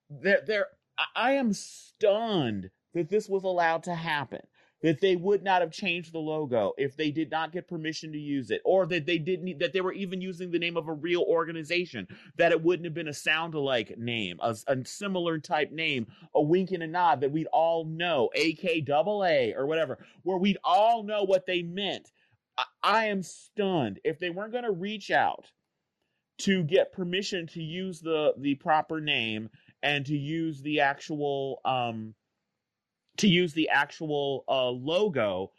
There, 0.10 0.41
there, 0.47 0.68
I 1.16 1.34
am 1.34 1.53
stunned 1.53 2.70
that 2.93 3.10
this 3.10 3.28
was 3.28 3.43
allowed 3.43 3.84
to 3.84 3.93
happen 3.93 4.41
that 4.82 5.01
they 5.01 5.15
would 5.15 5.43
not 5.43 5.61
have 5.61 5.71
changed 5.71 6.13
the 6.13 6.19
logo 6.19 6.73
if 6.78 6.95
they 6.95 7.11
did 7.11 7.32
not 7.32 7.51
get 7.51 7.67
permission 7.67 8.11
to 8.11 8.19
use 8.19 8.51
it, 8.51 8.61
or 8.63 8.86
that 8.86 9.05
they 9.05 9.17
didn't 9.17 9.59
that 9.59 9.73
they 9.73 9.82
were 9.82 9.93
even 9.93 10.21
using 10.21 10.51
the 10.51 10.59
name 10.59 10.78
of 10.78 10.88
a 10.88 10.93
real 10.93 11.23
organization, 11.23 12.07
that 12.38 12.51
it 12.51 12.61
wouldn't 12.61 12.86
have 12.86 12.93
been 12.93 13.07
a 13.07 13.13
sound 13.13 13.53
alike 13.53 13.97
name, 13.97 14.38
a, 14.41 14.55
a 14.67 14.86
similar 14.86 15.39
type 15.39 15.71
name, 15.71 16.07
a 16.36 16.41
wink 16.41 16.71
and 16.71 16.84
a 16.84 16.88
nod 16.88 17.21
that 17.21 17.32
we'd 17.32 17.47
all 17.47 17.86
know, 17.86 18.30
AK 18.36 18.86
double 18.86 19.25
A 19.25 19.53
or 19.55 19.65
whatever, 19.65 19.97
where 20.23 20.38
we'd 20.38 20.57
all 20.63 21.03
know 21.03 21.23
what 21.23 21.45
they 21.45 21.61
meant. 21.61 22.11
I, 22.57 22.65
I 22.84 23.05
am 23.05 23.23
stunned. 23.23 23.99
If 24.03 24.19
they 24.19 24.30
weren't 24.30 24.51
going 24.51 24.63
to 24.63 24.71
reach 24.71 25.11
out 25.11 25.45
to 26.39 26.63
get 26.63 26.91
permission 26.91 27.47
to 27.47 27.61
use 27.61 27.99
the 27.99 28.34
the 28.38 28.55
proper 28.55 29.01
name 29.01 29.49
and 29.82 30.05
to 30.05 30.15
use 30.17 30.61
the 30.61 30.82
actual 30.82 31.61
um 31.65 32.13
to 33.18 33.28
use 33.28 33.53
the 33.53 33.70
actual 33.70 34.43
uh 34.47 34.70
logo 34.70 35.51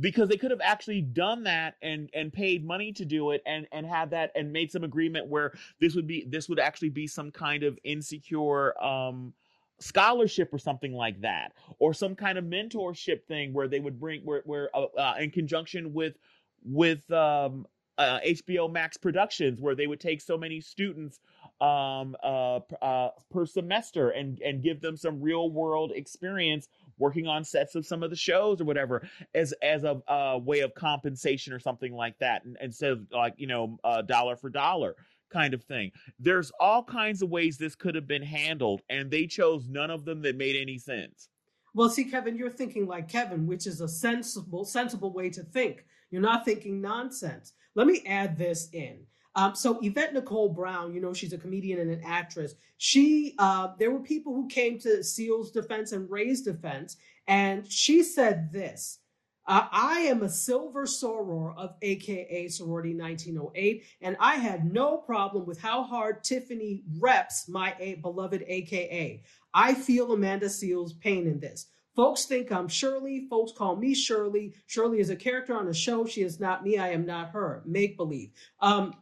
because 0.00 0.28
they 0.28 0.36
could 0.36 0.50
have 0.50 0.60
actually 0.62 1.00
done 1.00 1.42
that 1.44 1.76
and 1.82 2.10
and 2.14 2.32
paid 2.32 2.64
money 2.64 2.92
to 2.92 3.04
do 3.04 3.30
it 3.30 3.42
and 3.46 3.66
and 3.72 3.86
had 3.86 4.10
that 4.10 4.30
and 4.34 4.52
made 4.52 4.70
some 4.70 4.84
agreement 4.84 5.26
where 5.26 5.52
this 5.80 5.94
would 5.94 6.06
be 6.06 6.26
this 6.28 6.48
would 6.48 6.60
actually 6.60 6.90
be 6.90 7.06
some 7.06 7.30
kind 7.30 7.62
of 7.62 7.78
insecure 7.84 8.80
um 8.82 9.32
scholarship 9.80 10.52
or 10.52 10.58
something 10.58 10.92
like 10.92 11.20
that 11.20 11.52
or 11.78 11.94
some 11.94 12.14
kind 12.14 12.36
of 12.36 12.44
mentorship 12.44 13.24
thing 13.24 13.52
where 13.52 13.68
they 13.68 13.80
would 13.80 13.98
bring 13.98 14.20
where 14.22 14.42
where 14.44 14.68
uh, 14.74 14.86
uh, 14.98 15.14
in 15.18 15.30
conjunction 15.30 15.92
with 15.92 16.18
with 16.64 17.10
um 17.12 17.66
uh, 17.98 18.20
HBO 18.24 18.70
Max 18.70 18.96
Productions, 18.96 19.60
where 19.60 19.74
they 19.74 19.88
would 19.88 20.00
take 20.00 20.20
so 20.20 20.38
many 20.38 20.60
students 20.60 21.18
um, 21.60 22.16
uh, 22.22 22.60
uh, 22.80 23.10
per 23.30 23.44
semester 23.44 24.10
and 24.10 24.40
and 24.40 24.62
give 24.62 24.80
them 24.80 24.96
some 24.96 25.20
real 25.20 25.50
world 25.50 25.90
experience 25.94 26.68
working 26.98 27.26
on 27.26 27.44
sets 27.44 27.74
of 27.74 27.86
some 27.86 28.02
of 28.02 28.10
the 28.10 28.16
shows 28.16 28.60
or 28.60 28.64
whatever 28.64 29.08
as 29.34 29.52
as 29.62 29.84
a 29.84 30.00
uh, 30.08 30.38
way 30.42 30.60
of 30.60 30.74
compensation 30.74 31.52
or 31.52 31.58
something 31.58 31.92
like 31.92 32.18
that, 32.18 32.44
and, 32.44 32.56
instead 32.60 32.92
of 32.92 33.06
like 33.12 33.34
you 33.36 33.46
know 33.46 33.78
uh, 33.84 34.02
dollar 34.02 34.36
for 34.36 34.50
dollar 34.50 34.94
kind 35.30 35.54
of 35.54 35.62
thing. 35.64 35.90
There's 36.18 36.50
all 36.58 36.82
kinds 36.82 37.22
of 37.22 37.28
ways 37.28 37.58
this 37.58 37.74
could 37.74 37.94
have 37.94 38.06
been 38.06 38.22
handled, 38.22 38.82
and 38.88 39.10
they 39.10 39.26
chose 39.26 39.68
none 39.68 39.90
of 39.90 40.04
them 40.04 40.22
that 40.22 40.36
made 40.36 40.56
any 40.56 40.78
sense. 40.78 41.28
Well, 41.74 41.90
see, 41.90 42.04
Kevin, 42.04 42.36
you're 42.36 42.50
thinking 42.50 42.86
like 42.86 43.08
Kevin, 43.08 43.46
which 43.46 43.66
is 43.66 43.80
a 43.80 43.88
sensible, 43.88 44.64
sensible 44.64 45.12
way 45.12 45.30
to 45.30 45.42
think. 45.42 45.84
You're 46.10 46.22
not 46.22 46.44
thinking 46.44 46.80
nonsense. 46.80 47.52
Let 47.74 47.86
me 47.86 48.02
add 48.06 48.38
this 48.38 48.68
in. 48.72 49.00
Um, 49.38 49.54
so 49.54 49.78
Yvette 49.80 50.14
Nicole 50.14 50.48
Brown, 50.48 50.92
you 50.92 51.00
know, 51.00 51.12
she's 51.12 51.32
a 51.32 51.38
comedian 51.38 51.78
and 51.78 51.92
an 51.92 52.00
actress. 52.04 52.56
She, 52.76 53.36
uh, 53.38 53.68
there 53.78 53.92
were 53.92 54.00
people 54.00 54.34
who 54.34 54.48
came 54.48 54.80
to 54.80 54.98
Seales' 54.98 55.52
defense 55.52 55.92
and 55.92 56.10
Rae's 56.10 56.42
defense, 56.42 56.96
and 57.28 57.64
she 57.70 58.02
said 58.02 58.52
this. 58.52 58.98
Uh, 59.46 59.68
I 59.70 60.00
am 60.00 60.24
a 60.24 60.28
silver 60.28 60.86
soror 60.86 61.56
of 61.56 61.76
AKA 61.82 62.48
Sorority 62.48 62.94
1908, 62.94 63.84
and 64.00 64.16
I 64.18 64.34
had 64.34 64.72
no 64.72 64.96
problem 64.96 65.46
with 65.46 65.60
how 65.60 65.84
hard 65.84 66.24
Tiffany 66.24 66.82
reps 66.98 67.48
my 67.48 67.76
a- 67.78 67.94
beloved 67.94 68.44
AKA. 68.44 69.22
I 69.54 69.72
feel 69.72 70.12
Amanda 70.12 70.46
Seales' 70.46 70.98
pain 70.98 71.28
in 71.28 71.38
this. 71.38 71.68
Folks 71.94 72.24
think 72.24 72.50
I'm 72.50 72.66
Shirley. 72.66 73.28
Folks 73.30 73.52
call 73.52 73.76
me 73.76 73.94
Shirley. 73.94 74.54
Shirley 74.66 74.98
is 74.98 75.10
a 75.10 75.16
character 75.16 75.56
on 75.56 75.68
a 75.68 75.74
show. 75.74 76.06
She 76.06 76.22
is 76.22 76.40
not 76.40 76.64
me. 76.64 76.76
I 76.76 76.88
am 76.88 77.06
not 77.06 77.30
her. 77.30 77.62
Make 77.64 77.96
believe. 77.96 78.32
Um, 78.60 78.94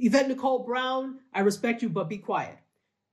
Yvette 0.00 0.28
Nicole 0.28 0.64
Brown, 0.64 1.18
I 1.34 1.40
respect 1.40 1.82
you, 1.82 1.90
but 1.90 2.08
be 2.08 2.18
quiet. 2.18 2.56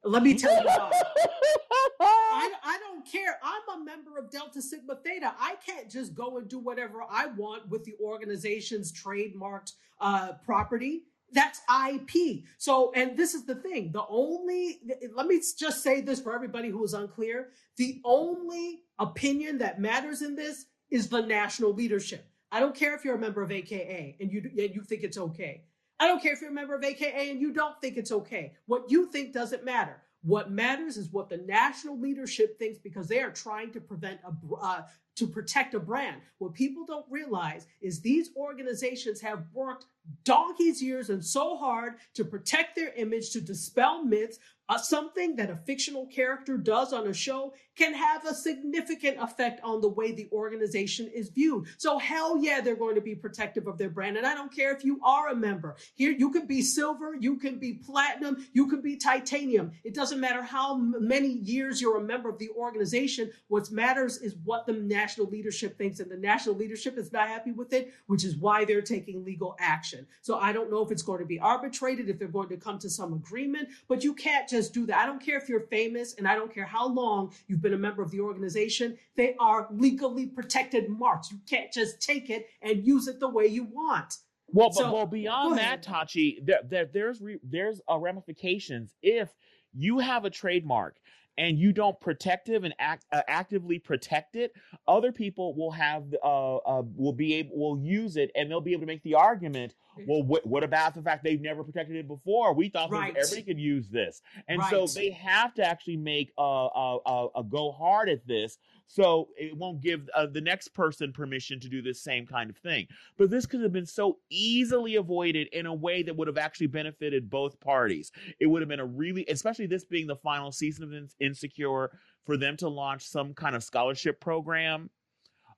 Let 0.04 0.24
me 0.24 0.36
tell 0.36 0.54
you 0.54 0.66
why. 0.66 0.92
I, 2.00 2.52
I 2.64 2.80
don't 2.80 3.06
care. 3.06 3.38
I'm 3.44 3.82
a 3.82 3.84
member 3.84 4.18
of 4.18 4.32
Delta 4.32 4.62
Sigma 4.62 4.96
Theta. 5.04 5.34
I 5.38 5.56
can't 5.66 5.92
just 5.92 6.16
go 6.16 6.38
and 6.38 6.48
do 6.48 6.60
whatever 6.60 7.00
I 7.10 7.28
want 7.28 7.68
with 7.68 7.84
the 7.84 7.96
organization's 8.02 8.94
trademarked 8.94 9.74
uh, 10.00 10.34
property. 10.46 11.04
That's 11.34 11.60
IP. 11.90 12.44
So, 12.58 12.94
and 12.96 13.18
this 13.18 13.34
is 13.34 13.46
the 13.46 13.56
thing 13.56 13.92
the 13.92 14.06
only, 14.08 14.80
let 15.14 15.28
me 15.28 15.42
just 15.60 15.84
say 15.84 16.00
this 16.00 16.22
for 16.22 16.34
everybody 16.34 16.70
who 16.70 16.84
is 16.86 16.94
unclear 16.94 17.50
the 17.76 18.02
only 18.06 18.82
opinion 18.98 19.58
that 19.58 19.82
matters 19.82 20.22
in 20.22 20.36
this 20.36 20.66
is 20.90 21.10
the 21.10 21.22
national 21.22 21.74
leadership. 21.74 22.26
I 22.50 22.62
don't 22.62 22.74
care 22.74 22.96
if 22.96 23.04
you're 23.04 23.16
a 23.16 23.20
member 23.20 23.42
of 23.42 23.52
AKA 23.52 24.16
and 24.22 24.32
you, 24.32 24.42
and 24.58 24.74
you 24.74 24.82
think 24.84 25.04
it's 25.04 25.18
okay. 25.18 25.64
I 26.00 26.08
don't 26.08 26.22
care 26.22 26.34
if 26.34 26.41
you're 26.41 26.52
a 26.52 26.54
member 26.54 26.76
of 26.76 26.84
AKA 26.84 27.32
and 27.32 27.41
you 27.41 27.52
don't 27.52 27.80
think 27.82 27.98
it's 27.98 28.12
okay. 28.12 28.54
What 28.66 28.89
you 28.89 29.12
think 29.12 29.34
doesn't 29.34 29.66
matter. 29.66 30.04
What 30.24 30.52
matters 30.52 30.98
is 30.98 31.12
what 31.12 31.30
the 31.30 31.38
national 31.38 32.00
leadership 32.00 32.60
thinks 32.60 32.80
because 32.80 33.08
they 33.08 33.22
are 33.22 33.32
trying 33.32 33.72
to 33.72 33.80
prevent 33.80 34.20
a 34.26 34.56
uh, 34.56 34.82
to 35.16 35.28
protect 35.28 35.74
a 35.74 35.80
brand. 35.80 36.22
What 36.38 36.54
people 36.54 36.86
don't 36.86 37.06
realize 37.10 37.66
is 37.82 38.02
these 38.02 38.30
organizations 38.36 39.20
have 39.22 39.45
worked 39.52 39.86
donkey's 40.24 40.82
years 40.82 41.10
and 41.10 41.24
so 41.24 41.58
hard 41.58 41.95
to 42.14 42.24
protect 42.24 42.76
their 42.76 42.93
image, 42.93 43.32
to 43.32 43.41
dispel 43.41 44.04
myths, 44.04 44.38
uh, 44.70 44.78
something 44.78 45.36
that 45.36 45.49
a 45.49 45.55
fictional 45.55 46.05
character 46.07 46.57
does 46.57 46.93
on 46.93 47.07
a 47.07 47.13
show 47.13 47.53
can 47.76 47.93
have 47.93 48.26
a 48.26 48.34
significant 48.34 49.18
effect 49.22 49.61
on 49.63 49.82
the 49.82 49.88
way 49.88 50.11
the 50.11 50.28
organization 50.32 51.09
is 51.13 51.30
viewed. 51.30 51.68
So 51.78 51.97
hell 51.97 52.38
yeah, 52.43 52.59
they're 52.59 52.76
going 52.76 52.95
to 52.95 53.01
be 53.01 53.15
protective 53.15 53.68
of 53.68 53.78
their 53.78 53.89
brand. 53.89 54.18
And 54.18 54.26
I 54.26 54.34
don't 54.34 54.53
care 54.53 54.76
if 54.76 54.84
you 54.84 54.99
are 55.03 55.30
a 55.30 55.36
member. 55.36 55.76
Here, 55.95 56.11
you 56.11 56.32
can 56.32 56.47
be 56.47 56.61
silver, 56.61 57.15
you 57.20 57.38
can 57.38 57.59
be 57.59 57.76
platinum, 57.76 58.45
you 58.53 58.68
can 58.68 58.82
be 58.82 58.97
titanium. 58.97 59.72
It 59.84 59.93
doesn't 59.93 60.20
matter 60.20 60.41
how 60.41 60.76
many 60.76 61.30
years 61.30 61.80
you're 61.80 61.97
a 61.97 62.03
member 62.03 62.30
of 62.30 62.39
the 62.39 62.49
organization. 62.57 63.32
What 63.47 63.70
matters 63.72 64.18
is 64.18 64.36
what 64.43 64.65
the 64.65 64.74
national 64.74 65.28
leadership 65.28 65.78
thinks. 65.78 65.99
And 65.99 66.11
the 66.11 66.18
national 66.18 66.55
leadership 66.55 66.97
is 66.97 67.13
not 67.13 67.28
happy 67.28 67.51
with 67.51 67.74
it, 67.74 67.93
which 68.07 68.24
is 68.24 68.36
why 68.36 68.65
they're 68.65 68.82
taking 68.82 69.24
legal 69.24 69.55
action. 69.59 70.07
So 70.22 70.39
I 70.39 70.51
don't 70.51 70.72
know 70.72 70.84
if 70.84 70.91
it's 70.91 71.03
going 71.03 71.20
to 71.20 71.26
be 71.26 71.39
arbitrated, 71.39 72.09
if 72.09 72.18
they're 72.18 72.28
going 72.28 72.49
to 72.49 72.57
come 72.57 72.80
to 72.80 72.89
some 72.89 73.13
agreement, 73.13 73.70
but 73.88 74.03
you 74.03 74.13
can't 74.13 74.49
just 74.49 74.57
just 74.58 74.74
do 74.74 74.86
that. 74.88 74.97
I 74.97 75.05
don't 75.05 75.22
care 75.24 75.38
if 75.38 75.47
you're 75.47 75.68
famous 75.68 76.16
and 76.16 76.28
I 76.28 76.36
don't 76.36 76.53
care 76.53 76.66
how 76.66 76.88
long 76.88 77.34
you've 77.47 77.62
been 77.62 77.74
a 77.74 77.78
member 77.78 78.01
of 78.01 78.12
the 78.12 78.20
organization. 78.20 78.97
They 79.16 79.36
are 79.39 79.68
legally 79.72 80.26
protected 80.26 80.89
marks. 80.89 81.32
You 81.32 81.39
can't 81.47 81.72
just 81.72 82.01
take 82.01 82.30
it 82.30 82.47
and 82.62 82.86
use 82.86 83.08
it 83.08 83.20
the 83.20 83.30
way 83.30 83.45
you 83.45 83.66
want. 83.66 84.18
Well, 84.49 84.72
so, 84.72 84.86
but 84.86 84.93
well, 84.93 85.05
beyond 85.05 85.58
that, 85.58 85.84
Tachi, 85.84 86.45
there, 86.45 86.62
there, 86.64 86.86
there's 86.86 87.22
re, 87.22 87.38
there's 87.43 87.82
uh, 87.89 87.97
ramifications 87.97 88.95
if 89.01 89.30
you 89.74 89.99
have 89.99 90.26
a 90.26 90.30
trademark 90.30 90.97
and 91.38 91.60
you 91.60 91.72
don't 91.72 91.99
protect 91.99 92.49
it 92.49 92.64
and 92.64 92.74
act, 92.80 93.05
uh, 93.12 93.22
actively 93.28 93.78
protect 93.78 94.36
it, 94.36 94.53
other 94.88 95.12
people 95.12 95.53
will 95.53 95.72
have 95.72 96.03
uh, 96.24 96.55
uh, 96.55 96.84
will 96.95 97.14
be 97.14 97.36
able 97.36 97.58
will 97.58 97.78
use 97.80 98.18
it 98.18 98.32
and 98.36 98.49
they'll 98.49 98.62
be 98.62 98.72
able 98.72 98.82
to 98.82 98.88
make 98.88 99.03
the 99.03 99.14
argument. 99.14 99.76
Well, 100.08 100.22
wh- 100.22 100.45
what 100.48 100.64
about 100.64 100.95
the 100.95 101.02
fact 101.02 101.24
they've 101.24 101.41
never 101.41 101.64
protected 101.64 101.98
it 101.98 102.08
before? 102.08 102.54
We 102.54 102.70
thought 102.70 102.91
right. 102.91 103.16
everybody 103.16 103.43
could 103.43 103.60
use 103.60 103.89
this, 103.89 104.22
and 104.48 104.60
right. 104.60 104.70
so 104.70 104.88
they 104.88 105.12
have 105.12 105.54
to 105.56 105.66
actually 105.66 105.98
make 105.98 106.32
a, 106.38 106.41
a, 106.41 106.98
a, 107.06 107.28
a 107.38 107.43
go 107.43 107.72
hard 107.72 108.10
at 108.10 108.26
this 108.26 108.58
so 108.88 109.28
it 109.38 109.56
won't 109.56 109.82
give 109.82 110.10
uh, 110.16 110.26
the 110.26 110.41
next 110.41 110.70
person 110.70 111.12
permission 111.12 111.60
to 111.60 111.70
do 111.70 111.82
this 111.82 112.02
same 112.02 112.26
kind 112.26 112.50
of 112.50 112.58
thing. 112.58 112.88
But 113.18 113.30
this 113.30 113.45
could 113.45 113.62
have 113.62 113.74
been 113.74 113.86
so 113.86 114.20
easily 114.30 114.95
avoided 114.95 115.48
in 115.48 115.66
a 115.66 115.74
way 115.74 116.04
that 116.04 116.16
would 116.16 116.28
have 116.28 116.38
actually 116.38 116.68
benefited 116.68 117.30
both 117.30 117.60
parties. 117.60 118.12
It 118.39 118.48
would 118.48 118.62
have 118.62 118.70
been 118.70 118.80
a 118.80 118.86
really, 118.86 119.26
especially 119.28 119.68
this 119.68 119.86
being 119.86 120.08
the 120.08 120.16
final 120.16 120.52
season 120.52 120.86
of 120.86 121.12
Insecure, 121.20 121.91
for 122.26 122.38
them 122.38 122.58
to 122.58 122.68
launch 122.68 123.08
some 123.08 123.34
kind 123.34 123.56
of 123.56 123.64
scholarship 123.64 124.20
program 124.20 124.89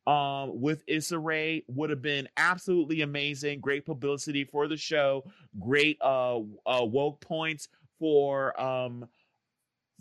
um, 0.07 0.61
with 0.61 0.83
Issa 0.87 1.19
Rae 1.19 1.63
would 1.67 1.89
have 1.89 2.01
been 2.01 2.27
absolutely 2.37 3.01
amazing. 3.01 3.59
Great 3.59 3.85
publicity 3.85 4.43
for 4.43 4.67
the 4.67 4.77
show. 4.77 5.23
Great 5.59 5.97
uh, 6.01 6.39
uh, 6.65 6.85
woke 6.85 7.19
points 7.21 7.67
for 7.99 8.59
um, 8.59 9.07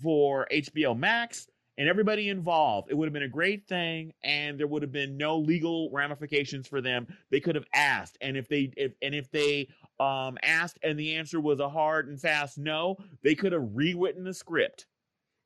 for 0.02 0.46
HBO 0.50 0.96
Max 0.96 1.48
and 1.78 1.88
everybody 1.88 2.28
involved. 2.28 2.90
It 2.90 2.94
would 2.94 3.06
have 3.06 3.12
been 3.12 3.22
a 3.22 3.28
great 3.28 3.66
thing, 3.66 4.12
and 4.22 4.58
there 4.58 4.66
would 4.66 4.82
have 4.82 4.92
been 4.92 5.16
no 5.16 5.38
legal 5.38 5.90
ramifications 5.92 6.66
for 6.66 6.80
them. 6.80 7.06
They 7.30 7.40
could 7.40 7.54
have 7.54 7.66
asked, 7.72 8.18
and 8.20 8.36
if 8.36 8.48
they 8.48 8.72
if 8.76 8.92
and 9.00 9.14
if 9.14 9.30
they 9.30 9.68
um 10.00 10.36
asked 10.42 10.78
and 10.82 10.98
the 10.98 11.14
answer 11.14 11.40
was 11.40 11.60
a 11.60 11.68
hard 11.68 12.08
and 12.08 12.20
fast 12.20 12.58
no, 12.58 12.96
they 13.22 13.34
could 13.34 13.52
have 13.52 13.70
rewritten 13.72 14.24
the 14.24 14.34
script. 14.34 14.86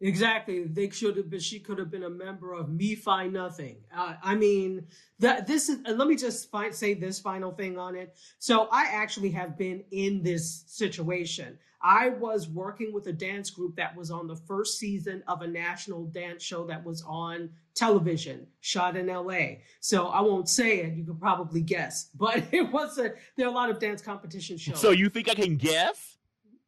Exactly. 0.02 0.64
They 0.64 0.90
should 0.90 1.16
have 1.16 1.30
been. 1.30 1.40
She 1.40 1.60
could 1.60 1.78
have 1.78 1.90
been 1.90 2.02
a 2.02 2.10
member 2.10 2.52
of 2.54 2.68
Me 2.68 2.96
Find 2.96 3.32
Nothing. 3.32 3.76
Uh, 3.96 4.14
I 4.22 4.34
mean, 4.34 4.84
that 5.20 5.46
this 5.46 5.68
is. 5.68 5.78
let 5.86 6.08
me 6.08 6.16
just 6.16 6.50
find, 6.50 6.74
say 6.74 6.94
this 6.94 7.20
final 7.20 7.52
thing 7.52 7.78
on 7.78 7.94
it. 7.94 8.16
So 8.40 8.68
I 8.72 8.86
actually 8.90 9.30
have 9.30 9.56
been 9.56 9.84
in 9.92 10.22
this 10.22 10.64
situation. 10.66 11.56
I 11.80 12.10
was 12.10 12.48
working 12.48 12.92
with 12.92 13.06
a 13.06 13.12
dance 13.12 13.50
group 13.50 13.76
that 13.76 13.96
was 13.96 14.10
on 14.10 14.26
the 14.26 14.36
first 14.36 14.78
season 14.78 15.22
of 15.26 15.42
a 15.42 15.46
national 15.46 16.06
dance 16.06 16.42
show 16.42 16.64
that 16.66 16.84
was 16.84 17.02
on 17.06 17.50
television, 17.74 18.46
shot 18.60 18.96
in 18.96 19.06
LA. 19.06 19.56
So 19.80 20.06
I 20.06 20.20
won't 20.20 20.48
say 20.48 20.78
it. 20.80 20.94
You 20.94 21.04
can 21.04 21.16
probably 21.16 21.60
guess, 21.60 22.10
but 22.16 22.42
it 22.50 22.72
was 22.72 22.98
a. 22.98 23.12
There 23.36 23.46
are 23.46 23.50
a 23.50 23.54
lot 23.54 23.70
of 23.70 23.78
dance 23.78 24.02
competition 24.02 24.56
shows. 24.56 24.80
So 24.80 24.90
you 24.90 25.08
think 25.08 25.28
I 25.30 25.34
can 25.34 25.56
guess? 25.56 26.16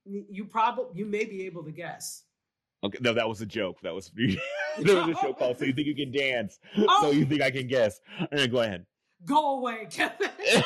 You 0.05 0.45
probably 0.45 0.99
you 0.99 1.07
may 1.07 1.25
be 1.25 1.47
able 1.47 1.65
to 1.65 1.73
guess. 1.73 2.24
Okay, 2.85 2.99
no, 3.01 3.15
that 3.15 3.29
was 3.29 3.41
a 3.41 3.47
joke. 3.47 3.81
That 3.83 3.95
was 3.95 4.11
there 4.79 4.97
was 4.97 5.09
a 5.09 5.15
show 5.21 5.33
called 5.33 5.59
"So 5.59 5.65
You 5.65 5.73
Think 5.73 5.87
You 5.87 5.95
Can 5.95 6.13
Dance." 6.13 6.59
Oh. 6.77 6.99
So 7.03 7.11
you 7.11 7.25
think 7.25 7.43
I 7.43 7.51
can 7.51 7.67
guess? 7.67 8.01
All 8.21 8.29
right, 8.31 8.51
go 8.51 8.61
ahead. 8.61 8.85
Go 9.25 9.59
away, 9.59 9.87
Kevin. 9.91 10.31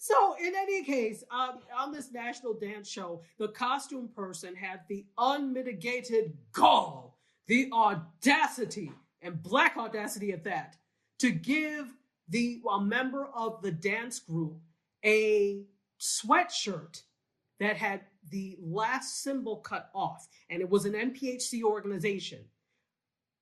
So, 0.00 0.36
in 0.40 0.54
any 0.56 0.84
case, 0.84 1.22
um, 1.30 1.58
on 1.76 1.92
this 1.92 2.12
national 2.12 2.54
dance 2.54 2.88
show, 2.88 3.20
the 3.38 3.48
costume 3.48 4.08
person 4.08 4.54
had 4.54 4.80
the 4.88 5.04
unmitigated 5.18 6.34
gall, 6.52 7.18
the 7.46 7.68
audacity, 7.72 8.92
and 9.20 9.42
black 9.42 9.76
audacity 9.76 10.32
at 10.32 10.44
that, 10.44 10.76
to 11.18 11.30
give 11.30 11.94
the 12.28 12.62
a 12.70 12.80
member 12.80 13.28
of 13.34 13.60
the 13.60 13.72
dance 13.72 14.18
group 14.20 14.56
a 15.04 15.64
sweatshirt 16.00 17.02
that 17.60 17.76
had 17.76 18.02
the 18.30 18.56
last 18.60 19.22
symbol 19.22 19.56
cut 19.56 19.90
off, 19.94 20.28
and 20.50 20.60
it 20.60 20.68
was 20.68 20.84
an 20.84 20.92
NPHC 20.92 21.62
organization, 21.62 22.40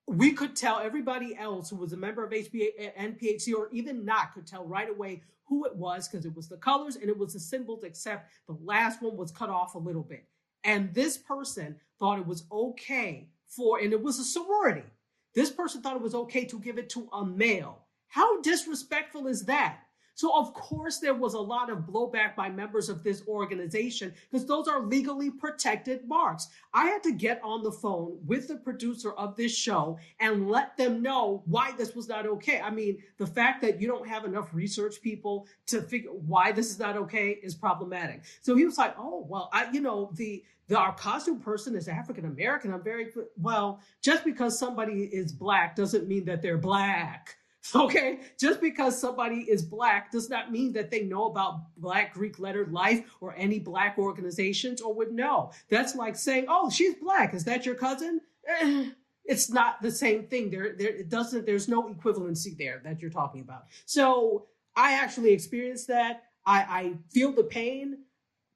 we 0.06 0.32
could 0.32 0.54
tell 0.54 0.78
everybody 0.78 1.36
else 1.36 1.68
who 1.68 1.76
was 1.76 1.92
a 1.92 1.96
member 1.96 2.24
of 2.24 2.30
HBA, 2.30 2.94
NPHC 2.96 3.54
or 3.54 3.68
even 3.72 4.04
not 4.04 4.34
could 4.34 4.46
tell 4.46 4.64
right 4.64 4.88
away 4.88 5.22
who 5.48 5.64
it 5.64 5.74
was 5.74 6.08
because 6.08 6.26
it 6.26 6.34
was 6.34 6.48
the 6.48 6.56
colors 6.56 6.96
and 6.96 7.08
it 7.08 7.18
was 7.18 7.32
the 7.32 7.40
symbols, 7.40 7.84
except 7.84 8.30
the 8.46 8.56
last 8.62 9.02
one 9.02 9.16
was 9.16 9.32
cut 9.32 9.50
off 9.50 9.74
a 9.74 9.78
little 9.78 10.02
bit. 10.02 10.24
And 10.64 10.92
this 10.94 11.16
person 11.16 11.76
thought 11.98 12.18
it 12.18 12.26
was 12.26 12.44
okay 12.50 13.28
for, 13.48 13.78
and 13.78 13.92
it 13.92 14.02
was 14.02 14.18
a 14.18 14.24
sorority. 14.24 14.88
This 15.34 15.50
person 15.50 15.82
thought 15.82 15.96
it 15.96 16.02
was 16.02 16.14
okay 16.14 16.44
to 16.46 16.58
give 16.58 16.78
it 16.78 16.88
to 16.90 17.08
a 17.12 17.24
male. 17.24 17.84
How 18.08 18.40
disrespectful 18.40 19.26
is 19.26 19.44
that? 19.44 19.80
So, 20.16 20.34
of 20.34 20.54
course, 20.54 20.98
there 20.98 21.14
was 21.14 21.34
a 21.34 21.38
lot 21.38 21.68
of 21.68 21.80
blowback 21.80 22.34
by 22.34 22.48
members 22.48 22.88
of 22.88 23.04
this 23.04 23.22
organization 23.28 24.14
because 24.30 24.46
those 24.46 24.66
are 24.66 24.80
legally 24.80 25.30
protected 25.30 26.08
marks. 26.08 26.48
I 26.72 26.86
had 26.86 27.02
to 27.02 27.12
get 27.12 27.38
on 27.44 27.62
the 27.62 27.70
phone 27.70 28.18
with 28.24 28.48
the 28.48 28.56
producer 28.56 29.12
of 29.12 29.36
this 29.36 29.54
show 29.54 29.98
and 30.18 30.48
let 30.48 30.74
them 30.78 31.02
know 31.02 31.42
why 31.44 31.72
this 31.76 31.94
was 31.94 32.08
not 32.08 32.26
okay. 32.26 32.62
I 32.62 32.70
mean, 32.70 32.96
the 33.18 33.26
fact 33.26 33.60
that 33.60 33.78
you 33.78 33.86
don't 33.86 34.08
have 34.08 34.24
enough 34.24 34.54
research 34.54 35.02
people 35.02 35.46
to 35.66 35.82
figure 35.82 36.10
why 36.10 36.50
this 36.50 36.70
is 36.70 36.78
not 36.78 36.96
okay 36.96 37.38
is 37.42 37.54
problematic. 37.54 38.22
So 38.40 38.56
he 38.56 38.64
was 38.64 38.78
like, 38.78 38.94
oh, 38.98 39.26
well, 39.28 39.50
I, 39.52 39.70
you 39.70 39.82
know, 39.82 40.12
the, 40.14 40.42
the 40.68 40.78
our 40.78 40.94
costume 40.94 41.40
person 41.40 41.76
is 41.76 41.88
African 41.88 42.24
American. 42.24 42.72
I'm 42.72 42.82
very 42.82 43.12
well. 43.36 43.80
Just 44.00 44.24
because 44.24 44.58
somebody 44.58 45.02
is 45.12 45.30
black 45.30 45.76
doesn't 45.76 46.08
mean 46.08 46.24
that 46.24 46.40
they're 46.40 46.56
black. 46.56 47.36
Okay, 47.74 48.20
just 48.38 48.60
because 48.60 49.00
somebody 49.00 49.40
is 49.48 49.62
black 49.62 50.10
does 50.10 50.30
not 50.30 50.52
mean 50.52 50.72
that 50.72 50.90
they 50.90 51.02
know 51.02 51.26
about 51.26 51.74
Black 51.76 52.14
Greek 52.14 52.38
lettered 52.38 52.72
life 52.72 53.02
or 53.20 53.34
any 53.36 53.58
black 53.58 53.98
organizations 53.98 54.80
or 54.80 54.94
would 54.94 55.12
know. 55.12 55.50
That's 55.68 55.94
like 55.94 56.16
saying, 56.16 56.46
"Oh, 56.48 56.70
she's 56.70 56.94
black. 56.94 57.34
Is 57.34 57.44
that 57.44 57.66
your 57.66 57.74
cousin?" 57.74 58.20
Eh, 58.48 58.90
it's 59.24 59.50
not 59.50 59.82
the 59.82 59.90
same 59.90 60.26
thing. 60.26 60.50
There, 60.50 60.74
there, 60.76 60.90
it 60.90 61.08
doesn't. 61.08 61.46
There's 61.46 61.68
no 61.68 61.82
equivalency 61.82 62.56
there 62.56 62.80
that 62.84 63.00
you're 63.00 63.10
talking 63.10 63.40
about. 63.40 63.64
So 63.84 64.46
I 64.76 64.94
actually 64.94 65.32
experienced 65.32 65.88
that. 65.88 66.24
I, 66.46 66.58
I 66.60 66.92
feel 67.10 67.32
the 67.32 67.44
pain. 67.44 67.98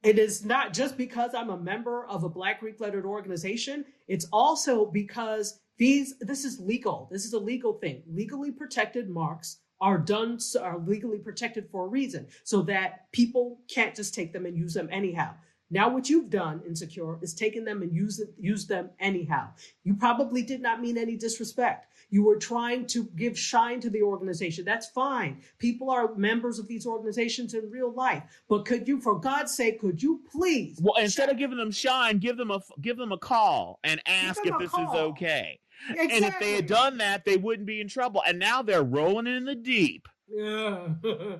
It 0.02 0.18
is 0.18 0.44
not 0.44 0.72
just 0.72 0.96
because 0.96 1.34
I'm 1.34 1.50
a 1.50 1.58
member 1.58 2.06
of 2.06 2.24
a 2.24 2.28
Black 2.28 2.61
Greek 2.61 2.80
lettered 2.80 3.04
organization. 3.04 3.84
It's 4.08 4.26
also 4.32 4.86
because 4.86 5.61
these, 5.80 6.14
this 6.20 6.44
is 6.44 6.60
legal. 6.60 7.08
This 7.10 7.24
is 7.24 7.32
a 7.32 7.38
legal 7.38 7.72
thing. 7.72 8.02
Legally 8.06 8.52
protected 8.52 9.08
marks 9.08 9.60
are 9.80 9.96
done, 9.96 10.38
are 10.60 10.78
legally 10.78 11.18
protected 11.18 11.70
for 11.72 11.86
a 11.86 11.88
reason 11.88 12.26
so 12.44 12.60
that 12.60 13.10
people 13.12 13.60
can't 13.66 13.96
just 13.96 14.14
take 14.14 14.30
them 14.30 14.44
and 14.44 14.58
use 14.58 14.74
them 14.74 14.90
anyhow. 14.92 15.32
Now, 15.70 15.88
what 15.88 16.10
you've 16.10 16.30
done, 16.30 16.60
Insecure, 16.66 17.18
is 17.22 17.32
taken 17.32 17.64
them 17.64 17.80
and 17.80 17.94
use, 17.94 18.18
it, 18.18 18.34
use 18.38 18.66
them 18.66 18.90
anyhow. 18.98 19.50
You 19.84 19.94
probably 19.94 20.42
did 20.42 20.60
not 20.60 20.82
mean 20.82 20.98
any 20.98 21.16
disrespect. 21.16 21.86
You 22.10 22.24
were 22.24 22.36
trying 22.36 22.86
to 22.88 23.04
give 23.14 23.38
shine 23.38 23.80
to 23.80 23.88
the 23.88 24.02
organization. 24.02 24.64
That's 24.64 24.88
fine. 24.88 25.40
People 25.58 25.88
are 25.88 26.14
members 26.16 26.58
of 26.58 26.66
these 26.66 26.86
organizations 26.86 27.54
in 27.54 27.70
real 27.70 27.92
life. 27.92 28.24
But 28.48 28.66
could 28.66 28.88
you, 28.88 29.00
for 29.00 29.20
God's 29.20 29.54
sake, 29.54 29.80
could 29.80 30.02
you 30.02 30.20
please? 30.30 30.78
Well, 30.82 30.96
instead 31.00 31.28
of 31.30 31.38
giving 31.38 31.56
them 31.56 31.70
shine, 31.70 32.18
give 32.18 32.36
them 32.36 32.50
a 32.50 32.60
give 32.80 32.96
them 32.96 33.12
a 33.12 33.18
call 33.18 33.78
and 33.84 34.02
ask 34.06 34.44
if 34.44 34.58
this 34.58 34.70
call. 34.70 34.92
is 34.92 35.00
okay. 35.12 35.60
Exactly. 35.88 36.16
And 36.16 36.24
if 36.24 36.38
they 36.38 36.52
had 36.54 36.66
done 36.66 36.98
that, 36.98 37.24
they 37.24 37.36
wouldn't 37.36 37.66
be 37.66 37.80
in 37.80 37.88
trouble. 37.88 38.22
And 38.26 38.38
now 38.38 38.62
they're 38.62 38.82
rolling 38.82 39.26
in 39.26 39.44
the 39.44 39.54
deep. 39.54 40.06
Yeah. 40.28 40.88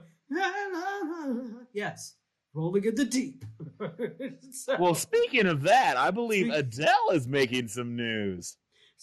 yes. 1.73 2.15
Rolling 2.55 2.85
in 2.85 2.95
the 2.95 3.05
deep. 3.05 3.45
so, 4.51 4.77
well, 4.79 4.95
speaking 4.95 5.47
of 5.47 5.63
that, 5.63 5.97
I 5.97 6.11
believe 6.11 6.47
speak- 6.47 6.57
Adele 6.57 7.11
is 7.13 7.29
making 7.29 7.69
some 7.69 7.97
news. 7.97 8.57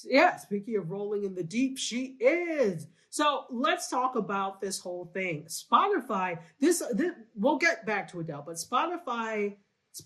Yeah, 0.06 0.36
speaking 0.38 0.78
of 0.78 0.92
rolling 0.92 1.24
in 1.24 1.34
the 1.34 1.44
deep, 1.44 1.78
she 1.78 2.18
is. 2.20 2.88
So 3.10 3.46
let's 3.50 3.90
talk 3.90 4.16
about 4.16 4.62
this 4.62 4.80
whole 4.80 5.10
thing. 5.14 5.48
Spotify, 5.48 6.40
this, 6.60 6.84
this 6.94 7.14
we'll 7.36 7.58
get 7.58 7.86
back 7.86 8.12
to 8.12 8.20
Adele, 8.20 8.44
but 8.46 8.56
Spotify's 8.58 9.56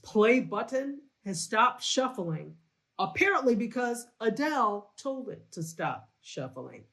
play 0.04 0.40
button 0.40 1.02
has 1.26 1.42
stopped 1.42 1.84
shuffling 1.84 2.56
apparently 3.00 3.56
because 3.56 4.08
Adele 4.20 4.92
told 4.98 5.30
it 5.30 5.52
to 5.52 5.64
stop 5.64 6.10
shuffling. 6.22 6.84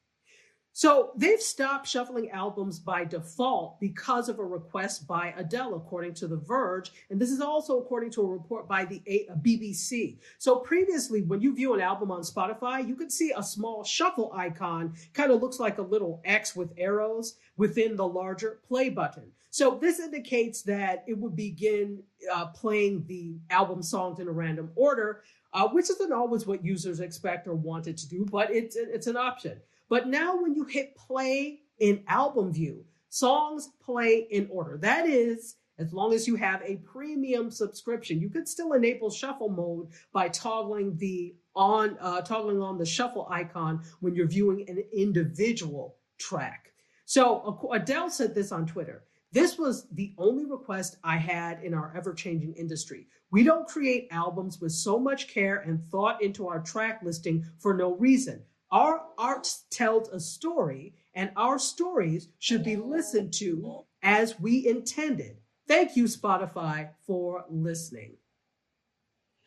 So 0.71 1.11
they've 1.17 1.41
stopped 1.41 1.87
shuffling 1.87 2.29
albums 2.29 2.79
by 2.79 3.03
default 3.03 3.81
because 3.81 4.29
of 4.29 4.39
a 4.39 4.45
request 4.45 5.07
by 5.07 5.33
Adele, 5.35 5.75
according 5.75 6.13
to 6.13 6.27
The 6.27 6.37
Verge. 6.37 6.91
And 7.09 7.19
this 7.19 7.31
is 7.31 7.41
also 7.41 7.79
according 7.79 8.11
to 8.11 8.21
a 8.21 8.27
report 8.27 8.67
by 8.67 8.85
the 8.85 9.01
BBC. 9.41 10.19
So 10.37 10.57
previously, 10.57 11.23
when 11.23 11.41
you 11.41 11.53
view 11.53 11.73
an 11.73 11.81
album 11.81 12.11
on 12.11 12.21
Spotify, 12.21 12.87
you 12.87 12.95
could 12.95 13.11
see 13.11 13.33
a 13.35 13.43
small 13.43 13.83
shuffle 13.83 14.31
icon, 14.33 14.93
kind 15.13 15.31
of 15.31 15.41
looks 15.41 15.59
like 15.59 15.79
a 15.79 15.81
little 15.81 16.21
X 16.23 16.55
with 16.55 16.71
arrows 16.77 17.35
within 17.57 17.97
the 17.97 18.07
larger 18.07 18.59
play 18.65 18.89
button. 18.89 19.31
So 19.51 19.79
this 19.81 19.99
indicates 19.99 20.61
that 20.63 21.03
it 21.07 21.17
would 21.17 21.35
begin 21.35 22.03
uh, 22.31 22.47
playing 22.47 23.05
the 23.07 23.39
album 23.49 23.81
songs 23.81 24.19
in 24.19 24.27
a 24.27 24.31
random 24.31 24.71
order, 24.75 25.23
uh, 25.53 25.67
which 25.69 25.89
isn't 25.89 26.13
always 26.13 26.45
what 26.45 26.63
users 26.63 26.99
expect 26.99 27.47
or 27.47 27.55
wanted 27.55 27.97
to 27.97 28.09
do, 28.09 28.25
but 28.31 28.51
it's 28.51 28.75
it's 28.75 29.07
an 29.07 29.17
option. 29.17 29.59
But 29.89 30.07
now 30.07 30.41
when 30.41 30.53
you 30.53 30.65
hit 30.65 30.95
play 30.95 31.61
in 31.79 32.03
album 32.07 32.53
view, 32.53 32.85
songs 33.09 33.69
play 33.83 34.27
in 34.29 34.47
order. 34.51 34.77
That 34.77 35.07
is, 35.07 35.55
as 35.79 35.93
long 35.93 36.13
as 36.13 36.27
you 36.27 36.35
have 36.35 36.61
a 36.63 36.77
premium 36.77 37.49
subscription, 37.49 38.19
you 38.19 38.29
could 38.29 38.47
still 38.47 38.73
enable 38.73 39.09
shuffle 39.09 39.49
mode 39.49 39.87
by 40.13 40.29
toggling 40.29 40.97
the 40.97 41.35
on 41.55 41.97
uh, 41.99 42.21
toggling 42.21 42.61
on 42.61 42.77
the 42.77 42.85
shuffle 42.85 43.27
icon 43.29 43.81
when 43.99 44.13
you're 44.15 44.27
viewing 44.27 44.69
an 44.69 44.83
individual 44.93 45.97
track. 46.17 46.71
So 47.05 47.69
Adele 47.71 48.11
said 48.11 48.35
this 48.35 48.51
on 48.51 48.67
Twitter. 48.67 49.03
This 49.31 49.59
was 49.59 49.87
the 49.91 50.13
only 50.17 50.45
request 50.45 50.97
I 51.03 51.17
had 51.17 51.63
in 51.63 51.73
our 51.75 51.93
ever 51.95 52.13
changing 52.13 52.53
industry. 52.53 53.07
We 53.31 53.43
don't 53.43 53.67
create 53.67 54.07
albums 54.09 54.59
with 54.59 54.71
so 54.71 54.97
much 54.99 55.27
care 55.27 55.57
and 55.57 55.83
thought 55.91 56.23
into 56.23 56.47
our 56.47 56.61
track 56.61 57.01
listing 57.03 57.45
for 57.59 57.75
no 57.75 57.95
reason. 57.95 58.41
Our 58.71 59.01
art 59.17 59.47
tells 59.69 60.09
a 60.09 60.19
story, 60.19 60.95
and 61.13 61.31
our 61.35 61.59
stories 61.59 62.29
should 62.39 62.63
be 62.63 62.75
listened 62.75 63.33
to 63.33 63.83
as 64.01 64.39
we 64.39 64.67
intended. 64.67 65.37
Thank 65.67 65.95
you, 65.95 66.05
Spotify, 66.05 66.89
for 67.05 67.45
listening. 67.49 68.18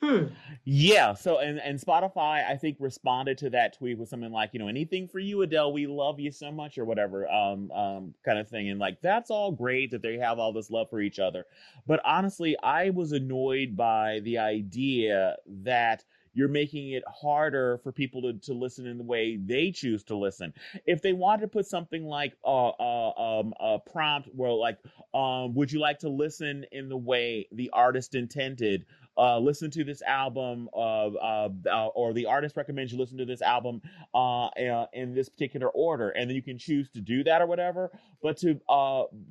Hmm. 0.03 0.27
Yeah. 0.65 1.15
So 1.15 1.39
and 1.39 1.61
and 1.61 1.79
Spotify, 1.79 2.45
I 2.49 2.57
think, 2.57 2.77
responded 2.81 3.39
to 3.39 3.51
that 3.51 3.79
tweet 3.79 3.99
with 3.99 4.09
something 4.09 4.33
like, 4.33 4.51
you 4.53 4.59
know, 4.59 4.67
anything 4.67 5.07
for 5.07 5.21
you, 5.21 5.43
Adele. 5.43 5.73
We 5.73 5.87
love 5.87 6.19
you 6.19 6.33
so 6.33 6.51
much, 6.51 6.77
or 6.77 6.85
whatever, 6.85 7.31
um, 7.31 7.71
um, 7.71 8.15
kind 8.25 8.39
of 8.39 8.49
thing. 8.49 8.69
And 8.71 8.81
like, 8.81 9.01
that's 9.01 9.31
all 9.31 9.53
great 9.53 9.93
that 9.93 10.03
they 10.03 10.19
have 10.19 10.41
all 10.41 10.53
this 10.53 10.71
love 10.71 10.91
for 10.91 11.01
each 11.01 11.21
other. 11.21 11.45
But 11.87 12.01
honestly, 12.05 12.57
I 12.63 12.91
was 12.91 13.13
annoyed 13.13 13.77
by 13.77 14.21
the 14.25 14.39
idea 14.39 15.37
that 15.63 16.05
you're 16.35 16.49
making 16.49 16.93
it 16.93 17.05
harder 17.07 17.79
for 17.85 17.93
people 17.93 18.23
to, 18.23 18.33
to 18.33 18.55
listen 18.55 18.87
in 18.87 18.97
the 18.97 19.05
way 19.05 19.37
they 19.37 19.71
choose 19.71 20.03
to 20.05 20.17
listen. 20.17 20.53
If 20.87 21.03
they 21.03 21.13
wanted 21.13 21.43
to 21.43 21.49
put 21.49 21.67
something 21.67 22.05
like 22.05 22.35
uh, 22.45 22.69
uh, 22.71 23.41
um, 23.41 23.53
a 23.61 23.79
prompt 23.79 24.31
where 24.35 24.51
like, 24.51 24.79
um, 25.15 25.55
would 25.55 25.71
you 25.71 25.79
like 25.79 25.99
to 26.01 26.09
listen 26.09 26.65
in 26.73 26.89
the 26.89 26.97
way 26.97 27.49
the 27.53 27.71
artist 27.73 28.15
intended? 28.15 28.87
Uh, 29.17 29.39
listen 29.39 29.71
to 29.71 29.85
this 29.85 30.03
album, 30.03 30.69
uh, 30.75 31.09
uh, 31.09 31.49
uh, 31.71 31.87
or 31.89 32.13
the 32.13 32.27
artist 32.27 32.57
recommends 32.57 32.93
you 32.93 32.99
listen 32.99 33.19
to 33.19 33.25
this 33.25 33.43
album 33.43 33.83
uh, 34.15 34.47
uh, 34.47 34.87
in 34.93 35.15
this 35.15 35.29
particular 35.29 35.69
order, 35.69 36.11
and 36.11 36.29
then 36.29 36.35
you 36.35 36.43
can 36.43 36.59
choose 36.59 36.89
to 36.91 37.01
do 37.01 37.23
that 37.25 37.43
or 37.43 37.47
whatever. 37.47 37.91
But 38.23 38.39
to 38.39 38.61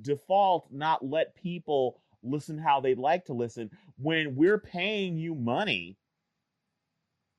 default, 0.01 0.71
not 0.71 1.03
let 1.03 1.35
people 1.35 1.99
listen 2.23 2.57
how 2.57 2.79
they'd 2.79 2.99
like 2.99 3.25
to 3.25 3.33
listen 3.33 3.71
when 3.97 4.35
we're 4.35 4.59
paying 4.59 5.17
you 5.17 5.33
money 5.33 5.97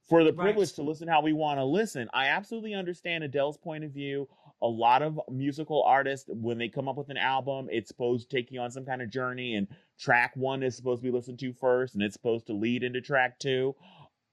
for 0.09 0.24
the 0.24 0.32
privilege 0.32 0.70
right. 0.70 0.76
to 0.76 0.82
listen 0.82 1.09
how 1.09 1.22
we 1.22 1.32
want 1.32 1.59
to 1.59 1.64
listen. 1.64 2.09
I 2.12 2.26
absolutely 2.26 2.74
understand 2.74 3.24
Adele's 3.24 3.57
point 3.57 3.84
of 3.84 3.93
view 3.93 4.28
a 4.62 4.66
lot 4.66 5.02
of 5.02 5.20
musical 5.30 5.82
artists 5.82 6.30
when 6.32 6.56
they 6.56 6.68
come 6.68 6.88
up 6.88 6.96
with 6.96 7.10
an 7.10 7.16
album 7.16 7.68
it's 7.70 7.88
supposed 7.88 8.30
to 8.30 8.36
take 8.36 8.50
you 8.50 8.60
on 8.60 8.70
some 8.70 8.86
kind 8.86 9.02
of 9.02 9.10
journey 9.10 9.56
and 9.56 9.66
track 9.98 10.32
one 10.34 10.62
is 10.62 10.76
supposed 10.76 11.02
to 11.02 11.08
be 11.10 11.14
listened 11.14 11.38
to 11.38 11.52
first 11.52 11.94
and 11.94 12.02
it's 12.02 12.14
supposed 12.14 12.46
to 12.46 12.52
lead 12.52 12.82
into 12.82 13.00
track 13.00 13.38
two 13.38 13.74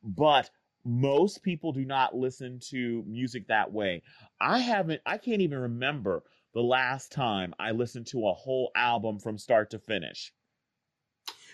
but 0.04 0.50
most 0.86 1.44
people 1.44 1.74
do 1.74 1.84
not 1.84 2.16
listen 2.16 2.60
to 2.60 3.04
music 3.08 3.48
that 3.48 3.72
way 3.72 4.02
i 4.40 4.60
haven't 4.60 5.02
i 5.06 5.18
can't 5.18 5.42
even 5.42 5.60
remember 5.60 6.24
the 6.54 6.62
last 6.62 7.12
time 7.12 7.54
i 7.60 7.72
listened 7.72 8.08
to 8.08 8.28
a 8.28 8.34
whole 8.34 8.72
album 8.76 9.20
from 9.20 9.38
start 9.38 9.70
to 9.72 9.80
finish 9.80 10.32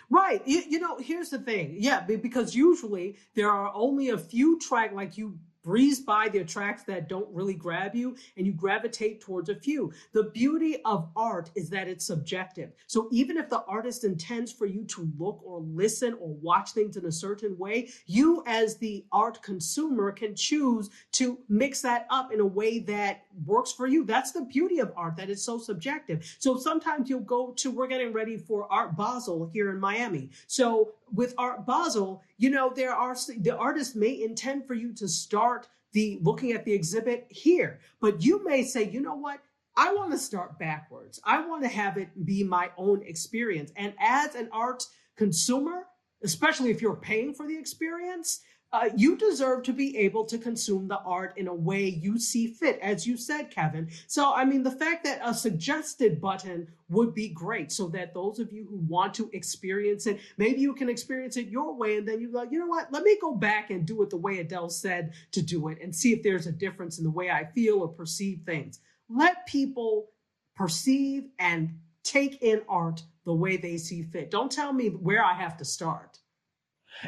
Right. 0.10 0.42
You, 0.46 0.62
you 0.70 0.80
know, 0.80 0.98
here's 0.98 1.30
the 1.30 1.40
thing. 1.40 1.78
Yeah, 1.80 2.02
because 2.02 2.56
usually 2.56 3.18
there 3.34 3.50
are 3.50 3.72
only 3.74 4.10
a 4.10 4.18
few 4.18 4.60
track 4.60 4.94
like 4.94 5.18
you 5.18 5.40
breeze 5.66 6.00
by 6.00 6.30
the 6.30 6.44
tracks 6.44 6.84
that 6.84 7.10
don't 7.10 7.28
really 7.34 7.56
grab 7.56 7.96
you 7.96 8.16
and 8.38 8.46
you 8.46 8.54
gravitate 8.54 9.20
towards 9.20 9.50
a 9.50 9.56
few. 9.56 9.92
The 10.14 10.26
beauty 10.26 10.78
of 10.86 11.10
art 11.16 11.50
is 11.56 11.70
that 11.72 11.88
it's 11.88 12.06
subjective. 12.06 12.72
So 12.86 13.10
even 13.12 13.36
if 13.36 13.50
the 13.50 13.64
artist 13.64 14.04
intends 14.04 14.52
for 14.52 14.68
you 14.68 14.86
to 14.86 15.12
look 15.18 15.42
or 15.44 15.62
listen 15.62 16.14
or 16.22 16.30
watch 16.36 16.72
things 16.72 16.98
in 16.98 17.06
a 17.06 17.12
certain 17.12 17.58
way, 17.58 17.90
you 18.06 18.44
as 18.46 18.78
the 18.78 19.06
art 19.12 19.42
consumer 19.42 20.12
can 20.12 20.36
choose 20.36 20.92
to 21.14 21.40
mix 21.50 21.82
that 21.82 22.06
up 22.12 22.32
in 22.32 22.40
a 22.40 22.46
way 22.46 22.80
that 22.80 23.25
works 23.46 23.72
for 23.72 23.88
you. 23.88 24.06
That's 24.06 24.32
the 24.32 24.42
beauty 24.42 24.80
of 24.80 24.94
art, 24.96 25.18
that 25.18 25.30
is 25.30 25.44
so 25.44 25.58
subjective. 25.58 26.36
So 26.40 26.58
sometimes 26.58 27.10
you'll 27.10 27.22
go 27.22 27.52
to, 27.58 27.72
we're 27.72 27.88
getting 27.88 28.14
ready 28.14 28.38
for 28.38 28.72
Art 28.72 28.96
Basel 28.96 29.50
here 29.54 29.72
in 29.72 29.80
Miami. 29.80 30.30
So 30.48 30.94
with 31.14 31.34
Art 31.38 31.66
Basel, 31.66 32.24
you 32.38 32.50
know, 32.50 32.72
there 32.74 32.94
are 32.94 33.16
the 33.38 33.56
artist 33.58 33.96
may 33.96 34.24
intend 34.24 34.66
for 34.66 34.74
you 34.74 34.94
to 34.94 35.08
start 35.08 35.68
the 35.92 36.20
looking 36.22 36.52
at 36.52 36.66
the 36.66 36.74
exhibit 36.74 37.26
here, 37.30 37.80
but 38.02 38.24
you 38.24 38.44
may 38.44 38.64
say, 38.64 38.84
you 38.90 39.02
know 39.02 39.16
what? 39.16 39.40
I 39.78 39.94
want 39.94 40.12
to 40.12 40.18
start 40.18 40.58
backwards. 40.58 41.20
I 41.24 41.46
want 41.46 41.64
to 41.64 41.70
have 41.70 41.98
it 41.98 42.26
be 42.26 42.44
my 42.44 42.72
own 42.78 43.02
experience. 43.04 43.72
And 43.76 43.94
as 44.00 44.36
an 44.36 44.50
art 44.52 44.86
consumer, 45.18 45.88
especially 46.24 46.70
if 46.70 46.82
you're 46.82 46.96
paying 46.96 47.34
for 47.34 47.48
the 47.48 47.58
experience, 47.58 48.42
uh, 48.76 48.90
you 48.98 49.16
deserve 49.16 49.64
to 49.64 49.74
be 49.74 49.98
able 49.98 50.26
to 50.26 50.38
consume 50.38 50.88
the 50.88 51.00
art 51.00 51.38
in 51.38 51.48
a 51.48 51.54
way 51.54 51.86
you 51.86 52.20
see 52.20 52.48
fit, 52.48 52.78
as 52.82 53.08
you 53.08 53.16
said, 53.16 53.50
Kevin. 53.50 53.90
So, 54.08 54.34
I 54.34 54.44
mean, 54.44 54.64
the 54.64 54.72
fact 54.72 55.06
that 55.06 55.22
a 55.24 55.34
suggested 55.34 56.20
button 56.20 56.68
would 56.90 57.14
be 57.14 57.30
great 57.30 57.72
so 57.72 57.88
that 57.88 58.14
those 58.14 58.40
of 58.40 58.52
you 58.52 58.68
who 58.70 58.78
want 58.78 59.14
to 59.14 59.30
experience 59.32 60.08
it, 60.08 60.20
maybe 60.38 60.60
you 60.60 60.74
can 60.74 60.90
experience 60.90 61.38
it 61.38 61.48
your 61.48 61.74
way. 61.74 61.98
And 61.98 62.08
then 62.08 62.20
you 62.20 62.32
like, 62.32 62.52
you 62.52 62.60
know 62.60 62.68
what? 62.68 62.92
Let 62.92 63.04
me 63.04 63.18
go 63.22 63.34
back 63.34 63.70
and 63.70 63.86
do 63.86 64.04
it 64.04 64.10
the 64.10 64.18
way 64.18 64.40
Adele 64.40 64.70
said 64.70 65.14
to 65.32 65.42
do 65.42 65.70
it 65.70 65.80
and 65.82 65.96
see 65.96 66.12
if 66.12 66.22
there's 66.22 66.48
a 66.48 66.52
difference 66.52 66.98
in 66.98 67.06
the 67.06 67.12
way 67.12 67.32
I 67.32 67.46
feel 67.46 67.80
or 67.80 67.88
perceive 67.88 68.42
things. 68.46 68.80
Let 69.10 69.48
people 69.48 70.10
perceive 70.56 71.30
and 71.40 71.80
take 72.04 72.42
in 72.42 72.62
art 72.68 73.04
the 73.26 73.34
way 73.34 73.58
they 73.58 73.78
see 73.78 74.04
fit. 74.04 74.32
Don't 74.32 74.52
tell 74.52 74.74
me 74.74 74.90
where 74.90 75.24
I 75.24 75.34
have 75.34 75.58
to 75.58 75.66
start. 75.66 76.20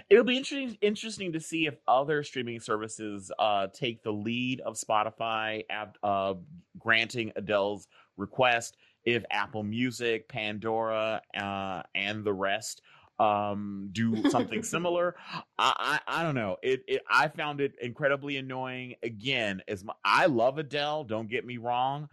It'll 0.09 0.23
be 0.23 0.37
interesting 0.37 0.77
interesting 0.81 1.33
to 1.33 1.39
see 1.39 1.65
if 1.65 1.75
other 1.87 2.23
streaming 2.23 2.59
services 2.59 3.31
uh, 3.39 3.67
take 3.73 4.03
the 4.03 4.11
lead 4.11 4.61
of 4.61 4.75
Spotify, 4.75 5.63
uh, 6.03 6.33
granting 6.77 7.31
Adele's 7.35 7.87
request. 8.17 8.77
If 9.05 9.23
Apple 9.31 9.63
Music, 9.63 10.27
Pandora, 10.27 11.21
uh, 11.35 11.83
and 11.95 12.25
the 12.25 12.33
rest 12.33 12.81
um, 13.19 13.89
do 13.93 14.29
something 14.29 14.63
similar, 14.63 15.15
I, 15.57 15.99
I, 16.07 16.19
I 16.19 16.23
don't 16.23 16.35
know. 16.35 16.57
It, 16.61 16.81
it 16.87 17.01
I 17.09 17.29
found 17.29 17.61
it 17.61 17.73
incredibly 17.81 18.37
annoying. 18.37 18.95
Again, 19.03 19.61
as 19.67 19.83
my, 19.83 19.93
I 20.03 20.25
love 20.25 20.57
Adele, 20.57 21.05
don't 21.05 21.29
get 21.29 21.45
me 21.45 21.57
wrong. 21.57 22.09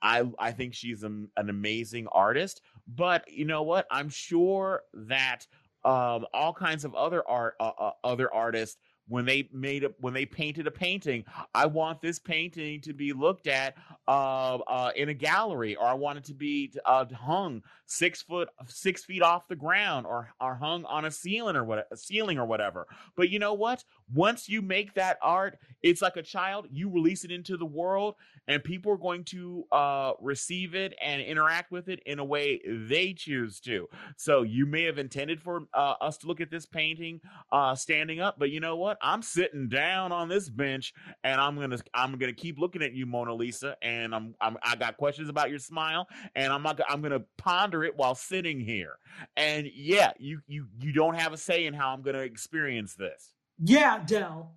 I 0.00 0.30
I 0.38 0.52
think 0.52 0.74
she's 0.74 1.02
an, 1.02 1.28
an 1.36 1.50
amazing 1.50 2.06
artist, 2.08 2.60
but 2.86 3.24
you 3.28 3.44
know 3.44 3.62
what? 3.62 3.86
I'm 3.90 4.08
sure 4.08 4.82
that 4.94 5.46
um, 5.84 6.26
all 6.34 6.52
kinds 6.52 6.84
of 6.84 6.94
other 6.94 7.26
art, 7.28 7.54
uh, 7.60 7.70
uh, 7.78 7.90
other 8.04 8.32
artists 8.32 8.76
when 9.08 9.24
they 9.24 9.48
made 9.52 9.84
a, 9.84 9.90
when 10.00 10.12
they 10.12 10.26
painted 10.26 10.66
a 10.66 10.70
painting 10.70 11.24
i 11.54 11.64
want 11.64 12.00
this 12.02 12.18
painting 12.18 12.78
to 12.78 12.92
be 12.92 13.14
looked 13.14 13.46
at 13.46 13.74
uh, 14.06 14.56
uh, 14.56 14.90
in 14.96 15.08
a 15.08 15.14
gallery 15.14 15.74
or 15.76 15.86
i 15.86 15.94
want 15.94 16.18
it 16.18 16.24
to 16.24 16.34
be 16.34 16.70
uh, 16.84 17.06
hung 17.14 17.62
six 17.86 18.20
foot 18.20 18.50
six 18.66 19.04
feet 19.04 19.22
off 19.22 19.48
the 19.48 19.56
ground 19.56 20.06
or, 20.06 20.28
or 20.40 20.54
hung 20.54 20.84
on 20.84 21.06
a 21.06 21.10
ceiling 21.10 21.56
or 21.56 21.64
what 21.64 21.86
a 21.90 21.96
ceiling 21.96 22.38
or 22.38 22.44
whatever. 22.44 22.86
But 23.16 23.30
you 23.30 23.38
know 23.38 23.54
what 23.54 23.82
once 24.14 24.48
you 24.48 24.62
make 24.62 24.94
that 24.94 25.18
art 25.22 25.58
it's 25.82 26.02
like 26.02 26.16
a 26.16 26.22
child 26.22 26.66
you 26.70 26.90
release 26.90 27.24
it 27.24 27.30
into 27.30 27.56
the 27.56 27.66
world 27.66 28.14
and 28.48 28.64
people 28.64 28.90
are 28.90 28.96
going 28.96 29.22
to 29.24 29.64
uh, 29.72 30.12
receive 30.20 30.74
it 30.74 30.94
and 31.02 31.20
interact 31.20 31.70
with 31.70 31.88
it 31.88 32.00
in 32.06 32.18
a 32.18 32.24
way 32.24 32.60
they 32.66 33.12
choose 33.12 33.60
to 33.60 33.88
so 34.16 34.42
you 34.42 34.66
may 34.66 34.84
have 34.84 34.98
intended 34.98 35.40
for 35.40 35.62
uh, 35.74 35.94
us 36.00 36.16
to 36.18 36.26
look 36.26 36.40
at 36.40 36.50
this 36.50 36.66
painting 36.66 37.20
uh, 37.52 37.74
standing 37.74 38.20
up 38.20 38.38
but 38.38 38.50
you 38.50 38.60
know 38.60 38.76
what 38.76 38.98
I'm 39.02 39.22
sitting 39.22 39.68
down 39.68 40.12
on 40.12 40.28
this 40.28 40.48
bench 40.48 40.92
and 41.24 41.40
I'm 41.40 41.56
gonna 41.56 41.78
I'm 41.94 42.16
gonna 42.18 42.32
keep 42.32 42.58
looking 42.58 42.82
at 42.82 42.94
you, 42.94 43.06
Mona 43.06 43.34
Lisa, 43.34 43.76
and 43.82 44.14
I'm, 44.14 44.34
I'm 44.40 44.56
I 44.62 44.76
got 44.76 44.96
questions 44.96 45.28
about 45.28 45.50
your 45.50 45.58
smile, 45.58 46.06
and 46.34 46.52
I'm 46.52 46.62
not 46.62 46.80
I'm 46.88 47.02
gonna 47.02 47.22
ponder 47.36 47.84
it 47.84 47.96
while 47.96 48.14
sitting 48.14 48.60
here. 48.60 48.98
And 49.36 49.68
yeah, 49.74 50.12
you 50.18 50.40
you 50.46 50.66
you 50.80 50.92
don't 50.92 51.14
have 51.14 51.32
a 51.32 51.36
say 51.36 51.66
in 51.66 51.74
how 51.74 51.90
I'm 51.90 52.02
gonna 52.02 52.18
experience 52.20 52.94
this. 52.94 53.34
Yeah, 53.58 54.02
Dell. 54.06 54.54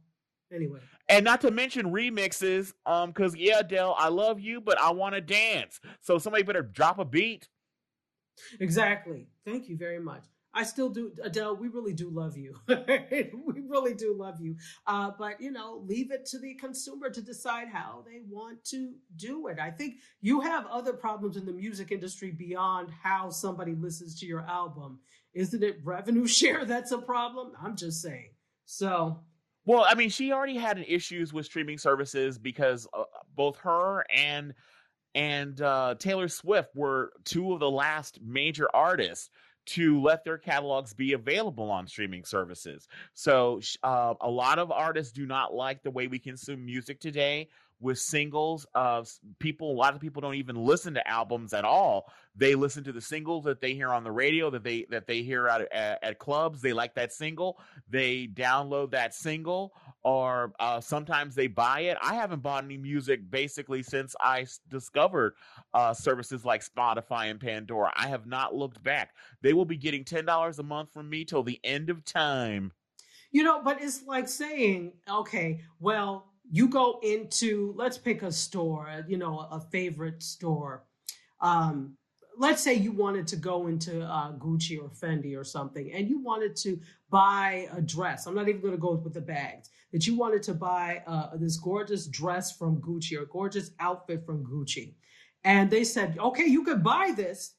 Anyway. 0.54 0.80
And 1.10 1.26
not 1.26 1.42
to 1.42 1.52
mention 1.52 1.92
remixes, 1.92 2.74
um, 2.86 3.10
because 3.10 3.36
yeah, 3.36 3.62
Dell, 3.62 3.96
I 3.98 4.10
love 4.10 4.40
you, 4.40 4.62
but 4.62 4.80
I 4.80 4.92
want 4.92 5.16
to 5.16 5.22
dance. 5.22 5.80
So 6.02 6.18
somebody 6.18 6.44
better 6.44 6.62
drop 6.62 7.00
a 7.00 7.06
beat. 7.06 7.48
Exactly. 8.60 9.28
Thank 9.46 9.70
you 9.70 9.78
very 9.78 10.00
much. 10.00 10.24
I 10.54 10.64
still 10.64 10.90
do, 10.90 11.14
Adele. 11.24 11.56
We 11.56 11.70
really 11.70 11.94
do 11.94 12.10
love 12.10 12.36
you. 12.36 12.56
we 12.68 13.62
really 13.68 13.94
do 13.94 14.14
love 14.18 14.42
you. 14.42 14.58
Uh, 14.86 15.12
but 15.18 15.40
you 15.40 15.52
know, 15.52 15.82
leave 15.86 16.12
it 16.12 16.26
to 16.28 16.40
the 16.40 16.56
consumer 16.56 17.10
to 17.10 17.22
decide 17.22 17.70
how 17.70 18.04
they 18.06 18.22
want 18.30 18.64
to 18.66 18.94
do 19.16 19.48
it. 19.48 19.60
I 19.60 19.72
think 19.72 19.96
you 20.20 20.42
have 20.42 20.66
other 20.68 20.94
problems 20.94 21.38
in 21.38 21.46
the 21.46 21.54
music 21.54 21.92
industry 21.92 22.32
beyond 22.32 22.90
how 23.02 23.30
somebody 23.30 23.76
listens 23.76 24.20
to 24.20 24.26
your 24.26 24.42
album. 24.42 25.00
Isn't 25.34 25.64
it 25.64 25.80
revenue 25.84 26.28
share 26.28 26.66
that's 26.66 26.92
a 26.92 26.98
problem? 26.98 27.54
I'm 27.64 27.78
just 27.78 28.02
saying. 28.02 28.32
So. 28.72 29.20
Well, 29.66 29.86
I 29.88 29.94
mean, 29.96 30.10
she 30.10 30.32
already 30.32 30.58
had 30.58 30.84
issues 30.88 31.34
with 31.34 31.46
streaming 31.46 31.78
services 31.78 32.40
because 32.40 32.88
uh, 32.98 33.04
both 33.36 33.58
her 33.58 34.04
and 34.16 34.54
and 35.14 35.62
uh, 35.62 35.96
Taylor 36.00 36.30
Swift 36.30 36.70
were 36.74 37.12
two 37.26 37.54
of 37.54 37.60
the 37.60 37.70
last 37.70 38.20
major 38.24 38.68
artists 38.74 39.30
to 39.68 40.02
let 40.02 40.24
their 40.24 40.38
catalogs 40.38 40.94
be 40.94 41.14
available 41.14 41.70
on 41.70 41.88
streaming 41.88 42.26
services. 42.26 42.88
So, 43.14 43.62
uh, 43.84 44.16
a 44.22 44.30
lot 44.30 44.60
of 44.60 44.72
artists 44.72 45.12
do 45.12 45.26
not 45.26 45.54
like 45.54 45.84
the 45.84 45.92
way 45.92 46.08
we 46.08 46.20
consume 46.20 46.66
music 46.66 47.00
today 47.00 47.48
with 47.82 48.00
singles. 48.00 48.66
of 48.76 49.12
people, 49.40 49.72
a 49.72 49.74
lot 49.74 49.96
of 49.96 50.00
people 50.00 50.22
don't 50.22 50.36
even 50.36 50.56
listen 50.56 50.94
to 50.94 51.08
albums 51.08 51.54
at 51.54 51.66
all. 51.66 52.12
They 52.36 52.56
listen 52.56 52.84
to 52.86 52.92
the 52.92 53.02
singles 53.02 53.44
that 53.46 53.60
they 53.60 53.74
hear 53.74 53.90
on 53.90 54.04
the 54.04 54.12
radio, 54.12 54.50
that 54.52 54.64
they 54.64 54.86
that 54.90 55.08
they 55.08 55.22
hear 55.22 55.48
at, 55.48 55.68
at 55.74 56.20
clubs. 56.20 56.62
They 56.62 56.72
like 56.72 56.94
that 56.96 57.12
single. 57.12 57.60
They 57.90 58.28
download 58.28 58.92
that 58.92 59.14
single, 59.14 59.74
or 60.04 60.54
uh, 60.60 60.82
sometimes 60.82 61.36
they 61.36 61.48
buy 61.48 61.82
it. 61.82 61.98
I 62.02 62.16
haven't 62.16 62.42
bought 62.42 62.64
any 62.64 62.78
music 62.78 63.30
basically 63.30 63.84
since 63.84 64.16
I 64.20 64.46
discovered 64.70 65.36
uh, 65.74 65.94
services 65.94 66.46
like 66.46 66.64
Spotify 66.66 67.30
and 67.30 67.40
Pandora. 67.40 67.92
I 67.96 68.08
have 68.08 68.26
not 68.26 68.56
looked 68.56 68.84
back. 68.84 69.16
They 69.42 69.54
will 69.54 69.66
be 69.66 69.78
getting 69.78 70.04
ten 70.04 70.26
dollars 70.26 70.60
a 70.60 70.64
month 70.64 70.92
from 70.92 71.10
me 71.10 71.26
till 71.26 71.44
the 71.44 71.60
end 71.64 71.90
of 71.90 72.04
time. 72.04 72.72
You 73.32 73.44
know, 73.44 73.62
but 73.64 73.82
it's 73.82 74.04
like 74.06 74.28
saying, 74.28 74.92
okay, 75.10 75.62
well, 75.80 76.32
you 76.52 76.68
go 76.68 77.00
into 77.02 77.74
let's 77.78 77.98
pick 77.98 78.22
a 78.24 78.32
store 78.32 79.04
you 79.08 79.18
know 79.18 79.48
a 79.52 79.60
favorite 79.60 80.22
store 80.22 80.84
um, 81.40 81.96
let's 82.38 82.62
say 82.62 82.74
you 82.74 82.92
wanted 82.92 83.26
to 83.28 83.36
go 83.36 83.68
into 83.68 84.04
uh, 84.04 84.32
gucci 84.34 84.80
or 84.80 84.90
fendi 84.90 85.38
or 85.38 85.44
something 85.44 85.92
and 85.94 86.10
you 86.10 86.20
wanted 86.20 86.56
to 86.56 86.80
buy 87.10 87.68
a 87.76 87.82
dress 87.82 88.26
i'm 88.26 88.36
not 88.36 88.50
even 88.50 88.62
going 88.62 88.74
to 88.74 88.80
go 88.80 88.94
with 88.94 89.14
the 89.14 89.22
bags 89.22 89.70
that 89.92 90.08
you 90.08 90.16
wanted 90.16 90.44
to 90.44 90.54
buy 90.54 91.04
uh, 91.08 91.36
this 91.36 91.58
gorgeous 91.58 92.08
dress 92.08 92.56
from 92.56 92.82
gucci 92.82 93.20
or 93.20 93.26
gorgeous 93.26 93.72
outfit 93.80 94.26
from 94.26 94.46
gucci 94.46 94.94
and 95.44 95.70
they 95.70 95.84
said 95.84 96.18
okay 96.20 96.46
you 96.46 96.64
could 96.64 96.84
buy 96.84 97.12
this 97.16 97.54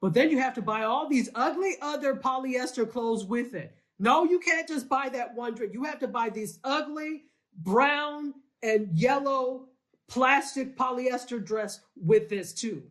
but 0.00 0.14
then 0.14 0.30
you 0.30 0.38
have 0.38 0.54
to 0.54 0.62
buy 0.62 0.82
all 0.82 1.08
these 1.08 1.28
ugly 1.34 1.76
other 1.80 2.14
polyester 2.14 2.88
clothes 2.88 3.24
with 3.24 3.54
it 3.54 3.74
no 3.98 4.24
you 4.24 4.38
can't 4.38 4.68
just 4.68 4.88
buy 4.88 5.08
that 5.08 5.34
one 5.34 5.54
dress 5.54 5.70
you 5.72 5.84
have 5.84 5.98
to 5.98 6.08
buy 6.08 6.28
these 6.28 6.58
ugly 6.64 7.22
brown 7.58 8.32
and 8.62 8.88
yellow 8.98 9.68
plastic 10.08 10.76
polyester 10.76 11.42
dress 11.42 11.80
with 11.96 12.28
this 12.28 12.52
too, 12.52 12.82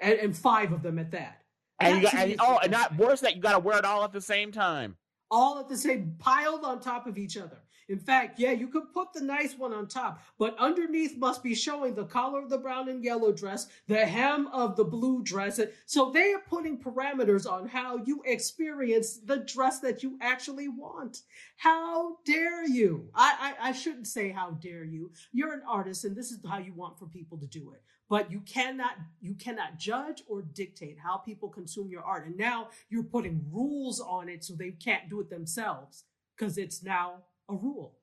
and, 0.00 0.14
and 0.14 0.36
five 0.36 0.72
of 0.72 0.82
them 0.82 0.98
at 0.98 1.10
that. 1.10 1.42
And, 1.80 1.96
you 1.96 2.02
got, 2.02 2.14
and 2.14 2.36
oh, 2.38 2.58
and 2.62 2.72
not 2.72 2.96
worse 2.96 3.20
that 3.20 3.36
you 3.36 3.42
got 3.42 3.52
to 3.52 3.58
wear 3.58 3.78
it 3.78 3.84
all 3.84 4.04
at 4.04 4.12
the 4.12 4.20
same 4.20 4.52
time. 4.52 4.96
All 5.30 5.58
at 5.58 5.68
the 5.68 5.76
same, 5.76 6.14
piled 6.18 6.64
on 6.64 6.80
top 6.80 7.06
of 7.06 7.18
each 7.18 7.36
other. 7.36 7.58
In 7.88 7.98
fact, 7.98 8.38
yeah, 8.38 8.52
you 8.52 8.68
could 8.68 8.92
put 8.92 9.14
the 9.14 9.22
nice 9.22 9.56
one 9.56 9.72
on 9.72 9.86
top, 9.86 10.22
but 10.38 10.54
underneath 10.58 11.16
must 11.16 11.42
be 11.42 11.54
showing 11.54 11.94
the 11.94 12.04
collar 12.04 12.42
of 12.42 12.50
the 12.50 12.58
brown 12.58 12.90
and 12.90 13.02
yellow 13.02 13.32
dress, 13.32 13.66
the 13.86 14.04
hem 14.04 14.46
of 14.48 14.76
the 14.76 14.84
blue 14.84 15.22
dress. 15.22 15.58
So 15.86 16.10
they 16.10 16.34
are 16.34 16.42
putting 16.46 16.78
parameters 16.78 17.50
on 17.50 17.66
how 17.66 17.96
you 18.04 18.22
experience 18.26 19.16
the 19.16 19.38
dress 19.38 19.80
that 19.80 20.02
you 20.02 20.18
actually 20.20 20.68
want. 20.68 21.22
How 21.56 22.18
dare 22.26 22.68
you? 22.68 23.08
I, 23.14 23.54
I, 23.58 23.70
I 23.70 23.72
shouldn't 23.72 24.06
say 24.06 24.30
how 24.30 24.50
dare 24.50 24.84
you. 24.84 25.10
You're 25.32 25.54
an 25.54 25.62
artist 25.66 26.04
and 26.04 26.14
this 26.14 26.30
is 26.30 26.40
how 26.46 26.58
you 26.58 26.74
want 26.74 26.98
for 26.98 27.06
people 27.06 27.38
to 27.38 27.46
do 27.46 27.72
it. 27.72 27.82
But 28.10 28.30
you 28.30 28.40
cannot 28.40 28.92
you 29.20 29.34
cannot 29.34 29.78
judge 29.78 30.22
or 30.26 30.40
dictate 30.42 30.98
how 30.98 31.18
people 31.18 31.48
consume 31.48 31.90
your 31.90 32.02
art. 32.02 32.26
And 32.26 32.36
now 32.36 32.68
you're 32.88 33.02
putting 33.02 33.44
rules 33.50 34.00
on 34.00 34.28
it 34.28 34.44
so 34.44 34.54
they 34.54 34.70
can't 34.70 35.10
do 35.10 35.20
it 35.20 35.28
themselves 35.28 36.04
because 36.36 36.56
it's 36.56 36.82
now 36.82 37.24
a 37.48 37.54
rule. 37.54 37.94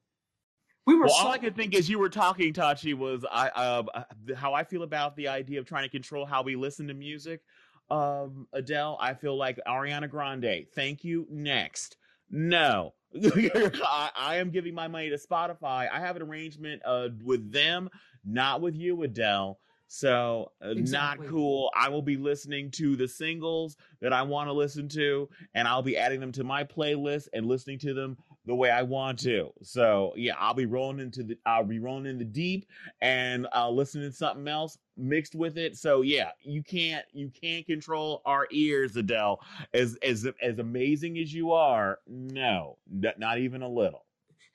We 0.85 0.95
were 0.95 1.05
well, 1.05 1.15
so- 1.15 1.25
all 1.25 1.31
I 1.31 1.37
could 1.39 1.55
think 1.55 1.73
as 1.75 1.89
you 1.89 1.97
were 1.99 2.09
talking, 2.09 2.53
Tachi, 2.53 2.93
was 2.93 3.25
I 3.31 3.49
um, 3.49 3.89
uh, 3.93 4.03
how 4.35 4.53
I 4.53 4.63
feel 4.63 4.83
about 4.83 5.15
the 5.15 5.27
idea 5.27 5.59
of 5.59 5.65
trying 5.65 5.83
to 5.83 5.89
control 5.89 6.25
how 6.25 6.43
we 6.43 6.55
listen 6.55 6.87
to 6.87 6.93
music. 6.93 7.41
Um, 7.89 8.47
Adele, 8.53 8.97
I 8.99 9.13
feel 9.13 9.37
like 9.37 9.59
Ariana 9.67 10.09
Grande. 10.09 10.65
Thank 10.75 11.03
you. 11.03 11.27
Next, 11.29 11.97
no, 12.29 12.93
I, 13.23 14.09
I 14.15 14.35
am 14.37 14.49
giving 14.51 14.73
my 14.75 14.87
money 14.87 15.09
to 15.09 15.17
Spotify. 15.17 15.87
I 15.91 15.99
have 15.99 16.15
an 16.15 16.21
arrangement 16.23 16.81
uh, 16.85 17.09
with 17.23 17.51
them, 17.51 17.89
not 18.23 18.61
with 18.61 18.75
you, 18.75 19.01
Adele. 19.03 19.59
So 19.87 20.51
uh, 20.63 20.69
Exactly. 20.69 21.27
not 21.27 21.31
cool. 21.31 21.71
I 21.75 21.89
will 21.89 22.01
be 22.01 22.17
listening 22.17 22.71
to 22.71 22.95
the 22.95 23.07
singles 23.07 23.77
that 24.01 24.13
I 24.13 24.23
want 24.23 24.49
to 24.49 24.53
listen 24.53 24.89
to, 24.89 25.29
and 25.53 25.67
I'll 25.67 25.83
be 25.83 25.95
adding 25.97 26.19
them 26.19 26.31
to 26.33 26.43
my 26.43 26.63
playlist 26.63 27.27
and 27.33 27.45
listening 27.45 27.77
to 27.79 27.93
them 27.93 28.17
the 28.45 28.55
way 28.55 28.69
I 28.69 28.81
want 28.83 29.19
to. 29.19 29.51
So 29.63 30.13
yeah, 30.15 30.33
I'll 30.39 30.53
be 30.53 30.65
rolling 30.65 30.99
into 30.99 31.23
the 31.23 31.37
I'll 31.45 31.63
be 31.63 31.79
rolling 31.79 32.05
in 32.05 32.17
the 32.17 32.25
deep 32.25 32.65
and 33.01 33.47
I'll 33.53 33.75
listen 33.75 34.01
to 34.01 34.11
something 34.11 34.47
else 34.47 34.77
mixed 34.97 35.35
with 35.35 35.57
it. 35.57 35.77
So 35.77 36.01
yeah, 36.01 36.31
you 36.41 36.63
can't 36.63 37.05
you 37.11 37.31
can't 37.41 37.65
control 37.65 38.21
our 38.25 38.47
ears, 38.51 38.95
Adele. 38.95 39.39
As 39.73 39.97
as 40.03 40.27
as 40.41 40.59
amazing 40.59 41.17
as 41.17 41.33
you 41.33 41.51
are, 41.51 41.99
no, 42.07 42.77
not 43.17 43.39
even 43.39 43.61
a 43.61 43.69
little. 43.69 44.05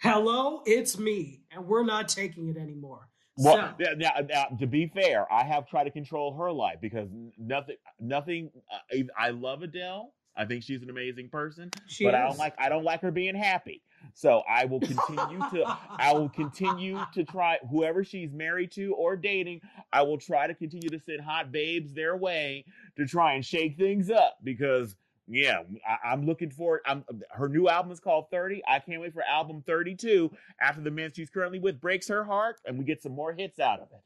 Hello, 0.00 0.62
it's 0.64 0.98
me, 0.98 1.42
and 1.50 1.66
we're 1.66 1.84
not 1.84 2.08
taking 2.08 2.48
it 2.48 2.56
anymore. 2.56 3.10
Well, 3.36 3.74
so, 3.78 3.94
now, 3.94 4.12
now, 4.28 4.44
to 4.58 4.66
be 4.66 4.86
fair, 4.86 5.30
I 5.32 5.44
have 5.44 5.66
tried 5.66 5.84
to 5.84 5.90
control 5.90 6.34
her 6.34 6.50
life 6.50 6.76
because 6.80 7.08
nothing, 7.38 7.76
nothing. 7.98 8.50
Uh, 8.70 9.02
I 9.18 9.30
love 9.30 9.62
Adele. 9.62 10.12
I 10.36 10.44
think 10.44 10.62
she's 10.62 10.82
an 10.82 10.90
amazing 10.90 11.28
person, 11.28 11.70
she 11.86 12.04
but 12.04 12.14
I 12.14 12.20
don't 12.26 12.38
like. 12.38 12.54
I 12.58 12.68
don't 12.68 12.84
like 12.84 13.02
her 13.02 13.10
being 13.10 13.34
happy. 13.34 13.82
So 14.14 14.42
I 14.48 14.64
will 14.64 14.80
continue 14.80 15.38
to. 15.38 15.76
I 15.90 16.12
will 16.12 16.28
continue 16.28 17.00
to 17.14 17.24
try 17.24 17.58
whoever 17.70 18.04
she's 18.04 18.32
married 18.32 18.72
to 18.72 18.94
or 18.94 19.16
dating. 19.16 19.60
I 19.92 20.02
will 20.02 20.18
try 20.18 20.46
to 20.46 20.54
continue 20.54 20.88
to 20.88 21.00
send 21.00 21.20
hot 21.20 21.52
babes 21.52 21.92
their 21.92 22.16
way 22.16 22.64
to 22.96 23.06
try 23.06 23.34
and 23.34 23.44
shake 23.44 23.76
things 23.76 24.10
up 24.10 24.38
because. 24.42 24.96
Yeah, 25.32 25.58
I, 25.88 26.08
I'm 26.10 26.26
looking 26.26 26.50
forward. 26.50 26.80
I'm, 26.84 27.04
her 27.30 27.48
new 27.48 27.68
album 27.68 27.92
is 27.92 28.00
called 28.00 28.32
30. 28.32 28.62
I 28.66 28.80
can't 28.80 29.00
wait 29.00 29.14
for 29.14 29.22
album 29.22 29.62
32 29.64 30.28
after 30.60 30.80
the 30.80 30.90
man 30.90 31.12
she's 31.14 31.30
currently 31.30 31.60
with 31.60 31.80
breaks 31.80 32.08
her 32.08 32.24
heart 32.24 32.56
and 32.66 32.76
we 32.76 32.84
get 32.84 33.00
some 33.00 33.12
more 33.12 33.32
hits 33.32 33.60
out 33.60 33.78
of 33.78 33.86
it. 33.92 34.02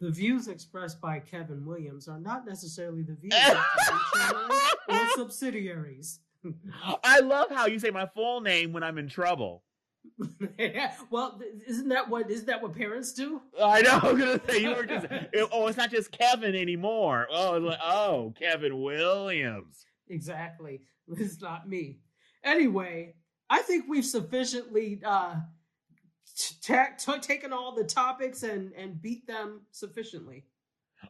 The 0.00 0.10
views 0.10 0.48
expressed 0.48 1.00
by 1.00 1.20
Kevin 1.20 1.64
Williams 1.64 2.06
are 2.08 2.20
not 2.20 2.46
necessarily 2.46 3.02
the 3.02 3.14
views 3.14 3.32
of 3.34 3.64
channeling 4.14 4.58
or 4.90 5.08
subsidiaries. 5.16 6.20
I 7.02 7.20
love 7.20 7.50
how 7.50 7.66
you 7.66 7.78
say 7.78 7.90
my 7.90 8.06
full 8.06 8.40
name 8.40 8.72
when 8.72 8.82
I'm 8.82 8.98
in 8.98 9.08
trouble. 9.08 9.62
well, 11.10 11.40
isn't 11.66 11.88
that 11.88 12.08
what 12.08 12.30
isn't 12.30 12.46
that 12.46 12.62
what 12.62 12.74
parents 12.74 13.12
do? 13.12 13.40
I 13.60 13.82
know. 13.82 13.98
I'm 14.02 14.18
gonna 14.18 14.40
say 14.46 14.62
you 14.62 14.74
were 14.74 14.84
just. 14.84 15.06
it- 15.10 15.48
oh, 15.52 15.66
it's 15.66 15.76
not 15.76 15.90
just 15.90 16.12
Kevin 16.12 16.54
anymore. 16.54 17.26
Oh, 17.30 17.54
it's 17.56 17.64
like, 17.64 17.78
oh, 17.82 18.32
Kevin 18.38 18.80
Williams. 18.82 19.84
Exactly. 20.08 20.82
It's 21.08 21.40
not 21.40 21.68
me. 21.68 21.98
Anyway, 22.44 23.14
I 23.50 23.62
think 23.62 23.86
we've 23.88 24.04
sufficiently 24.04 25.00
uh, 25.04 25.36
t- 26.36 26.54
t- 26.98 27.18
taken 27.20 27.52
all 27.52 27.74
the 27.74 27.84
topics 27.84 28.42
and 28.42 28.72
and 28.74 29.00
beat 29.00 29.26
them 29.26 29.62
sufficiently. 29.72 30.44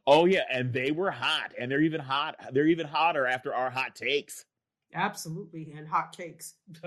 Oh 0.06 0.24
yeah, 0.24 0.44
and 0.50 0.72
they 0.72 0.90
were 0.90 1.10
hot, 1.10 1.52
and 1.58 1.70
they're 1.70 1.82
even 1.82 2.00
hot. 2.00 2.36
They're 2.52 2.66
even 2.66 2.86
hotter 2.86 3.26
after 3.26 3.54
our 3.54 3.70
hot 3.70 3.94
takes. 3.94 4.44
Absolutely, 4.94 5.74
and 5.76 5.86
hot 5.86 6.16
cakes. 6.16 6.54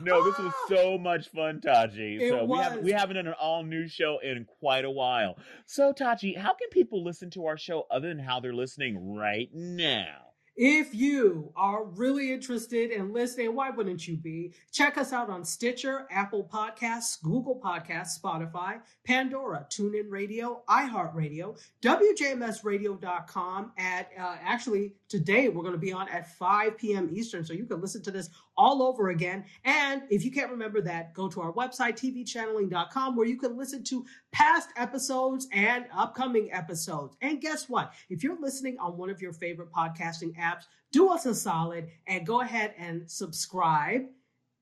no, 0.00 0.24
this 0.24 0.38
was 0.38 0.52
so 0.68 0.98
much 0.98 1.28
fun, 1.28 1.60
Tachi. 1.60 2.20
It 2.20 2.30
so 2.30 2.44
we 2.44 2.58
have 2.58 2.76
was. 2.76 2.84
we 2.84 2.92
haven't 2.92 3.16
done 3.16 3.26
an 3.26 3.34
all 3.40 3.62
new 3.62 3.88
show 3.88 4.18
in 4.22 4.44
quite 4.44 4.84
a 4.84 4.90
while. 4.90 5.38
So 5.66 5.92
Tachi, 5.92 6.36
how 6.36 6.54
can 6.54 6.68
people 6.70 7.04
listen 7.04 7.30
to 7.30 7.46
our 7.46 7.56
show 7.56 7.86
other 7.90 8.08
than 8.08 8.18
how 8.18 8.40
they're 8.40 8.52
listening 8.52 9.14
right 9.14 9.48
now? 9.52 10.29
If 10.62 10.94
you 10.94 11.54
are 11.56 11.84
really 11.84 12.30
interested 12.30 12.90
in 12.90 13.14
listening, 13.14 13.54
why 13.54 13.70
wouldn't 13.70 14.06
you 14.06 14.18
be? 14.18 14.52
Check 14.70 14.98
us 14.98 15.10
out 15.10 15.30
on 15.30 15.42
Stitcher, 15.42 16.06
Apple 16.10 16.46
Podcasts, 16.52 17.18
Google 17.22 17.58
Podcasts, 17.58 18.20
Spotify, 18.20 18.82
Pandora, 19.06 19.66
TuneIn 19.70 20.10
Radio, 20.10 20.62
iHeartRadio, 20.68 21.58
WJMSradio.com. 21.80 23.72
At 23.78 24.10
uh, 24.20 24.36
actually 24.42 24.92
today 25.08 25.48
we're 25.48 25.62
going 25.62 25.72
to 25.72 25.78
be 25.78 25.94
on 25.94 26.10
at 26.10 26.30
5 26.36 26.76
p.m. 26.76 27.08
Eastern, 27.10 27.42
so 27.42 27.54
you 27.54 27.64
can 27.64 27.80
listen 27.80 28.02
to 28.02 28.10
this 28.10 28.28
all 28.60 28.82
over 28.82 29.08
again. 29.08 29.42
And 29.64 30.02
if 30.10 30.22
you 30.22 30.30
can't 30.30 30.50
remember 30.50 30.82
that, 30.82 31.14
go 31.14 31.28
to 31.28 31.40
our 31.40 31.52
website 31.54 31.94
tvchanneling.com 31.98 33.16
where 33.16 33.26
you 33.26 33.38
can 33.38 33.56
listen 33.56 33.82
to 33.84 34.04
past 34.32 34.68
episodes 34.76 35.48
and 35.50 35.86
upcoming 35.96 36.52
episodes. 36.52 37.16
And 37.22 37.40
guess 37.40 37.70
what? 37.70 37.94
If 38.10 38.22
you're 38.22 38.38
listening 38.38 38.76
on 38.78 38.98
one 38.98 39.08
of 39.08 39.22
your 39.22 39.32
favorite 39.32 39.72
podcasting 39.72 40.36
apps, 40.38 40.64
do 40.92 41.08
us 41.08 41.24
a 41.24 41.34
solid 41.34 41.88
and 42.06 42.26
go 42.26 42.42
ahead 42.42 42.74
and 42.76 43.10
subscribe, 43.10 44.02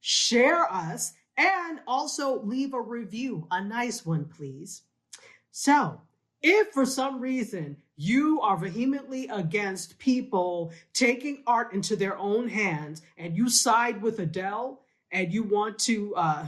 share 0.01 0.73
us, 0.73 1.15
and 1.37 1.81
also 1.89 2.41
leave 2.43 2.75
a 2.75 2.81
review, 2.81 3.49
a 3.51 3.65
nice 3.65 4.07
one, 4.07 4.27
please. 4.27 4.83
So, 5.51 6.01
if 6.43 6.69
for 6.73 6.87
some 6.87 7.21
reason 7.21 7.77
you 7.97 8.41
are 8.43 8.57
vehemently 8.57 9.29
against 9.29 9.99
people 9.99 10.73
taking 10.93 11.43
art 11.47 11.73
into 11.73 11.97
their 11.97 12.17
own 12.17 12.49
hands 12.49 13.03
and 13.17 13.37
you 13.37 13.49
side 13.49 14.01
with 14.01 14.21
Adele 14.21 14.81
and 15.11 15.33
you 15.33 15.43
want 15.43 15.79
to 15.81 16.15
uh, 16.15 16.47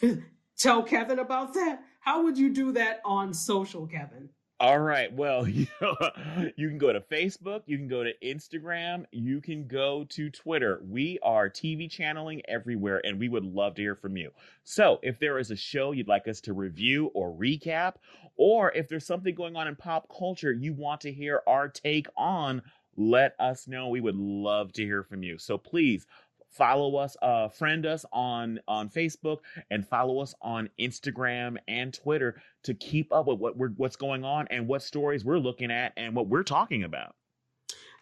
tell 0.58 0.82
Kevin 0.82 1.18
about 1.18 1.54
that, 1.54 1.80
how 2.00 2.22
would 2.22 2.38
you 2.38 2.52
do 2.52 2.72
that 2.72 3.00
on 3.04 3.34
social, 3.34 3.86
Kevin? 3.86 4.28
All 4.60 4.78
right. 4.78 5.12
Well, 5.12 5.48
you, 5.48 5.66
you 6.56 6.68
can 6.68 6.78
go 6.78 6.92
to 6.92 7.00
Facebook, 7.00 7.62
you 7.66 7.76
can 7.76 7.88
go 7.88 8.04
to 8.04 8.12
Instagram, 8.22 9.04
you 9.10 9.40
can 9.40 9.66
go 9.66 10.04
to 10.10 10.30
Twitter. 10.30 10.80
We 10.88 11.18
are 11.24 11.50
TV 11.50 11.90
channeling 11.90 12.40
everywhere, 12.46 13.00
and 13.04 13.18
we 13.18 13.28
would 13.28 13.44
love 13.44 13.74
to 13.74 13.82
hear 13.82 13.96
from 13.96 14.16
you. 14.16 14.30
So, 14.62 15.00
if 15.02 15.18
there 15.18 15.38
is 15.40 15.50
a 15.50 15.56
show 15.56 15.90
you'd 15.90 16.06
like 16.08 16.28
us 16.28 16.40
to 16.42 16.52
review 16.52 17.06
or 17.14 17.32
recap, 17.32 17.94
or 18.36 18.70
if 18.72 18.88
there's 18.88 19.06
something 19.06 19.34
going 19.34 19.56
on 19.56 19.66
in 19.66 19.74
pop 19.74 20.08
culture 20.16 20.52
you 20.52 20.72
want 20.72 21.00
to 21.00 21.12
hear 21.12 21.42
our 21.48 21.68
take 21.68 22.06
on, 22.16 22.62
let 22.96 23.34
us 23.40 23.66
know. 23.66 23.88
We 23.88 24.00
would 24.00 24.16
love 24.16 24.72
to 24.74 24.84
hear 24.84 25.02
from 25.02 25.24
you. 25.24 25.36
So, 25.36 25.58
please 25.58 26.06
follow 26.54 26.96
us 26.96 27.16
uh 27.22 27.48
friend 27.48 27.84
us 27.84 28.04
on 28.12 28.60
on 28.68 28.88
facebook 28.88 29.38
and 29.70 29.86
follow 29.86 30.20
us 30.20 30.34
on 30.40 30.68
instagram 30.78 31.56
and 31.68 31.92
twitter 31.94 32.40
to 32.62 32.74
keep 32.74 33.12
up 33.12 33.26
with 33.26 33.38
what 33.38 33.56
we're 33.56 33.70
what's 33.70 33.96
going 33.96 34.24
on 34.24 34.46
and 34.50 34.66
what 34.66 34.82
stories 34.82 35.24
we're 35.24 35.38
looking 35.38 35.70
at 35.70 35.92
and 35.96 36.14
what 36.14 36.28
we're 36.28 36.42
talking 36.42 36.84
about 36.84 37.14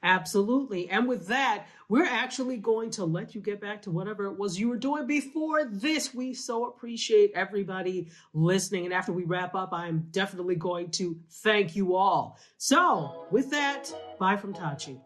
Absolutely. 0.05 0.91
And 0.91 1.07
with 1.07 1.29
that, 1.29 1.67
we're 1.89 2.05
actually 2.05 2.57
going 2.57 2.91
to 2.93 3.05
let 3.05 3.35
you 3.35 3.41
get 3.41 3.61
back 3.61 3.83
to 3.83 3.91
whatever 3.91 4.27
it 4.27 4.37
was 4.37 4.59
you 4.59 4.69
were 4.69 4.77
doing 4.77 5.07
before 5.07 5.65
this. 5.65 6.13
We 6.13 6.35
so 6.35 6.67
appreciate 6.67 7.31
everybody 7.35 8.09
listening. 8.35 8.85
And 8.85 8.93
after 8.93 9.13
we 9.13 9.25
wrap 9.25 9.55
up, 9.55 9.73
I'm 9.73 10.09
definitely 10.11 10.57
going 10.57 10.91
to 10.93 11.21
thank 11.45 11.77
you 11.77 11.95
all. 11.95 12.39
So, 12.59 13.27
with 13.31 13.51
that, 13.51 13.93
bye 14.19 14.37
from 14.37 14.55
Tachi. 14.55 15.01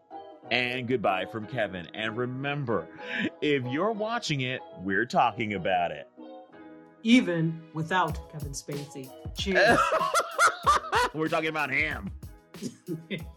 And 0.51 0.87
goodbye 0.87 1.25
from 1.25 1.45
kevin 1.47 1.87
and 1.93 2.17
remember 2.17 2.87
if 3.41 3.63
you're 3.65 3.91
watching 3.91 4.41
it 4.41 4.61
we're 4.79 5.05
talking 5.05 5.53
about 5.53 5.91
it 5.91 6.07
Even 7.03 7.61
without 7.73 8.31
Kevin 8.31 8.51
Spacey. 8.51 9.09
Cheers. 9.37 9.79
we're 11.13 11.29
talking 11.29 11.49
about 11.49 11.69
him. 11.71 12.11